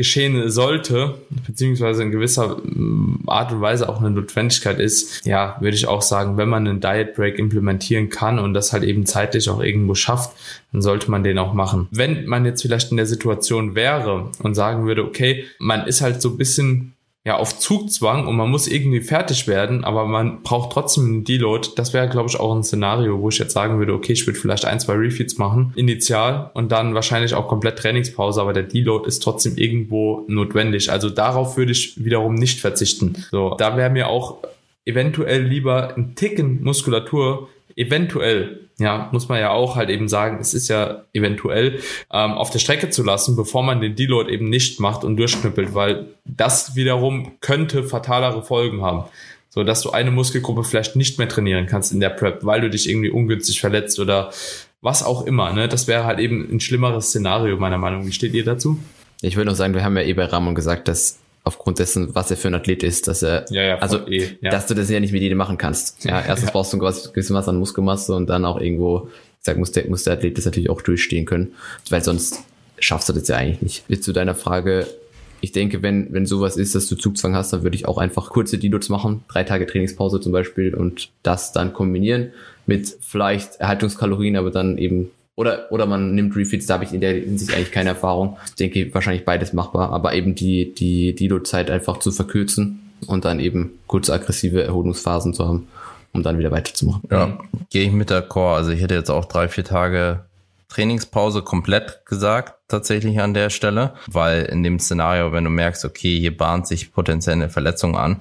geschehen 0.01 0.51
sollte, 0.51 1.17
beziehungsweise 1.47 2.03
in 2.03 2.11
gewisser 2.11 2.57
mm, 2.65 3.25
Art 3.27 3.53
und 3.53 3.61
Weise 3.61 3.87
auch 3.87 4.01
eine 4.01 4.11
Notwendigkeit 4.11 4.81
ist, 4.81 5.27
ja, 5.27 5.59
würde 5.61 5.77
ich 5.77 5.87
auch 5.87 6.01
sagen, 6.01 6.39
wenn 6.39 6.49
man 6.49 6.67
einen 6.67 6.81
Diet 6.81 7.13
Break 7.15 7.39
implementieren 7.39 8.09
kann 8.09 8.39
und 8.39 8.55
das 8.55 8.73
halt 8.73 8.83
eben 8.83 9.05
zeitlich 9.05 9.51
auch 9.51 9.63
irgendwo 9.63 9.95
schafft, 9.95 10.35
dann 10.73 10.81
sollte 10.81 11.11
man 11.11 11.23
den 11.23 11.39
auch 11.39 11.53
machen. 11.53 11.87
Wenn 11.91 12.25
man 12.25 12.47
jetzt 12.47 12.63
vielleicht 12.63 12.91
in 12.93 12.97
der 12.97 13.05
Situation 13.05 13.75
wäre 13.75 14.31
und 14.43 14.55
sagen 14.55 14.87
würde, 14.87 15.05
okay, 15.05 15.45
man 15.59 15.87
ist 15.87 16.01
halt 16.01 16.23
so 16.23 16.31
ein 16.31 16.39
bisschen 16.39 16.95
ja, 17.31 17.37
auf 17.37 17.61
Zugzwang 17.61 18.27
und 18.27 18.35
man 18.35 18.51
muss 18.51 18.67
irgendwie 18.67 19.01
fertig 19.01 19.47
werden, 19.47 19.85
aber 19.85 20.05
man 20.05 20.43
braucht 20.43 20.73
trotzdem 20.73 21.05
einen 21.05 21.25
Deload. 21.25 21.69
Das 21.77 21.93
wäre, 21.93 22.09
glaube 22.09 22.29
ich, 22.29 22.41
auch 22.41 22.53
ein 22.53 22.65
Szenario, 22.65 23.21
wo 23.21 23.29
ich 23.29 23.39
jetzt 23.39 23.53
sagen 23.53 23.79
würde, 23.79 23.95
okay, 23.95 24.15
ich 24.15 24.27
würde 24.27 24.37
vielleicht 24.37 24.65
ein, 24.65 24.81
zwei 24.81 24.95
Refeeds 24.95 25.39
machen, 25.39 25.73
initial 25.77 26.51
und 26.55 26.73
dann 26.73 26.93
wahrscheinlich 26.93 27.35
auch 27.35 27.47
komplett 27.47 27.79
Trainingspause, 27.79 28.41
aber 28.41 28.53
der 28.53 28.65
Deload 28.65 29.07
ist 29.07 29.23
trotzdem 29.23 29.57
irgendwo 29.57 30.25
notwendig. 30.27 30.91
Also 30.91 31.09
darauf 31.09 31.57
würde 31.57 31.71
ich 31.71 32.05
wiederum 32.05 32.35
nicht 32.35 32.59
verzichten. 32.61 33.25
So, 33.31 33.55
da 33.57 33.77
wäre 33.77 33.91
mir 33.91 34.09
auch 34.09 34.39
eventuell 34.85 35.45
lieber 35.45 35.97
ein 35.97 36.17
Ticken 36.17 36.65
Muskulatur 36.65 37.49
eventuell, 37.81 38.69
ja, 38.79 39.09
muss 39.13 39.29
man 39.29 39.41
ja 39.41 39.51
auch 39.51 39.77
halt 39.77 39.89
eben 39.89 40.09
sagen, 40.09 40.39
es 40.41 40.55
ist 40.55 40.69
ja 40.69 41.05
eventuell 41.15 41.81
ähm, 42.13 42.33
auf 42.33 42.51
der 42.51 42.59
Strecke 42.59 42.91
zu 42.91 43.03
lassen, 43.03 43.37
bevor 43.37 43.63
man 43.63 43.81
den 43.81 43.97
Deload 43.97 44.33
eben 44.33 44.49
nicht 44.49 44.81
macht 44.81 45.03
und 45.03 45.17
durchknüppelt, 45.17 45.75
weil 45.75 46.07
das 46.25 46.77
wiederum 46.77 47.33
könnte 47.41 47.83
fatalere 47.83 48.43
Folgen 48.43 48.83
haben. 48.83 49.05
So 49.49 49.65
dass 49.65 49.83
du 49.83 49.91
eine 49.91 50.13
Muskelgruppe 50.13 50.63
vielleicht 50.63 50.95
nicht 50.95 51.19
mehr 51.19 51.29
trainieren 51.29 51.67
kannst 51.67 51.93
in 51.93 51.99
der 51.99 52.11
Prep, 52.11 52.45
weil 52.45 52.61
du 52.61 52.71
dich 52.71 52.89
irgendwie 52.89 53.11
ungünstig 53.11 53.61
verletzt 53.61 53.99
oder 53.99 54.31
was 54.81 55.03
auch 55.03 55.27
immer. 55.27 55.53
Ne? 55.53 55.67
Das 55.67 55.89
wäre 55.89 56.05
halt 56.05 56.21
eben 56.21 56.49
ein 56.53 56.61
schlimmeres 56.61 57.09
Szenario, 57.09 57.57
meiner 57.57 57.79
Meinung 57.79 58.01
nach. 58.01 58.07
Wie 58.07 58.13
steht 58.13 58.35
ihr 58.35 58.45
dazu? 58.45 58.79
Ich 59.23 59.37
würde 59.37 59.51
noch 59.51 59.57
sagen, 59.57 59.75
wir 59.75 59.85
haben 59.85 59.97
ja 59.97 60.05
eh 60.05 60.13
bei 60.13 60.25
Ramon 60.25 60.55
gesagt, 60.55 60.87
dass 60.89 61.19
aufgrund 61.45 61.79
dessen, 61.79 62.15
was 62.15 62.31
er 62.31 62.37
für 62.37 62.49
ein 62.49 62.55
Athlet 62.55 62.83
ist, 62.83 63.09
dass 63.09 63.23
er, 63.23 63.47
ja, 63.51 63.63
ja, 63.63 63.79
also, 63.79 64.07
eh, 64.07 64.37
ja. 64.41 64.51
dass 64.51 64.67
du 64.67 64.75
das 64.75 64.91
ja 64.91 65.01
nicht 65.01 65.13
mit 65.13 65.23
jedem 65.23 65.39
machen 65.39 65.59
kannst. 65.59 66.05
Ja, 66.05 66.21
erstens 66.27 66.51
brauchst 66.51 66.73
du 66.73 66.77
ein 66.77 66.81
gewisses 66.81 67.31
Maß 67.31 67.49
an 67.49 67.59
Muskelmasse 67.59 68.15
und 68.15 68.29
dann 68.29 68.45
auch 68.45 68.61
irgendwo, 68.61 69.09
ich 69.39 69.45
sag, 69.47 69.57
muss 69.57 69.73
der, 69.73 69.89
muss 69.89 70.05
der 70.05 70.15
Athlet 70.15 70.37
das 70.37 70.45
natürlich 70.45 70.71
auch 70.71 70.83
durchstehen 70.83 71.25
können, 71.25 71.55
weil 71.89 72.05
sonst 72.05 72.43
schaffst 72.79 73.09
du 73.09 73.13
das 73.13 73.29
ja 73.29 73.37
eigentlich 73.37 73.63
nicht. 73.63 73.85
Jetzt 73.89 74.05
zu 74.05 74.13
deiner 74.13 74.35
Frage, 74.35 74.87
ich 75.41 75.53
denke, 75.53 75.83
wenn, 75.83 76.13
wenn 76.13 76.27
sowas 76.27 76.57
ist, 76.57 76.75
dass 76.75 76.87
du 76.87 76.97
Zugzwang 76.97 77.35
hast, 77.35 77.53
dann 77.53 77.63
würde 77.63 77.77
ich 77.77 77.87
auch 77.87 77.99
einfach 77.99 78.29
kurze 78.29 78.59
Deloads 78.59 78.91
machen, 78.91 79.25
drei 79.29 79.45
Tage 79.45 79.67
Trainingspause 79.67 80.21
zum 80.21 80.33
Beispiel 80.33 80.75
und 80.75 81.11
das 81.23 81.53
dann 81.53 81.73
kombinieren 81.73 82.33
mit 82.67 82.95
vielleicht 83.01 83.57
Erhaltungskalorien, 83.57 84.37
aber 84.37 84.51
dann 84.51 84.77
eben 84.77 85.11
oder, 85.37 85.71
oder 85.71 85.87
man 85.87 86.15
nimmt 86.15 86.37
Refeeds, 86.37 86.67
da 86.67 86.75
habe 86.75 86.85
ich 86.85 86.93
in 86.93 87.01
der 87.01 87.15
Hinsicht 87.15 87.55
eigentlich 87.55 87.73
keine 87.73 87.91
Erfahrung. 87.91 88.37
Ich 88.47 88.55
denke, 88.57 88.93
wahrscheinlich 88.93 89.25
beides 89.25 89.53
machbar, 89.53 89.91
aber 89.93 90.15
eben 90.15 90.35
die, 90.35 90.75
die 90.75 91.15
Dilo-Zeit 91.15 91.71
einfach 91.71 91.99
zu 91.99 92.13
verkürzen 92.13 92.93
und 93.07 93.25
dann 93.25 93.41
eben 93.41 93.79
kurze 93.87 94.13
aggressive 94.13 94.63
Erholungsphasen 94.63 95.33
zu 95.33 95.47
haben, 95.47 95.69
um 96.13 96.23
dann 96.23 96.39
wieder 96.39 96.51
weiterzumachen. 96.51 97.03
Ja, 97.11 97.39
gehe 97.71 97.85
ich 97.85 97.93
mit 97.93 98.11
der 98.11 98.23
Core. 98.23 98.57
Also 98.57 98.71
ich 98.71 98.83
hätte 98.83 98.95
jetzt 98.95 99.11
auch 99.11 99.25
drei, 99.25 99.49
vier 99.49 99.65
Tage 99.65 100.25
Trainingspause 100.69 101.43
komplett 101.43 102.07
gesagt, 102.07 102.55
tatsächlich 102.69 103.21
an 103.21 103.35
der 103.35 103.51
Stelle, 103.51 103.95
weil 104.07 104.45
in 104.45 104.63
dem 104.63 104.79
Szenario, 104.79 105.33
wenn 105.33 105.45
du 105.45 105.51
merkst, 105.51 105.85
okay, 105.85 106.19
hier 106.19 106.37
bahnt 106.37 106.67
sich 106.67 106.93
potenziell 106.93 107.35
eine 107.35 107.51
Verletzung 107.51 107.97
an, 107.97 108.21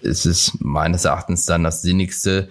ist 0.00 0.24
es 0.24 0.56
meines 0.60 1.04
Erachtens 1.04 1.44
dann 1.44 1.64
das 1.64 1.82
Sinnigste, 1.82 2.48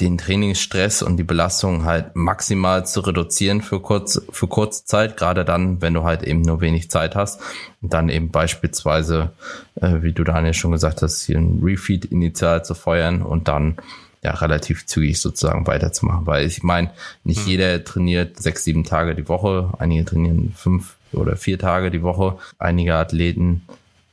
den 0.00 0.18
Trainingsstress 0.18 1.02
und 1.02 1.16
die 1.16 1.24
Belastung 1.24 1.84
halt 1.84 2.16
maximal 2.16 2.86
zu 2.86 3.00
reduzieren 3.00 3.60
für 3.60 3.80
kurz 3.80 4.20
für 4.30 4.48
kurze 4.48 4.84
Zeit, 4.84 5.16
gerade 5.16 5.44
dann, 5.44 5.82
wenn 5.82 5.94
du 5.94 6.04
halt 6.04 6.22
eben 6.22 6.42
nur 6.42 6.60
wenig 6.60 6.90
Zeit 6.90 7.14
hast. 7.14 7.40
Und 7.82 7.92
dann 7.92 8.08
eben 8.08 8.30
beispielsweise, 8.30 9.32
äh, 9.76 10.02
wie 10.02 10.12
du 10.12 10.24
Daniel 10.24 10.54
schon 10.54 10.72
gesagt 10.72 11.02
hast, 11.02 11.22
hier 11.22 11.38
ein 11.38 11.60
Refeed 11.62 12.06
initial 12.06 12.64
zu 12.64 12.74
feuern 12.74 13.22
und 13.22 13.48
dann 13.48 13.76
ja 14.22 14.32
relativ 14.32 14.86
zügig 14.86 15.20
sozusagen 15.20 15.66
weiterzumachen, 15.66 16.26
weil 16.26 16.46
ich 16.46 16.62
meine, 16.62 16.90
nicht 17.24 17.44
mhm. 17.44 17.50
jeder 17.50 17.84
trainiert 17.84 18.40
sechs, 18.40 18.64
sieben 18.64 18.84
Tage 18.84 19.14
die 19.14 19.28
Woche, 19.28 19.72
einige 19.78 20.04
trainieren 20.04 20.54
fünf 20.56 20.96
oder 21.12 21.36
vier 21.36 21.58
Tage 21.58 21.90
die 21.90 22.02
Woche, 22.02 22.38
einige 22.58 22.94
Athleten 22.94 23.62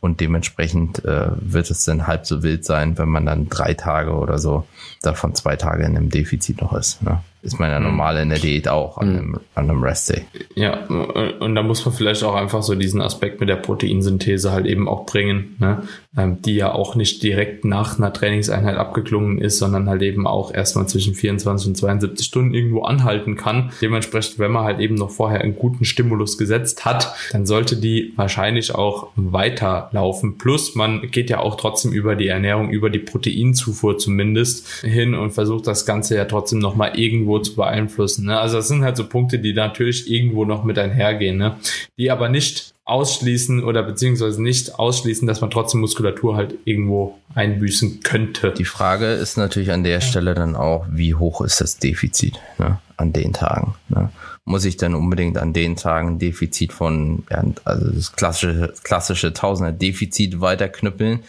und 0.08 0.22
dementsprechend 0.22 1.04
äh, 1.04 1.28
wird 1.36 1.70
es 1.70 1.84
dann 1.84 2.08
halb 2.08 2.26
so 2.26 2.42
wild 2.42 2.64
sein, 2.64 2.98
wenn 2.98 3.10
man 3.10 3.26
dann 3.26 3.50
drei 3.50 3.74
Tage 3.74 4.14
oder 4.14 4.40
so 4.40 4.66
davon 5.02 5.36
zwei 5.36 5.58
Tage 5.58 5.84
in 5.84 5.98
einem 5.98 6.10
Defizit 6.10 6.62
noch 6.62 6.74
ist. 6.74 7.04
Ne? 7.04 7.22
Ist 7.48 7.60
man 7.60 7.70
ja 7.70 7.80
normal 7.80 8.18
in 8.18 8.30
der 8.30 8.40
Diät 8.40 8.68
auch 8.68 8.98
an 8.98 9.10
einem, 9.10 9.40
an 9.56 9.70
einem 9.70 9.82
Rest 9.82 10.10
Day. 10.10 10.26
Ja, 10.56 10.86
und 10.86 11.56
da 11.56 11.64
muss 11.64 11.86
man 11.86 11.96
vielleicht 11.96 12.24
auch 12.24 12.36
einfach 12.36 12.62
so 12.62 12.76
diesen 12.76 13.02
Aspekt 13.02 13.40
mit 13.40 13.48
der 13.48 13.56
Proteinsynthese 13.56 14.52
halt 14.52 14.66
eben 14.66 14.90
auch 14.90 15.06
bringen, 15.06 15.56
ne? 15.60 15.84
Ähm, 16.18 16.42
die 16.42 16.56
ja 16.56 16.74
auch 16.74 16.96
nicht 16.96 17.24
direkt 17.24 17.64
nach 17.64 17.98
einer 17.98 18.12
Trainingseinheit 18.12 18.76
abgeklungen 18.76 19.38
ist, 19.38 19.60
sondern 19.60 19.88
halt 19.88 20.02
eben 20.02 20.28
auch 20.28 20.54
erstmal 20.54 20.88
zwischen 20.88 21.14
24 21.14 21.70
und 21.70 21.76
72 21.76 22.26
Stunden 22.26 22.54
irgendwo 22.54 22.82
anhalten 22.82 23.38
kann. 23.38 23.72
Dementsprechend, 23.82 24.40
wenn 24.40 24.52
man 24.52 24.66
halt 24.66 24.80
eben 24.80 24.96
noch 24.96 25.12
vorher 25.12 25.42
einen 25.42 25.56
guten 25.56 25.86
Stimulus 25.86 26.38
gesetzt 26.38 26.86
hat, 26.86 27.16
dann 27.32 27.46
sollte 27.46 27.78
die 27.78 28.14
wahrscheinlich 28.16 28.76
auch 28.76 29.10
weiterlaufen. 29.16 30.38
Plus, 30.38 30.76
man 30.76 31.10
geht 31.12 31.30
ja 31.30 31.40
auch 31.40 31.56
trotzdem 31.56 31.94
über 31.94 32.16
die 32.16 32.28
Ernährung, 32.28 32.72
über 32.72 32.90
die 32.90 33.00
Proteinzufuhr 33.00 33.98
zumindest 33.98 34.68
hin 34.82 35.14
und 35.14 35.32
versucht 35.32 35.68
das 35.68 35.86
Ganze 35.86 36.16
ja 36.18 36.26
trotzdem 36.26 36.60
nochmal 36.60 37.00
irgendwo 37.00 37.37
zu 37.40 37.56
beeinflussen. 37.56 38.26
Ne? 38.26 38.40
Also 38.40 38.58
das 38.58 38.68
sind 38.68 38.84
halt 38.84 38.98
so 38.98 39.08
Punkte, 39.08 39.40
die 39.40 39.54
natürlich 39.54 40.10
irgendwo 40.10 40.46
noch 40.46 40.64
mit 40.64 40.78
einhergehen, 40.78 41.38
ne? 41.38 41.58
die 41.98 42.12
aber 42.12 42.30
nicht 42.30 42.74
ausschließen 42.88 43.64
oder 43.64 43.84
beziehungsweise 43.84 44.42
nicht 44.42 44.80
ausschließen, 44.80 45.28
dass 45.28 45.42
man 45.42 45.52
trotzdem 45.52 45.82
Muskulatur 45.82 46.38
halt 46.38 46.56
irgendwo 46.64 47.18
einbüßen 47.36 48.00
könnte. 48.02 48.54
Die 48.58 48.66
Frage 48.66 49.08
ist 49.08 49.38
natürlich 49.38 49.72
an 49.72 49.84
der 49.84 50.00
Stelle 50.00 50.34
dann 50.34 50.56
auch, 50.56 50.86
wie 50.90 51.14
hoch 51.14 51.42
ist 51.42 51.60
das 51.60 51.78
Defizit 51.78 52.40
ne, 52.58 52.80
an 52.96 53.12
den 53.12 53.34
Tagen? 53.34 53.76
Ne? 53.90 54.10
Muss 54.46 54.64
ich 54.64 54.78
dann 54.78 54.96
unbedingt 54.96 55.38
an 55.38 55.52
den 55.52 55.76
Tagen 55.76 56.08
ein 56.08 56.20
Defizit 56.20 56.72
von, 56.72 57.24
ja, 57.30 57.44
also 57.66 57.92
das 57.92 58.14
klassische, 58.14 58.74
klassische 58.84 59.34
Tausender 59.34 59.74
Defizit 59.74 60.40
weiterknüppeln? 60.40 61.20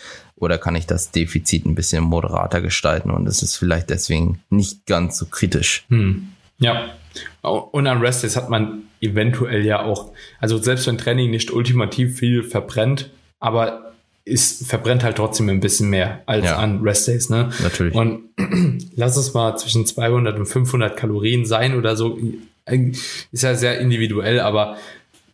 Oder 0.41 0.59
kann 0.59 0.77
ich 0.77 0.87
das 0.87 1.11
Defizit 1.11 1.67
ein 1.67 1.75
bisschen 1.75 2.05
moderater 2.05 2.61
gestalten 2.61 3.11
und 3.11 3.27
es 3.27 3.43
ist 3.43 3.57
vielleicht 3.57 3.91
deswegen 3.91 4.41
nicht 4.51 4.87
ganz 4.87 5.19
so 5.19 5.27
kritisch? 5.27 5.85
Hm. 5.89 6.29
Ja, 6.59 6.91
und 7.43 7.87
an 7.87 8.01
Rest 8.01 8.23
Days 8.23 8.37
hat 8.37 8.51
man 8.51 8.83
eventuell 9.01 9.65
ja 9.65 9.83
auch, 9.83 10.13
also 10.41 10.59
selbst 10.59 10.87
wenn 10.87 10.99
Training 10.99 11.31
nicht 11.31 11.53
ultimativ 11.53 12.19
viel 12.19 12.43
verbrennt, 12.43 13.11
aber 13.39 13.93
es 14.25 14.65
verbrennt 14.67 15.05
halt 15.05 15.17
trotzdem 15.17 15.49
ein 15.49 15.61
bisschen 15.61 15.89
mehr 15.89 16.23
als 16.27 16.45
ja. 16.45 16.57
an 16.57 16.83
Rest 16.83 17.09
Days, 17.09 17.31
ne? 17.31 17.51
Natürlich. 17.63 17.95
Und 17.95 18.25
lass 18.97 19.17
es 19.17 19.35
mal 19.35 19.57
zwischen 19.57 19.87
200 19.87 20.39
und 20.39 20.47
500 20.47 20.97
Kalorien 20.97 21.47
sein 21.47 21.75
oder 21.77 21.97
so. 21.97 22.19
Ist 23.33 23.43
ja 23.43 23.55
sehr 23.55 23.79
individuell, 23.79 24.41
aber 24.41 24.77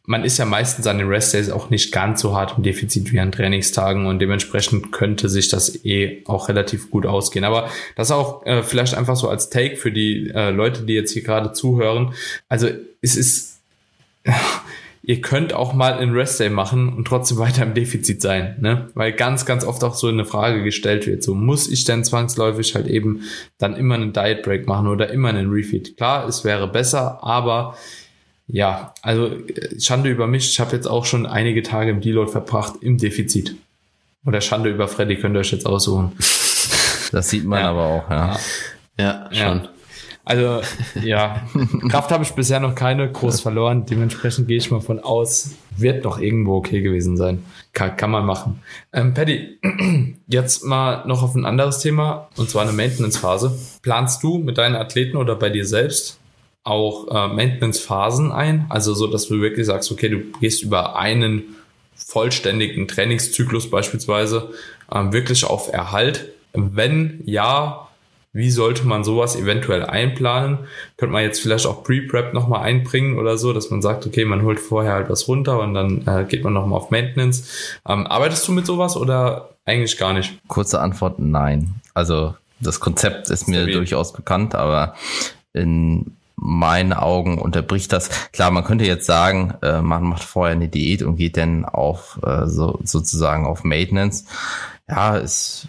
man 0.07 0.25
ist 0.25 0.39
ja 0.39 0.45
meistens 0.45 0.87
an 0.87 0.99
den 0.99 1.09
Rest 1.09 1.33
Days 1.33 1.51
auch 1.51 1.71
nicht 1.71 1.91
ganz 1.91 2.21
so 2.21 2.37
hart 2.37 2.55
im 2.59 2.63
Defizit 2.63 3.13
wie 3.13 3.21
an 3.21 3.33
Trainingstagen 3.33 4.07
und 4.07 4.19
dementsprechend 4.19 4.93
könnte 4.93 5.31
sich 5.31 5.49
das 5.49 5.85
eh 5.85 6.23
auch 6.27 6.49
relativ 6.49 6.91
gut 6.91 7.07
ausgehen. 7.07 7.45
Aber 7.45 7.71
das 7.97 8.11
auch 8.11 8.45
äh, 8.45 8.63
vielleicht 8.63 8.95
einfach 8.95 9.17
so 9.17 9.29
als 9.29 9.49
Take 9.49 9.77
für 9.77 9.91
die 9.91 10.31
äh, 10.35 10.51
Leute, 10.51 10.83
die 10.83 10.93
jetzt 10.93 11.13
hier 11.13 11.23
gerade 11.23 11.53
zuhören. 11.53 12.13
Also 12.51 12.69
es 13.01 13.17
ist, 13.17 13.61
ihr 15.03 15.23
könnt 15.23 15.55
auch 15.55 15.73
mal 15.73 15.95
einen 15.95 16.13
Rest 16.13 16.39
Day 16.39 16.51
machen 16.51 16.93
und 16.93 17.07
trotzdem 17.07 17.39
weiter 17.39 17.63
im 17.63 17.73
Defizit 17.73 18.21
sein, 18.21 18.57
ne? 18.61 18.91
Weil 18.93 19.13
ganz, 19.13 19.47
ganz 19.47 19.65
oft 19.65 19.83
auch 19.85 19.95
so 19.95 20.09
eine 20.09 20.27
Frage 20.27 20.65
gestellt 20.65 21.07
wird, 21.07 21.23
so 21.23 21.35
muss 21.35 21.67
ich 21.67 21.85
denn 21.85 22.05
zwangsläufig 22.05 22.75
halt 22.75 22.89
eben 22.89 23.23
dann 23.57 23.75
immer 23.75 23.95
einen 23.95 24.13
Diet 24.13 24.43
Break 24.43 24.67
machen 24.67 24.87
oder 24.87 25.09
immer 25.09 25.31
einen 25.31 25.51
Refeed? 25.51 25.97
Klar, 25.97 26.29
es 26.29 26.45
wäre 26.45 26.69
besser, 26.69 27.25
aber 27.25 27.75
ja, 28.47 28.93
also 29.03 29.27
äh, 29.27 29.81
Schande 29.81 30.11
über 30.11 30.27
mich. 30.27 30.51
Ich 30.51 30.61
habe 30.61 30.77
jetzt 30.77 30.87
auch 30.87 31.05
schon 31.05 31.27
einige 31.27 31.63
Tage 31.63 31.91
im 31.91 32.01
Deload 32.01 32.31
verbracht 32.31 32.75
im 32.81 32.99
Defizit. 32.99 33.57
Oder 34.27 34.41
Schande 34.41 34.71
über 34.71 34.89
Freddy 34.89 35.17
könnt 35.17 35.37
ihr 35.37 35.41
euch 35.41 35.53
jetzt 35.53 35.67
aussuchen. 35.67 36.13
Das 37.13 37.31
sieht 37.31 37.45
man 37.45 37.61
ja. 37.61 37.71
aber 37.71 37.85
auch, 37.85 38.11
ja. 38.11 38.37
Ja, 38.99 39.29
schon. 39.31 39.59
Ja. 39.65 39.69
Also, 40.25 40.63
ja, 41.01 41.43
Kraft 41.91 42.11
habe 42.11 42.25
ich 42.25 42.33
bisher 42.33 42.59
noch 42.59 42.75
keine 42.75 43.13
groß 43.13 43.41
verloren. 43.41 43.87
Dementsprechend 43.87 44.49
gehe 44.49 44.57
ich 44.57 44.71
mal 44.71 44.81
von 44.81 44.99
aus, 44.99 45.51
wird 45.77 46.05
doch 46.05 46.19
irgendwo 46.19 46.57
okay 46.57 46.81
gewesen 46.81 47.17
sein. 47.17 47.45
Kann, 47.73 47.97
kann 47.97 48.11
man 48.11 48.27
machen. 48.27 48.63
Ähm, 48.93 49.15
Paddy, 49.15 49.61
jetzt 50.27 50.65
mal 50.65 51.07
noch 51.07 51.23
auf 51.23 51.37
ein 51.37 51.45
anderes 51.45 51.79
Thema, 51.79 52.31
und 52.37 52.51
zwar 52.51 52.63
eine 52.63 52.73
Maintenance-Phase. 52.73 53.57
Planst 53.83 54.25
du 54.25 54.39
mit 54.39 54.59
deinen 54.59 54.75
Athleten 54.75 55.19
oder 55.19 55.37
bei 55.37 55.51
dir 55.51 55.67
selbst 55.67 56.19
auch 56.65 57.09
äh, 57.09 57.29
Maintenance-Phasen 57.29 58.33
ein? 58.33 58.67
Also 58.71 58.95
so, 58.95 59.07
dass 59.07 59.29
du 59.29 59.41
wirklich 59.41 59.67
sagst, 59.67 59.93
okay, 59.93 60.09
du 60.09 60.19
gehst 60.41 60.63
über 60.63 60.97
einen 60.97 61.57
vollständigen 61.95 62.89
Trainingszyklus 62.89 63.71
beispielsweise 63.71 64.51
ähm, 64.93 65.13
wirklich 65.13 65.45
auf 65.45 65.73
Erhalt. 65.73 66.31
Wenn 66.53 67.21
ja, 67.25 67.89
wie 68.33 68.51
sollte 68.51 68.87
man 68.87 69.05
sowas 69.05 69.37
eventuell 69.37 69.85
einplanen? 69.85 70.59
Könnte 70.97 71.13
man 71.13 71.23
jetzt 71.23 71.41
vielleicht 71.41 71.67
auch 71.67 71.85
Pre-Prep 71.85 72.35
nochmal 72.35 72.63
einbringen 72.63 73.19
oder 73.19 73.39
so, 73.39 73.53
dass 73.53 73.71
man 73.71 73.83
sagt, 73.83 74.07
okay, 74.07 74.25
man 74.25 74.43
holt 74.43 74.59
vorher 74.59 74.95
halt 74.95 75.09
was 75.09 75.29
runter 75.29 75.61
und 75.61 75.75
dann 75.75 76.07
äh, 76.07 76.25
geht 76.25 76.43
man 76.43 76.53
nochmal 76.53 76.79
auf 76.79 76.91
Maintenance. 76.91 77.79
Ähm, 77.87 78.07
arbeitest 78.07 78.49
du 78.49 78.53
mit 78.53 78.67
sowas 78.67 78.97
oder 78.97 79.51
eigentlich 79.67 79.99
gar 79.99 80.13
nicht? 80.13 80.39
Kurze 80.49 80.81
Antwort, 80.81 81.19
nein. 81.19 81.75
Also 81.95 82.35
das 82.61 82.81
Konzept 82.81 83.31
ist 83.31 83.49
mir 83.49 83.67
durchaus 83.67 84.13
bekannt, 84.13 84.55
aber 84.55 84.95
in 85.53 86.17
meinen 86.45 86.93
Augen 86.93 87.39
unterbricht 87.39 87.91
das. 87.93 88.11
Klar, 88.33 88.51
man 88.51 88.65
könnte 88.65 88.85
jetzt 88.85 89.07
sagen, 89.07 89.55
äh, 89.63 89.81
man 89.81 90.03
macht 90.05 90.23
vorher 90.23 90.55
eine 90.55 90.69
Diät 90.69 91.03
und 91.03 91.17
geht 91.17 91.39
dann 91.39 91.65
auf 91.65 92.21
äh, 92.23 92.47
so 92.47 92.79
sozusagen 92.85 93.47
auf 93.47 93.65
Maintenance. 93.65 94.27
Ja, 94.89 95.17
es 95.17 95.67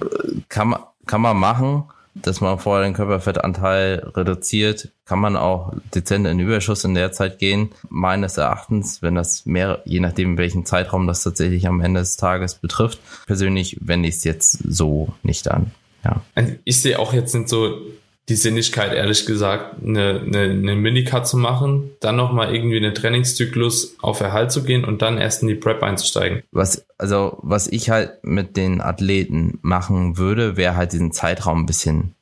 äh, 0.00 0.40
kann 0.48 0.68
man 0.68 0.80
kann 1.06 1.22
man 1.22 1.36
machen, 1.36 1.84
dass 2.14 2.40
man 2.40 2.58
vorher 2.58 2.84
den 2.84 2.94
Körperfettanteil 2.94 4.12
reduziert, 4.14 4.90
kann 5.06 5.18
man 5.18 5.36
auch 5.36 5.72
dezent 5.94 6.26
in 6.26 6.38
Überschuss 6.38 6.84
in 6.84 6.94
der 6.94 7.12
Zeit 7.12 7.38
gehen. 7.38 7.70
Meines 7.88 8.36
Erachtens, 8.36 9.00
wenn 9.00 9.14
das 9.14 9.46
mehr, 9.46 9.80
je 9.84 10.00
nachdem 10.00 10.36
welchen 10.36 10.66
Zeitraum 10.66 11.06
das 11.06 11.22
tatsächlich 11.22 11.66
am 11.66 11.80
Ende 11.80 12.00
des 12.00 12.16
Tages 12.18 12.56
betrifft. 12.56 13.00
Persönlich 13.26 13.78
wende 13.80 14.08
ich 14.08 14.16
es 14.16 14.24
jetzt 14.24 14.52
so 14.52 15.08
nicht 15.22 15.50
an. 15.50 15.72
Ja. 16.04 16.22
Also 16.34 16.52
ich 16.64 16.80
sehe 16.80 16.98
auch 16.98 17.12
jetzt 17.14 17.34
nicht 17.34 17.48
so 17.48 17.80
die 18.28 18.36
Sinnigkeit, 18.36 18.92
ehrlich 18.92 19.26
gesagt, 19.26 19.82
eine, 19.82 20.20
eine, 20.20 20.42
eine 20.42 20.76
Minicut 20.76 21.26
zu 21.26 21.36
machen, 21.36 21.90
dann 22.00 22.16
nochmal 22.16 22.54
irgendwie 22.54 22.76
einen 22.76 22.94
Trainingszyklus 22.94 23.96
auf 24.00 24.20
Erhalt 24.20 24.52
zu 24.52 24.62
gehen 24.62 24.84
und 24.84 25.02
dann 25.02 25.18
erst 25.18 25.42
in 25.42 25.48
die 25.48 25.56
Prep 25.56 25.82
einzusteigen. 25.82 26.42
Was, 26.52 26.86
also, 26.98 27.38
was 27.42 27.66
ich 27.66 27.90
halt 27.90 28.22
mit 28.22 28.56
den 28.56 28.80
Athleten 28.80 29.58
machen 29.62 30.18
würde, 30.18 30.56
wäre 30.56 30.76
halt 30.76 30.92
diesen 30.92 31.12
Zeitraum 31.12 31.62
ein 31.62 31.66
bisschen 31.66 32.14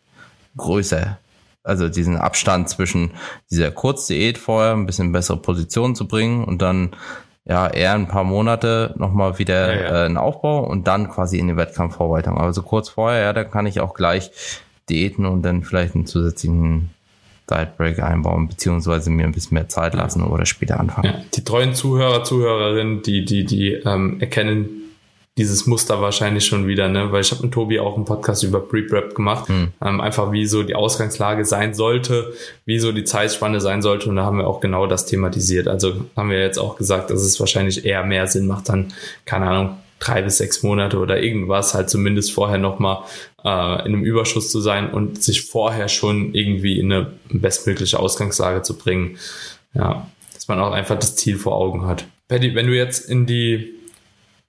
größer. 0.57 1.19
Also 1.63 1.91
diesen 1.91 2.17
Abstand 2.17 2.71
zwischen 2.71 3.11
dieser 3.51 3.71
Kurzdiät 3.71 4.39
vorher, 4.39 4.73
ein 4.73 4.87
bisschen 4.87 5.13
bessere 5.13 5.37
Position 5.37 5.95
zu 5.95 6.09
bringen 6.09 6.45
und 6.45 6.63
dann 6.63 6.93
ja 7.45 7.69
eher 7.69 7.93
ein 7.93 8.09
paar 8.09 8.25
Monate 8.25 8.95
nochmal 8.97 9.39
wieder 9.39 9.75
ja, 9.75 9.83
ja. 9.83 10.03
Äh, 10.03 10.07
einen 10.07 10.17
Aufbau 10.17 10.65
und 10.65 10.87
dann 10.87 11.11
quasi 11.11 11.39
in 11.39 11.49
die 11.49 11.57
Wettkampfvorbereitung. 11.57 12.39
Also 12.39 12.63
kurz 12.63 12.89
vorher, 12.89 13.21
ja, 13.21 13.33
da 13.35 13.45
kann 13.45 13.67
ich 13.67 13.81
auch 13.81 13.93
gleich 13.93 14.31
Diäten 14.91 15.27
und 15.27 15.43
dann 15.43 15.63
vielleicht 15.63 15.95
einen 15.95 16.07
zusätzlichen 16.07 16.91
Diet 17.51 17.77
Break 17.77 17.99
einbauen, 18.01 18.49
beziehungsweise 18.49 19.11
mir 19.11 19.25
ein 19.25 19.33
bisschen 19.33 19.55
mehr 19.55 19.69
Zeit 19.69 19.95
lassen 19.95 20.23
oder 20.23 20.47
später 20.47 20.79
anfangen. 20.79 21.07
Ja, 21.07 21.23
die 21.35 21.45
treuen 21.45 21.75
Zuhörer, 21.75 22.23
Zuhörerinnen, 22.25 23.03
die, 23.03 23.25
die, 23.25 23.45
die 23.45 23.73
ähm, 23.73 24.21
erkennen 24.21 24.81
dieses 25.39 25.67
Muster 25.67 26.03
wahrscheinlich 26.03 26.45
schon 26.45 26.67
wieder, 26.67 26.89
ne? 26.89 27.13
Weil 27.13 27.23
ich 27.23 27.31
habe 27.31 27.45
mit 27.45 27.53
Tobi 27.53 27.81
auch 27.81 27.97
einen 27.97 28.05
Podcast 28.05 28.43
über 28.43 28.61
Pre-Prep 28.61 29.15
gemacht, 29.15 29.49
hm. 29.49 29.69
ähm, 29.83 30.01
einfach 30.01 30.33
wie 30.33 30.45
so 30.45 30.63
die 30.63 30.75
Ausgangslage 30.75 31.45
sein 31.45 31.73
sollte, 31.73 32.35
wie 32.67 32.79
so 32.79 32.93
die 32.93 33.05
Zeitspanne 33.05 33.61
sein 33.61 33.81
sollte 33.81 34.11
und 34.11 34.17
da 34.17 34.25
haben 34.25 34.39
wir 34.39 34.47
auch 34.47 34.61
genau 34.61 34.87
das 34.87 35.07
thematisiert. 35.07 35.67
Also 35.67 36.05
haben 36.17 36.31
wir 36.31 36.41
jetzt 36.41 36.59
auch 36.59 36.77
gesagt, 36.77 37.11
dass 37.11 37.23
es 37.23 37.41
wahrscheinlich 37.41 37.87
eher 37.87 38.05
mehr 38.05 38.27
Sinn 38.27 38.47
macht, 38.47 38.69
dann, 38.69 38.93
keine 39.25 39.47
Ahnung, 39.47 39.77
drei 40.01 40.23
bis 40.23 40.39
sechs 40.39 40.63
Monate 40.65 40.99
oder 40.99 41.23
irgendwas, 41.23 41.75
halt 41.75 41.89
zumindest 41.89 42.33
vorher 42.33 42.59
nochmal 42.59 43.05
äh, 43.45 43.87
in 43.87 43.95
einem 43.95 44.03
Überschuss 44.03 44.51
zu 44.51 44.61
sein 44.61 44.91
und 44.91 45.23
sich 45.23 45.43
vorher 45.43 45.89
schon 45.89 46.35
irgendwie 46.35 46.81
in 46.81 46.93
eine 46.93 47.13
bestmögliche 47.29 48.01
Ausgangslage 48.01 48.63
zu 48.63 48.77
bringen. 48.77 49.19
Ja, 49.75 50.11
dass 50.35 50.49
man 50.49 50.59
auch 50.59 50.73
einfach 50.73 50.99
das 50.99 51.15
Ziel 51.15 51.39
vor 51.39 51.55
Augen 51.55 51.87
hat. 51.87 52.07
Patty, 52.27 52.55
wenn 52.55 52.67
du 52.67 52.75
jetzt 52.75 53.09
in 53.09 53.27
die 53.27 53.75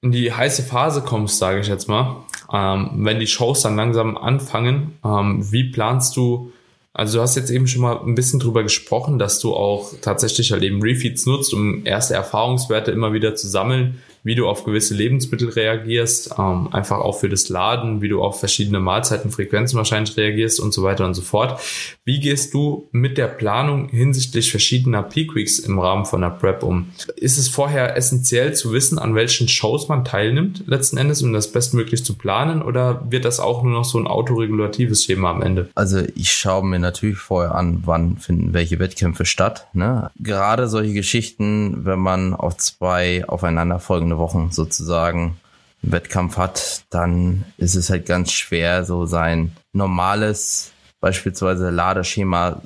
in 0.04 0.12
die 0.12 0.34
heiße 0.34 0.64
Phase 0.64 1.02
kommst, 1.02 1.38
sage 1.38 1.60
ich 1.60 1.68
jetzt 1.68 1.88
mal, 1.88 2.24
ähm, 2.52 3.06
wenn 3.06 3.20
die 3.20 3.28
Shows 3.28 3.62
dann 3.62 3.76
langsam 3.76 4.18
anfangen, 4.18 4.98
ähm, 5.06 5.52
wie 5.52 5.66
planst 5.66 6.18
du 6.18 6.52
also 6.94 7.18
du 7.18 7.22
hast 7.22 7.36
jetzt 7.36 7.52
eben 7.52 7.68
schon 7.68 7.82
mal 7.82 8.02
ein 8.02 8.16
bisschen 8.16 8.40
drüber 8.40 8.64
gesprochen, 8.64 9.18
dass 9.18 9.40
du 9.40 9.54
auch 9.54 9.94
tatsächlich 10.02 10.52
halt 10.52 10.64
eben 10.64 10.82
Refeeds 10.82 11.26
nutzt, 11.26 11.54
um 11.54 11.86
erste 11.86 12.16
Erfahrungswerte 12.16 12.92
immer 12.92 13.14
wieder 13.14 13.34
zu 13.36 13.48
sammeln, 13.48 14.02
wie 14.24 14.36
du 14.36 14.48
auf 14.48 14.64
gewisse 14.64 14.94
Lebensmittel 14.94 15.50
reagierst, 15.50 16.36
ähm, 16.38 16.70
einfach 16.72 17.00
auch 17.00 17.20
für 17.20 17.30
das 17.30 17.50
Laden, 17.50 18.02
wie 18.02 18.10
du 18.10 18.22
auf 18.22 18.40
verschiedene 18.40 18.80
Mahlzeitenfrequenzen 18.80 19.78
wahrscheinlich 19.78 20.16
reagierst 20.18 20.60
und 20.60 20.74
so 20.74 20.84
weiter 20.84 21.06
und 21.06 21.14
so 21.14 21.22
fort. 21.22 21.60
Wie 22.04 22.20
gehst 22.20 22.54
du 22.54 22.90
mit 22.92 23.18
der 23.18 23.28
Planung 23.28 23.90
hinsichtlich 23.90 24.52
verschiedener 24.52 25.04
Peak 25.04 25.36
Weeks 25.36 25.60
im 25.60 25.80
Rahmen 25.80 26.06
von 26.06 26.22
der 26.22 26.30
Prep 26.30 26.64
um? 26.64 26.90
Ist 27.16 27.38
es 27.38 27.50
vorher 27.50 27.98
essentiell 27.98 28.54
zu 28.54 28.72
wissen, 28.74 29.00
an 29.00 29.16
welchen 29.16 29.48
Shows 29.48 29.88
man 29.88 30.06
teilnimmt, 30.06 30.64
letzten 30.68 30.98
Endes, 30.98 31.22
um 31.22 31.34
das 31.34 31.52
bestmöglich 31.52 32.06
zu 32.06 32.16
planen, 32.16 32.62
oder 32.62 33.06
wird 33.10 33.26
das 33.26 33.40
auch 33.40 33.64
nur 33.64 33.74
noch 33.74 33.86
so 33.86 33.98
ein 33.98 34.08
autoregulatives 34.08 35.06
Schema 35.06 35.32
am 35.32 35.42
Ende? 35.42 35.70
Also 35.76 36.02
ich 36.16 36.32
schaue 36.32 36.66
mir 36.66 36.80
natürlich 36.80 37.18
vorher 37.18 37.56
an, 37.56 37.82
wann 37.86 38.18
finden 38.18 38.54
welche 38.54 38.80
Wettkämpfe 38.80 39.26
statt. 39.26 39.68
Ne? 39.74 40.12
Gerade 40.20 40.68
solche 40.68 40.94
Geschichten, 40.94 41.86
wenn 41.86 42.00
man 42.00 42.34
auf 42.34 42.58
zwei 42.58 43.28
aufeinanderfolgende 43.28 44.11
Wochen 44.18 44.52
sozusagen 44.52 45.38
einen 45.84 45.92
Wettkampf 45.92 46.38
hat, 46.38 46.84
dann 46.90 47.46
ist 47.58 47.76
es 47.76 47.90
halt 47.90 48.06
ganz 48.06 48.32
schwer, 48.32 48.86
so 48.86 49.06
sein 49.06 49.56
normales 49.74 50.72
beispielsweise 51.00 51.70
Ladeschema 51.70 52.62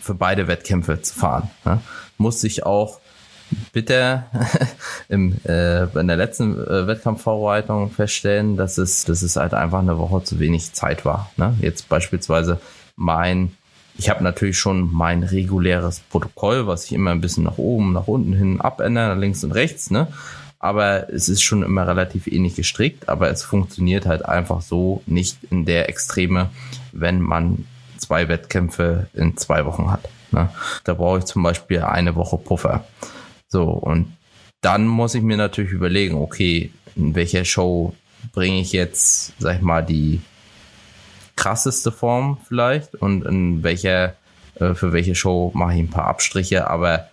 für 0.00 0.14
beide 0.14 0.48
Wettkämpfe 0.48 1.02
zu 1.02 1.14
fahren. 1.14 1.50
Ne? 1.64 1.80
Muss 2.16 2.40
sich 2.40 2.64
auch 2.64 3.00
bitter 3.72 4.26
im, 5.08 5.36
äh, 5.44 5.84
in 5.98 6.06
der 6.06 6.16
letzten 6.16 6.54
äh, 6.54 6.86
Wettkampfvorbereitung 6.86 7.90
feststellen, 7.90 8.56
dass 8.56 8.78
es, 8.78 9.04
dass 9.04 9.22
es 9.22 9.36
halt 9.36 9.54
einfach 9.54 9.80
eine 9.80 9.98
Woche 9.98 10.22
zu 10.24 10.38
wenig 10.38 10.72
Zeit 10.72 11.04
war. 11.04 11.30
Ne? 11.36 11.54
Jetzt 11.60 11.88
beispielsweise 11.88 12.60
mein, 12.96 13.52
ich 13.98 14.08
habe 14.08 14.22
natürlich 14.22 14.58
schon 14.58 14.92
mein 14.92 15.22
reguläres 15.22 16.00
Protokoll, 16.00 16.66
was 16.66 16.84
ich 16.84 16.92
immer 16.92 17.10
ein 17.10 17.20
bisschen 17.20 17.44
nach 17.44 17.58
oben, 17.58 17.92
nach 17.92 18.06
unten 18.06 18.32
hin 18.32 18.60
abändere, 18.60 19.14
links 19.14 19.42
und 19.44 19.52
rechts, 19.52 19.90
ne? 19.90 20.08
Aber 20.60 21.10
es 21.10 21.28
ist 21.28 21.42
schon 21.42 21.62
immer 21.62 21.88
relativ 21.88 22.26
ähnlich 22.26 22.54
gestrickt, 22.54 23.08
aber 23.08 23.30
es 23.30 23.42
funktioniert 23.42 24.06
halt 24.06 24.24
einfach 24.24 24.60
so 24.60 25.02
nicht 25.06 25.38
in 25.50 25.64
der 25.64 25.88
Extreme, 25.88 26.50
wenn 26.92 27.20
man 27.20 27.66
zwei 27.96 28.28
Wettkämpfe 28.28 29.08
in 29.14 29.36
zwei 29.36 29.64
Wochen 29.64 29.90
hat. 29.90 30.08
Ne? 30.32 30.50
Da 30.84 30.94
brauche 30.94 31.18
ich 31.18 31.24
zum 31.24 31.42
Beispiel 31.42 31.80
eine 31.80 32.14
Woche 32.14 32.36
Puffer. 32.38 32.84
So, 33.48 33.64
und 33.64 34.14
dann 34.60 34.86
muss 34.86 35.14
ich 35.14 35.22
mir 35.22 35.36
natürlich 35.36 35.72
überlegen, 35.72 36.16
okay, 36.16 36.70
in 36.94 37.14
welcher 37.14 37.44
Show 37.44 37.94
bringe 38.32 38.60
ich 38.60 38.72
jetzt, 38.72 39.32
sag 39.38 39.56
ich 39.56 39.62
mal, 39.62 39.82
die 39.82 40.20
krasseste 41.36 41.90
Form 41.90 42.38
vielleicht 42.46 42.94
und 42.94 43.24
in 43.24 43.62
welcher, 43.62 44.14
äh, 44.56 44.74
für 44.74 44.92
welche 44.92 45.14
Show 45.14 45.50
mache 45.54 45.74
ich 45.74 45.78
ein 45.78 45.90
paar 45.90 46.06
Abstriche, 46.06 46.68
aber 46.68 47.08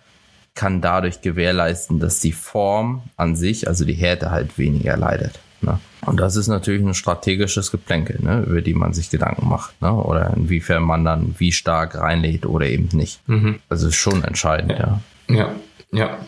kann 0.58 0.80
dadurch 0.80 1.20
gewährleisten, 1.20 2.00
dass 2.00 2.18
die 2.18 2.32
Form 2.32 3.02
an 3.16 3.36
sich, 3.36 3.68
also 3.68 3.84
die 3.84 3.94
Härte 3.94 4.32
halt 4.32 4.58
weniger 4.58 4.96
leidet. 4.96 5.38
Ne? 5.60 5.78
Und 6.04 6.18
das 6.18 6.34
ist 6.34 6.48
natürlich 6.48 6.82
ein 6.82 6.94
strategisches 6.94 7.70
Geplänkel, 7.70 8.18
ne, 8.20 8.44
über 8.44 8.60
die 8.60 8.74
man 8.74 8.92
sich 8.92 9.08
Gedanken 9.08 9.48
macht, 9.48 9.80
ne? 9.80 9.92
oder 9.92 10.34
inwiefern 10.34 10.82
man 10.82 11.04
dann 11.04 11.36
wie 11.38 11.52
stark 11.52 11.94
reinlädt 11.94 12.44
oder 12.44 12.66
eben 12.66 12.88
nicht. 12.92 13.20
Mhm. 13.28 13.60
Also 13.68 13.86
ist 13.86 13.94
schon 13.94 14.24
entscheidend, 14.24 14.72
ja. 14.72 15.00
Ja, 15.28 15.36
ja. 15.36 15.48
ja. 15.92 16.18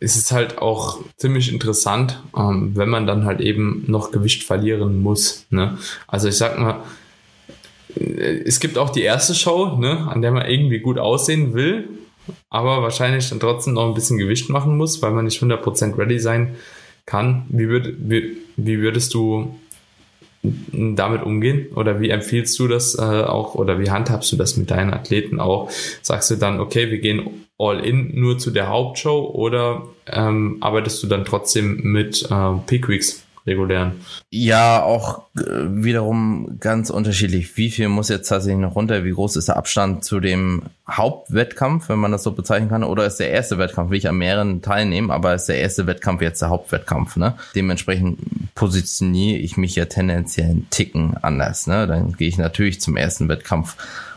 Es 0.00 0.16
ist 0.16 0.32
halt 0.32 0.58
auch 0.58 0.98
ziemlich 1.16 1.52
interessant, 1.52 2.20
ähm, 2.36 2.72
wenn 2.74 2.88
man 2.88 3.06
dann 3.06 3.26
halt 3.26 3.40
eben 3.40 3.84
noch 3.86 4.10
Gewicht 4.10 4.42
verlieren 4.42 5.00
muss. 5.02 5.46
Ne? 5.50 5.78
Also 6.08 6.26
ich 6.26 6.36
sag 6.36 6.58
mal, 6.58 6.82
es 7.94 8.58
gibt 8.58 8.76
auch 8.76 8.90
die 8.90 9.02
erste 9.02 9.36
Show, 9.36 9.76
ne, 9.76 10.08
an 10.10 10.20
der 10.20 10.32
man 10.32 10.46
irgendwie 10.46 10.80
gut 10.80 10.98
aussehen 10.98 11.54
will, 11.54 11.88
aber 12.50 12.82
wahrscheinlich 12.82 13.28
dann 13.28 13.40
trotzdem 13.40 13.74
noch 13.74 13.86
ein 13.86 13.94
bisschen 13.94 14.18
Gewicht 14.18 14.48
machen 14.48 14.76
muss, 14.76 15.02
weil 15.02 15.12
man 15.12 15.24
nicht 15.24 15.42
100% 15.42 15.98
ready 15.98 16.18
sein 16.18 16.56
kann. 17.06 17.46
Wie, 17.48 17.68
würd, 17.68 17.94
wie, 17.98 18.36
wie 18.56 18.78
würdest 18.78 19.14
du 19.14 19.54
damit 20.42 21.22
umgehen? 21.22 21.68
Oder 21.74 22.00
wie 22.00 22.10
empfiehlst 22.10 22.58
du 22.58 22.68
das 22.68 22.96
äh, 22.96 23.02
auch 23.02 23.54
oder 23.54 23.80
wie 23.80 23.90
handhabst 23.90 24.30
du 24.32 24.36
das 24.36 24.56
mit 24.56 24.70
deinen 24.70 24.94
Athleten 24.94 25.40
auch? 25.40 25.70
Sagst 26.02 26.30
du 26.30 26.36
dann, 26.36 26.60
okay, 26.60 26.90
wir 26.90 26.98
gehen 26.98 27.46
all 27.58 27.84
in 27.84 28.18
nur 28.18 28.38
zu 28.38 28.50
der 28.50 28.68
Hauptshow 28.68 29.30
oder 29.34 29.88
ähm, 30.06 30.58
arbeitest 30.60 31.02
du 31.02 31.06
dann 31.08 31.24
trotzdem 31.24 31.80
mit 31.82 32.28
äh, 32.30 32.52
Peak 32.66 32.88
Weeks? 32.88 33.24
Regulären. 33.48 33.92
Ja, 34.30 34.82
auch 34.82 35.22
äh, 35.36 35.42
wiederum 35.68 36.58
ganz 36.60 36.90
unterschiedlich. 36.90 37.56
Wie 37.56 37.70
viel 37.70 37.88
muss 37.88 38.08
jetzt 38.08 38.28
tatsächlich 38.28 38.60
noch 38.60 38.76
runter? 38.76 39.04
Wie 39.04 39.10
groß 39.10 39.36
ist 39.36 39.48
der 39.48 39.56
Abstand 39.56 40.04
zu 40.04 40.20
dem 40.20 40.62
Hauptwettkampf, 40.88 41.88
wenn 41.88 41.98
man 41.98 42.12
das 42.12 42.22
so 42.22 42.32
bezeichnen 42.32 42.68
kann? 42.68 42.84
Oder 42.84 43.06
ist 43.06 43.16
der 43.16 43.30
erste 43.30 43.58
Wettkampf, 43.58 43.90
will 43.90 43.98
ich 43.98 44.08
an 44.08 44.18
mehreren 44.18 44.62
teilnehmen, 44.62 45.10
aber 45.10 45.34
ist 45.34 45.46
der 45.46 45.58
erste 45.58 45.86
Wettkampf 45.86 46.22
jetzt 46.22 46.42
der 46.42 46.50
Hauptwettkampf? 46.50 47.16
Ne? 47.16 47.34
Dementsprechend 47.54 48.54
positioniere 48.54 49.38
ich 49.38 49.56
mich 49.56 49.74
ja 49.74 49.86
tendenziell 49.86 50.50
einen 50.50 50.70
Ticken 50.70 51.16
anders. 51.16 51.66
Ne? 51.66 51.86
Dann 51.86 52.12
gehe 52.12 52.28
ich 52.28 52.38
natürlich 52.38 52.80
zum 52.80 52.96
ersten 52.96 53.28
Wettkampf 53.28 53.76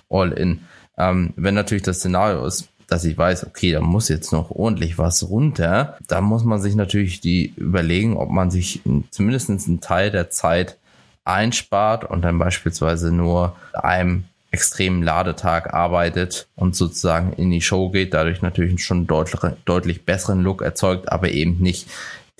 all 0.10 0.32
in. 0.32 0.62
Ähm, 0.98 1.34
wenn 1.36 1.56
natürlich 1.56 1.84
das 1.84 1.98
Szenario 1.98 2.46
ist, 2.46 2.70
dass 2.92 3.06
ich 3.06 3.18
weiß, 3.18 3.48
okay, 3.48 3.72
da 3.72 3.80
muss 3.80 4.10
jetzt 4.10 4.34
noch 4.34 4.52
ordentlich 4.52 4.98
was 4.98 5.30
runter. 5.30 5.98
Da 6.10 6.20
muss 6.20 6.44
man 6.44 6.60
sich 6.60 6.76
natürlich 6.76 7.22
die 7.22 7.54
überlegen, 7.56 8.18
ob 8.18 8.30
man 8.30 8.52
sich 8.52 8.82
zumindest 9.12 9.50
einen 9.50 9.80
Teil 9.80 10.12
der 10.12 10.30
Zeit 10.30 10.78
einspart 11.24 12.04
und 12.04 12.22
dann 12.22 12.38
beispielsweise 12.38 13.14
nur 13.14 13.56
einem 13.74 14.26
extremen 14.52 15.04
Ladetag 15.04 15.74
arbeitet 15.74 16.48
und 16.58 16.76
sozusagen 16.76 17.32
in 17.32 17.50
die 17.50 17.62
Show 17.62 17.92
geht, 17.92 18.14
dadurch 18.14 18.42
natürlich 18.42 18.84
schon 18.84 19.08
deutlich, 19.08 19.39
deutlich 19.64 20.04
besseren 20.04 20.44
Look 20.44 20.62
erzeugt, 20.62 21.10
aber 21.10 21.30
eben 21.30 21.60
nicht 21.60 21.88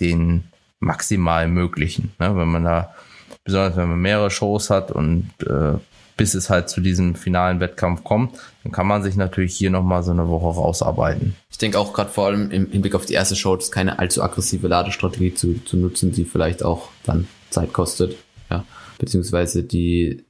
den 0.02 0.44
maximal 0.82 1.48
möglichen. 1.48 2.12
Ne? 2.20 2.36
Wenn 2.36 2.50
man 2.50 2.66
da, 2.66 2.94
besonders 3.46 3.78
wenn 3.78 3.88
man 3.88 4.02
mehrere 4.02 4.30
Shows 4.30 4.70
hat 4.70 4.92
und 4.92 5.32
äh, 5.48 5.78
bis 6.22 6.36
es 6.36 6.52
halt 6.52 6.70
zu 6.70 6.82
diesem 6.82 7.16
finalen 7.16 7.60
Wettkampf 7.60 8.04
kommt, 8.04 8.38
dann 8.62 8.72
kann 8.72 8.86
man 8.86 9.02
sich 9.02 9.16
natürlich 9.16 9.56
hier 9.56 9.72
nochmal 9.72 10.04
so 10.04 10.12
eine 10.12 10.30
Woche 10.30 10.56
rausarbeiten. 10.56 11.36
Ich 11.50 11.58
denke 11.58 11.80
auch 11.80 11.94
gerade 11.94 12.12
vor 12.12 12.28
allem 12.28 12.52
im 12.52 12.70
Hinblick 12.70 12.94
auf 12.94 13.08
die 13.08 13.16
erste 13.16 13.36
Show, 13.36 13.56
das 13.56 13.66
ist 13.66 13.72
keine 13.72 13.98
allzu 13.98 14.22
aggressive 14.22 14.68
Ladestrategie 14.68 15.34
zu, 15.34 15.56
zu 15.66 15.78
nutzen, 15.78 16.12
die 16.12 16.26
vielleicht 16.26 16.62
auch 16.62 16.90
dann 17.06 17.28
Zeit 17.50 17.74
kostet, 17.74 18.18
ja, 18.52 18.66
beziehungsweise 19.00 19.64
die 19.64 20.24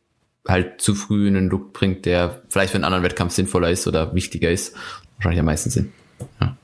halt 0.48 0.80
zu 0.80 0.96
früh 0.96 1.28
einen 1.28 1.50
Look 1.50 1.74
bringt, 1.74 2.06
der 2.06 2.42
vielleicht 2.48 2.72
für 2.72 2.78
einen 2.78 2.86
anderen 2.86 3.04
Wettkampf 3.04 3.34
sinnvoller 3.34 3.70
ist 3.70 3.86
oder 3.86 4.16
wichtiger 4.16 4.50
ist. 4.50 4.74
Wahrscheinlich 5.18 5.42
am 5.42 5.46
meisten 5.46 5.72
Sinn. 5.72 5.92
Ja. 6.40 6.56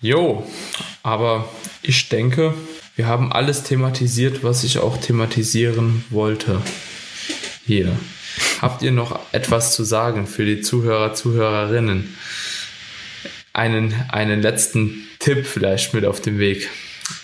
Jo, 0.00 0.44
aber 1.04 1.48
ich 1.82 2.08
denke, 2.08 2.52
wir 2.96 3.06
haben 3.06 3.32
alles 3.32 3.62
thematisiert, 3.62 4.42
was 4.42 4.64
ich 4.64 4.80
auch 4.80 4.96
thematisieren 4.96 6.04
wollte 6.10 6.60
hier. 7.66 7.96
Habt 8.60 8.82
ihr 8.82 8.92
noch 8.92 9.18
etwas 9.32 9.74
zu 9.74 9.84
sagen 9.84 10.26
für 10.26 10.44
die 10.44 10.60
Zuhörer, 10.60 11.14
Zuhörerinnen? 11.14 12.16
Einen, 13.52 13.94
einen 14.08 14.40
letzten 14.40 15.06
Tipp 15.18 15.46
vielleicht 15.46 15.94
mit 15.94 16.04
auf 16.04 16.20
dem 16.20 16.38
Weg. 16.38 16.70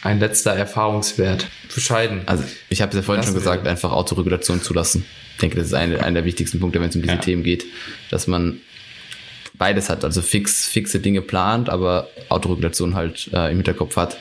Ein 0.02 0.20
letzter 0.20 0.52
Erfahrungswert. 0.52 1.46
Bescheiden. 1.74 2.22
Also 2.26 2.44
ich 2.68 2.82
habe 2.82 2.90
es 2.90 2.96
ja 2.96 3.02
vorhin 3.02 3.22
Lassen 3.22 3.32
schon 3.32 3.40
gesagt, 3.40 3.64
wir. 3.64 3.70
einfach 3.70 3.92
Autoregulation 3.92 4.60
zulassen. 4.60 5.04
Ich 5.34 5.40
denke, 5.40 5.56
das 5.56 5.68
ist 5.68 5.74
eine, 5.74 6.02
einer 6.02 6.14
der 6.14 6.24
wichtigsten 6.24 6.60
Punkte, 6.60 6.80
wenn 6.80 6.88
es 6.88 6.96
um 6.96 7.02
diese 7.02 7.14
ja. 7.14 7.20
Themen 7.20 7.44
geht, 7.44 7.64
dass 8.10 8.26
man 8.26 8.60
beides 9.54 9.88
hat, 9.88 10.04
also 10.04 10.22
fix, 10.22 10.66
fixe 10.66 11.00
Dinge 11.00 11.22
plant, 11.22 11.68
aber 11.68 12.08
Autoregulation 12.28 12.94
halt 12.94 13.30
äh, 13.32 13.50
im 13.50 13.56
Hinterkopf 13.56 13.96
hat 13.96 14.16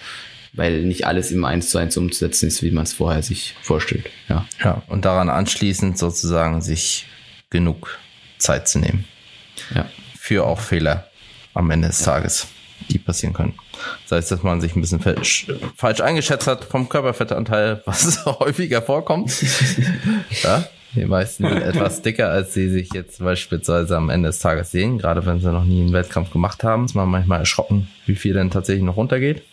weil 0.54 0.84
nicht 0.84 1.06
alles 1.06 1.32
immer 1.32 1.48
eins 1.48 1.70
zu 1.70 1.78
eins 1.78 1.98
umzusetzen 1.98 2.48
ist, 2.48 2.64
wie 2.64 2.72
man 2.72 2.84
es 2.84 2.94
vorher 2.94 3.24
sich 3.24 3.56
vorstellt. 3.62 4.10
Ja. 4.30 4.46
ja, 4.64 4.82
und 4.88 5.06
daran 5.06 5.30
anschließend 5.30 5.98
sozusagen 5.98 6.62
sich 6.62 7.08
genug 7.50 7.98
Zeit 8.38 8.68
zu 8.68 8.80
nehmen. 8.80 9.06
Ja. 9.74 9.90
Für 10.18 10.46
auch 10.46 10.60
Fehler 10.60 11.08
am 11.54 11.72
Ende 11.72 11.88
des 11.88 12.02
ja. 12.02 12.14
Tages, 12.14 12.48
die 12.90 13.00
passieren 13.00 13.34
können. 13.34 13.54
Das 14.04 14.18
heißt, 14.18 14.32
dass 14.32 14.44
man 14.44 14.62
sich 14.62 14.76
ein 14.76 14.82
bisschen 14.82 15.00
falsch 15.00 16.02
eingeschätzt 16.02 16.48
hat 16.48 16.66
vom 16.66 16.90
Körperfettanteil, 16.90 17.82
was 17.86 18.26
häufiger 18.26 18.82
vorkommt. 18.82 19.34
ja, 20.44 20.68
die 20.96 21.06
meisten 21.06 21.48
sind 21.48 21.62
etwas 21.62 22.02
dicker, 22.02 22.30
als 22.30 22.54
sie 22.54 22.70
sich 22.70 22.94
jetzt 22.94 23.20
beispielsweise 23.20 23.96
am 23.98 24.10
Ende 24.10 24.30
des 24.30 24.40
Tages 24.40 24.72
sehen. 24.72 24.98
Gerade 24.98 25.26
wenn 25.26 25.40
sie 25.40 25.52
noch 25.52 25.64
nie 25.66 25.82
einen 25.82 25.94
Wettkampf 25.94 26.32
gemacht 26.32 26.64
haben, 26.64 26.86
ist 26.86 26.96
man 26.96 27.10
manchmal 27.10 27.40
erschrocken, 27.40 27.88
wie 28.06 28.16
viel 28.16 28.34
denn 28.34 28.52
tatsächlich 28.52 28.84
noch 28.84 28.98
runtergeht 28.98 29.44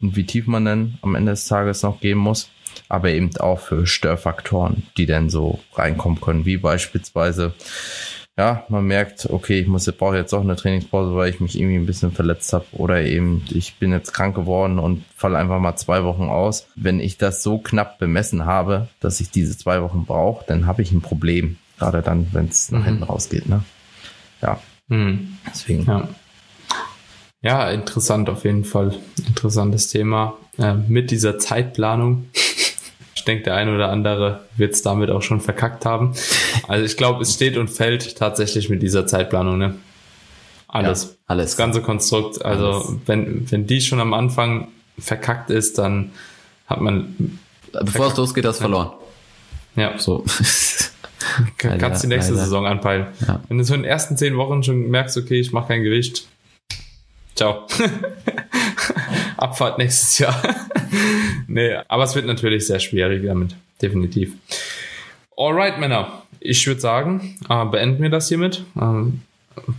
und 0.00 0.16
wie 0.16 0.24
tief 0.24 0.46
man 0.46 0.64
dann 0.64 0.98
am 1.02 1.14
Ende 1.14 1.32
des 1.32 1.46
Tages 1.46 1.82
noch 1.82 2.00
gehen 2.00 2.18
muss, 2.18 2.50
aber 2.88 3.10
eben 3.10 3.34
auch 3.38 3.60
für 3.60 3.86
Störfaktoren, 3.86 4.84
die 4.96 5.06
dann 5.06 5.30
so 5.30 5.60
reinkommen 5.74 6.20
können, 6.20 6.44
wie 6.44 6.56
beispielsweise 6.56 7.54
ja, 8.38 8.64
man 8.68 8.86
merkt, 8.86 9.30
okay, 9.30 9.60
ich 9.60 9.66
muss, 9.66 9.90
brauche 9.92 10.16
jetzt 10.16 10.34
auch 10.34 10.42
eine 10.42 10.56
Trainingspause, 10.56 11.14
weil 11.16 11.30
ich 11.30 11.40
mich 11.40 11.58
irgendwie 11.58 11.76
ein 11.76 11.86
bisschen 11.86 12.12
verletzt 12.12 12.52
habe 12.52 12.66
oder 12.72 13.02
eben 13.02 13.42
ich 13.48 13.76
bin 13.76 13.92
jetzt 13.92 14.12
krank 14.12 14.34
geworden 14.34 14.78
und 14.78 15.04
falle 15.16 15.38
einfach 15.38 15.58
mal 15.58 15.76
zwei 15.76 16.04
Wochen 16.04 16.24
aus. 16.24 16.66
Wenn 16.74 17.00
ich 17.00 17.16
das 17.16 17.42
so 17.42 17.58
knapp 17.58 17.98
bemessen 17.98 18.44
habe, 18.44 18.88
dass 19.00 19.20
ich 19.20 19.30
diese 19.30 19.56
zwei 19.56 19.80
Wochen 19.80 20.04
brauche, 20.04 20.44
dann 20.46 20.66
habe 20.66 20.82
ich 20.82 20.92
ein 20.92 21.00
Problem. 21.00 21.56
Gerade 21.78 22.02
dann, 22.02 22.28
wenn 22.32 22.48
es 22.48 22.70
nach 22.70 22.80
mhm. 22.80 22.84
hinten 22.84 23.02
rausgeht. 23.04 23.48
Ne? 23.48 23.62
Ja. 24.42 24.60
Mhm. 24.88 25.38
Deswegen. 25.46 25.86
Ja. 25.86 26.08
Ja, 27.46 27.70
interessant 27.70 28.28
auf 28.28 28.44
jeden 28.44 28.64
Fall. 28.64 28.94
Interessantes 29.26 29.88
Thema. 29.88 30.34
Äh, 30.58 30.74
mit 30.74 31.10
dieser 31.10 31.38
Zeitplanung. 31.38 32.26
Ich 33.14 33.24
denke, 33.26 33.44
der 33.44 33.54
eine 33.54 33.74
oder 33.74 33.90
andere 33.90 34.40
wird 34.56 34.74
es 34.74 34.82
damit 34.82 35.10
auch 35.10 35.22
schon 35.22 35.40
verkackt 35.40 35.84
haben. 35.84 36.12
Also 36.68 36.84
ich 36.84 36.96
glaube, 36.96 37.22
es 37.22 37.34
steht 37.34 37.56
und 37.56 37.68
fällt 37.68 38.16
tatsächlich 38.16 38.68
mit 38.68 38.82
dieser 38.82 39.06
Zeitplanung, 39.06 39.58
ne? 39.58 39.74
Alles. 40.68 41.04
Ja, 41.04 41.10
alles. 41.28 41.46
Das 41.52 41.56
ganze 41.56 41.82
Konstrukt. 41.82 42.44
Also 42.44 42.66
Alles. 42.88 42.92
wenn, 43.06 43.50
wenn 43.50 43.66
die 43.66 43.80
schon 43.80 44.00
am 44.00 44.12
Anfang 44.14 44.68
verkackt 44.98 45.50
ist, 45.50 45.78
dann 45.78 46.10
hat 46.66 46.80
man, 46.80 47.38
Bevor 47.72 48.08
es 48.08 48.16
losgeht, 48.16 48.44
hast 48.44 48.56
du 48.58 48.62
verloren. 48.62 48.90
ja, 49.76 49.98
So. 49.98 50.24
Kann- 51.58 51.70
Leider, 51.72 51.78
kannst 51.78 52.02
die 52.02 52.08
nächste 52.08 52.32
leider. 52.32 52.44
Saison 52.44 52.66
anpeilen. 52.66 53.06
Ja. 53.26 53.40
Wenn 53.48 53.58
du 53.58 53.64
so 53.64 53.74
in 53.74 53.82
den 53.82 53.90
ersten 53.90 54.16
zehn 54.16 54.36
Wochen 54.36 54.62
schon 54.62 54.88
merkst, 54.90 55.16
okay, 55.18 55.38
ich 55.40 55.52
mache 55.52 55.68
kein 55.68 55.82
Gewicht, 55.82 56.26
ciao. 57.36 57.66
Abfahrt 59.36 59.78
nächstes 59.78 60.18
Jahr. 60.18 60.42
nee, 61.46 61.74
aber 61.88 62.04
es 62.04 62.14
wird 62.14 62.26
natürlich 62.26 62.66
sehr 62.66 62.80
schwierig 62.80 63.24
damit, 63.24 63.54
definitiv. 63.80 64.32
Alright, 65.36 65.78
Männer. 65.78 66.22
Ich 66.40 66.66
würde 66.66 66.80
sagen, 66.80 67.38
äh, 67.48 67.64
beenden 67.66 68.02
wir 68.02 68.10
das 68.10 68.28
hiermit. 68.28 68.64
Ähm, 68.80 69.22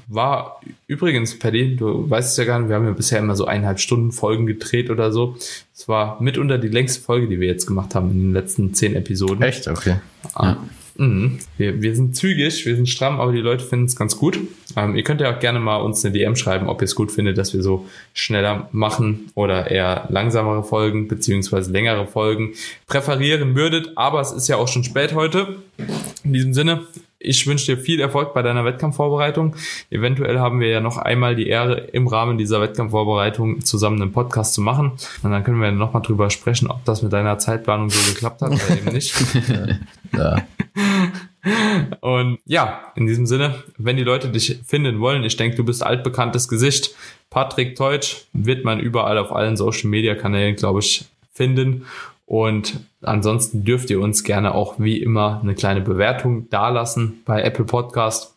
war 0.07 0.61
übrigens, 0.87 1.37
Paddy, 1.37 1.75
du 1.75 2.09
weißt 2.09 2.31
es 2.31 2.37
ja 2.37 2.45
gar 2.45 2.59
nicht, 2.59 2.69
wir 2.69 2.75
haben 2.75 2.85
ja 2.85 2.91
bisher 2.91 3.19
immer 3.19 3.35
so 3.35 3.45
eineinhalb 3.45 3.79
Stunden 3.79 4.11
Folgen 4.11 4.45
gedreht 4.45 4.89
oder 4.89 5.11
so. 5.11 5.35
Es 5.73 5.87
war 5.87 6.21
mitunter 6.21 6.57
die 6.57 6.67
längste 6.67 7.01
Folge, 7.01 7.27
die 7.27 7.39
wir 7.39 7.47
jetzt 7.47 7.67
gemacht 7.67 7.95
haben 7.95 8.11
in 8.11 8.19
den 8.19 8.33
letzten 8.33 8.73
zehn 8.73 8.95
Episoden. 8.95 9.41
Echt? 9.43 9.67
Okay. 9.67 9.97
Ah. 10.33 10.57
Mhm. 10.97 11.39
Wir, 11.57 11.81
wir 11.81 11.95
sind 11.95 12.15
zügig, 12.15 12.65
wir 12.65 12.75
sind 12.75 12.89
stramm, 12.89 13.19
aber 13.19 13.31
die 13.31 13.39
Leute 13.39 13.63
finden 13.63 13.85
es 13.85 13.95
ganz 13.95 14.17
gut. 14.17 14.39
Ähm, 14.75 14.95
ihr 14.95 15.03
könnt 15.03 15.21
ja 15.21 15.33
auch 15.33 15.39
gerne 15.39 15.59
mal 15.59 15.77
uns 15.77 16.03
eine 16.03 16.13
DM 16.13 16.35
schreiben, 16.35 16.67
ob 16.67 16.81
ihr 16.81 16.85
es 16.85 16.95
gut 16.95 17.11
findet, 17.11 17.37
dass 17.37 17.53
wir 17.53 17.61
so 17.61 17.87
schneller 18.13 18.67
machen 18.71 19.31
oder 19.35 19.69
eher 19.71 20.07
langsamere 20.09 20.63
Folgen 20.63 21.07
beziehungsweise 21.07 21.71
längere 21.71 22.07
Folgen 22.07 22.53
präferieren 22.87 23.55
würdet. 23.55 23.91
Aber 23.95 24.21
es 24.21 24.31
ist 24.31 24.47
ja 24.47 24.57
auch 24.57 24.67
schon 24.67 24.83
spät 24.83 25.13
heute. 25.13 25.57
In 26.23 26.33
diesem 26.33 26.53
Sinne, 26.53 26.87
ich 27.19 27.47
wünsche 27.47 27.75
dir 27.75 27.81
viel 27.81 27.99
Erfolg 27.99 28.33
bei 28.33 28.41
deiner 28.41 28.63
Wettkampfvorbereitung. 28.65 29.55
Eventuell 29.89 30.39
haben 30.39 30.59
wir 30.59 30.67
ja 30.67 30.81
noch 30.81 30.97
einmal 30.97 31.35
die 31.35 31.47
Ehre, 31.47 31.75
im 31.91 32.07
Rahmen 32.07 32.37
dieser 32.37 32.61
Wettkampfvorbereitung 32.61 33.63
zusammen 33.65 34.01
einen 34.01 34.11
Podcast 34.11 34.53
zu 34.53 34.61
machen. 34.61 34.91
Und 35.23 35.31
dann 35.31 35.43
können 35.43 35.61
wir 35.61 35.71
nochmal 35.71 36.01
drüber 36.01 36.29
sprechen, 36.29 36.69
ob 36.69 36.85
das 36.85 37.01
mit 37.01 37.13
deiner 37.13 37.39
Zeitplanung 37.39 37.89
so 37.89 38.13
geklappt 38.13 38.41
hat 38.41 38.51
oder 38.51 38.69
eben 38.69 38.93
nicht. 38.93 39.13
Ja. 40.15 40.47
Und 42.01 42.39
ja, 42.45 42.91
in 42.95 43.07
diesem 43.07 43.25
Sinne, 43.25 43.63
wenn 43.77 43.97
die 43.97 44.03
Leute 44.03 44.29
dich 44.29 44.59
finden 44.65 44.99
wollen, 44.99 45.23
ich 45.23 45.35
denke, 45.37 45.57
du 45.57 45.63
bist 45.63 45.83
altbekanntes 45.83 46.47
Gesicht. 46.47 46.95
Patrick 47.29 47.75
Teutsch 47.75 48.25
wird 48.33 48.63
man 48.63 48.79
überall 48.79 49.17
auf 49.17 49.33
allen 49.33 49.57
Social 49.57 49.89
Media 49.89 50.15
Kanälen, 50.15 50.55
glaube 50.55 50.79
ich, 50.79 51.05
finden. 51.33 51.85
Und 52.27 52.81
ansonsten 53.01 53.63
dürft 53.63 53.89
ihr 53.89 54.01
uns 54.01 54.25
gerne 54.25 54.53
auch 54.53 54.75
wie 54.79 55.01
immer 55.01 55.39
eine 55.41 55.55
kleine 55.55 55.79
Bewertung 55.79 56.49
dalassen 56.49 57.21
bei 57.25 57.41
Apple 57.41 57.63
Podcast. 57.63 58.35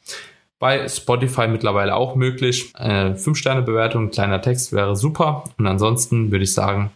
Bei 0.61 0.89
Spotify 0.89 1.49
mittlerweile 1.49 1.97
auch 1.97 2.15
möglich. 2.15 2.73
Äh, 2.79 3.15
5-Sterne-Bewertung, 3.15 4.11
kleiner 4.11 4.41
Text 4.41 4.73
wäre 4.73 4.95
super. 4.95 5.45
Und 5.59 5.67
ansonsten 5.67 6.31
würde 6.31 6.45
ich 6.45 6.55
sagen, 6.55 6.93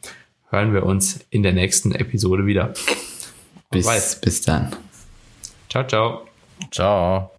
hören 0.51 0.73
wir 0.73 0.87
uns 0.87 1.19
in 1.31 1.43
der 1.43 1.53
nächsten 1.53 1.93
Episode 1.93 2.47
wieder. 2.47 2.73
Bis, 3.71 4.21
bis 4.21 4.43
dann. 4.43 4.69
Ciao, 5.69 5.85
ciao. 5.85 6.29
Ciao. 6.71 7.35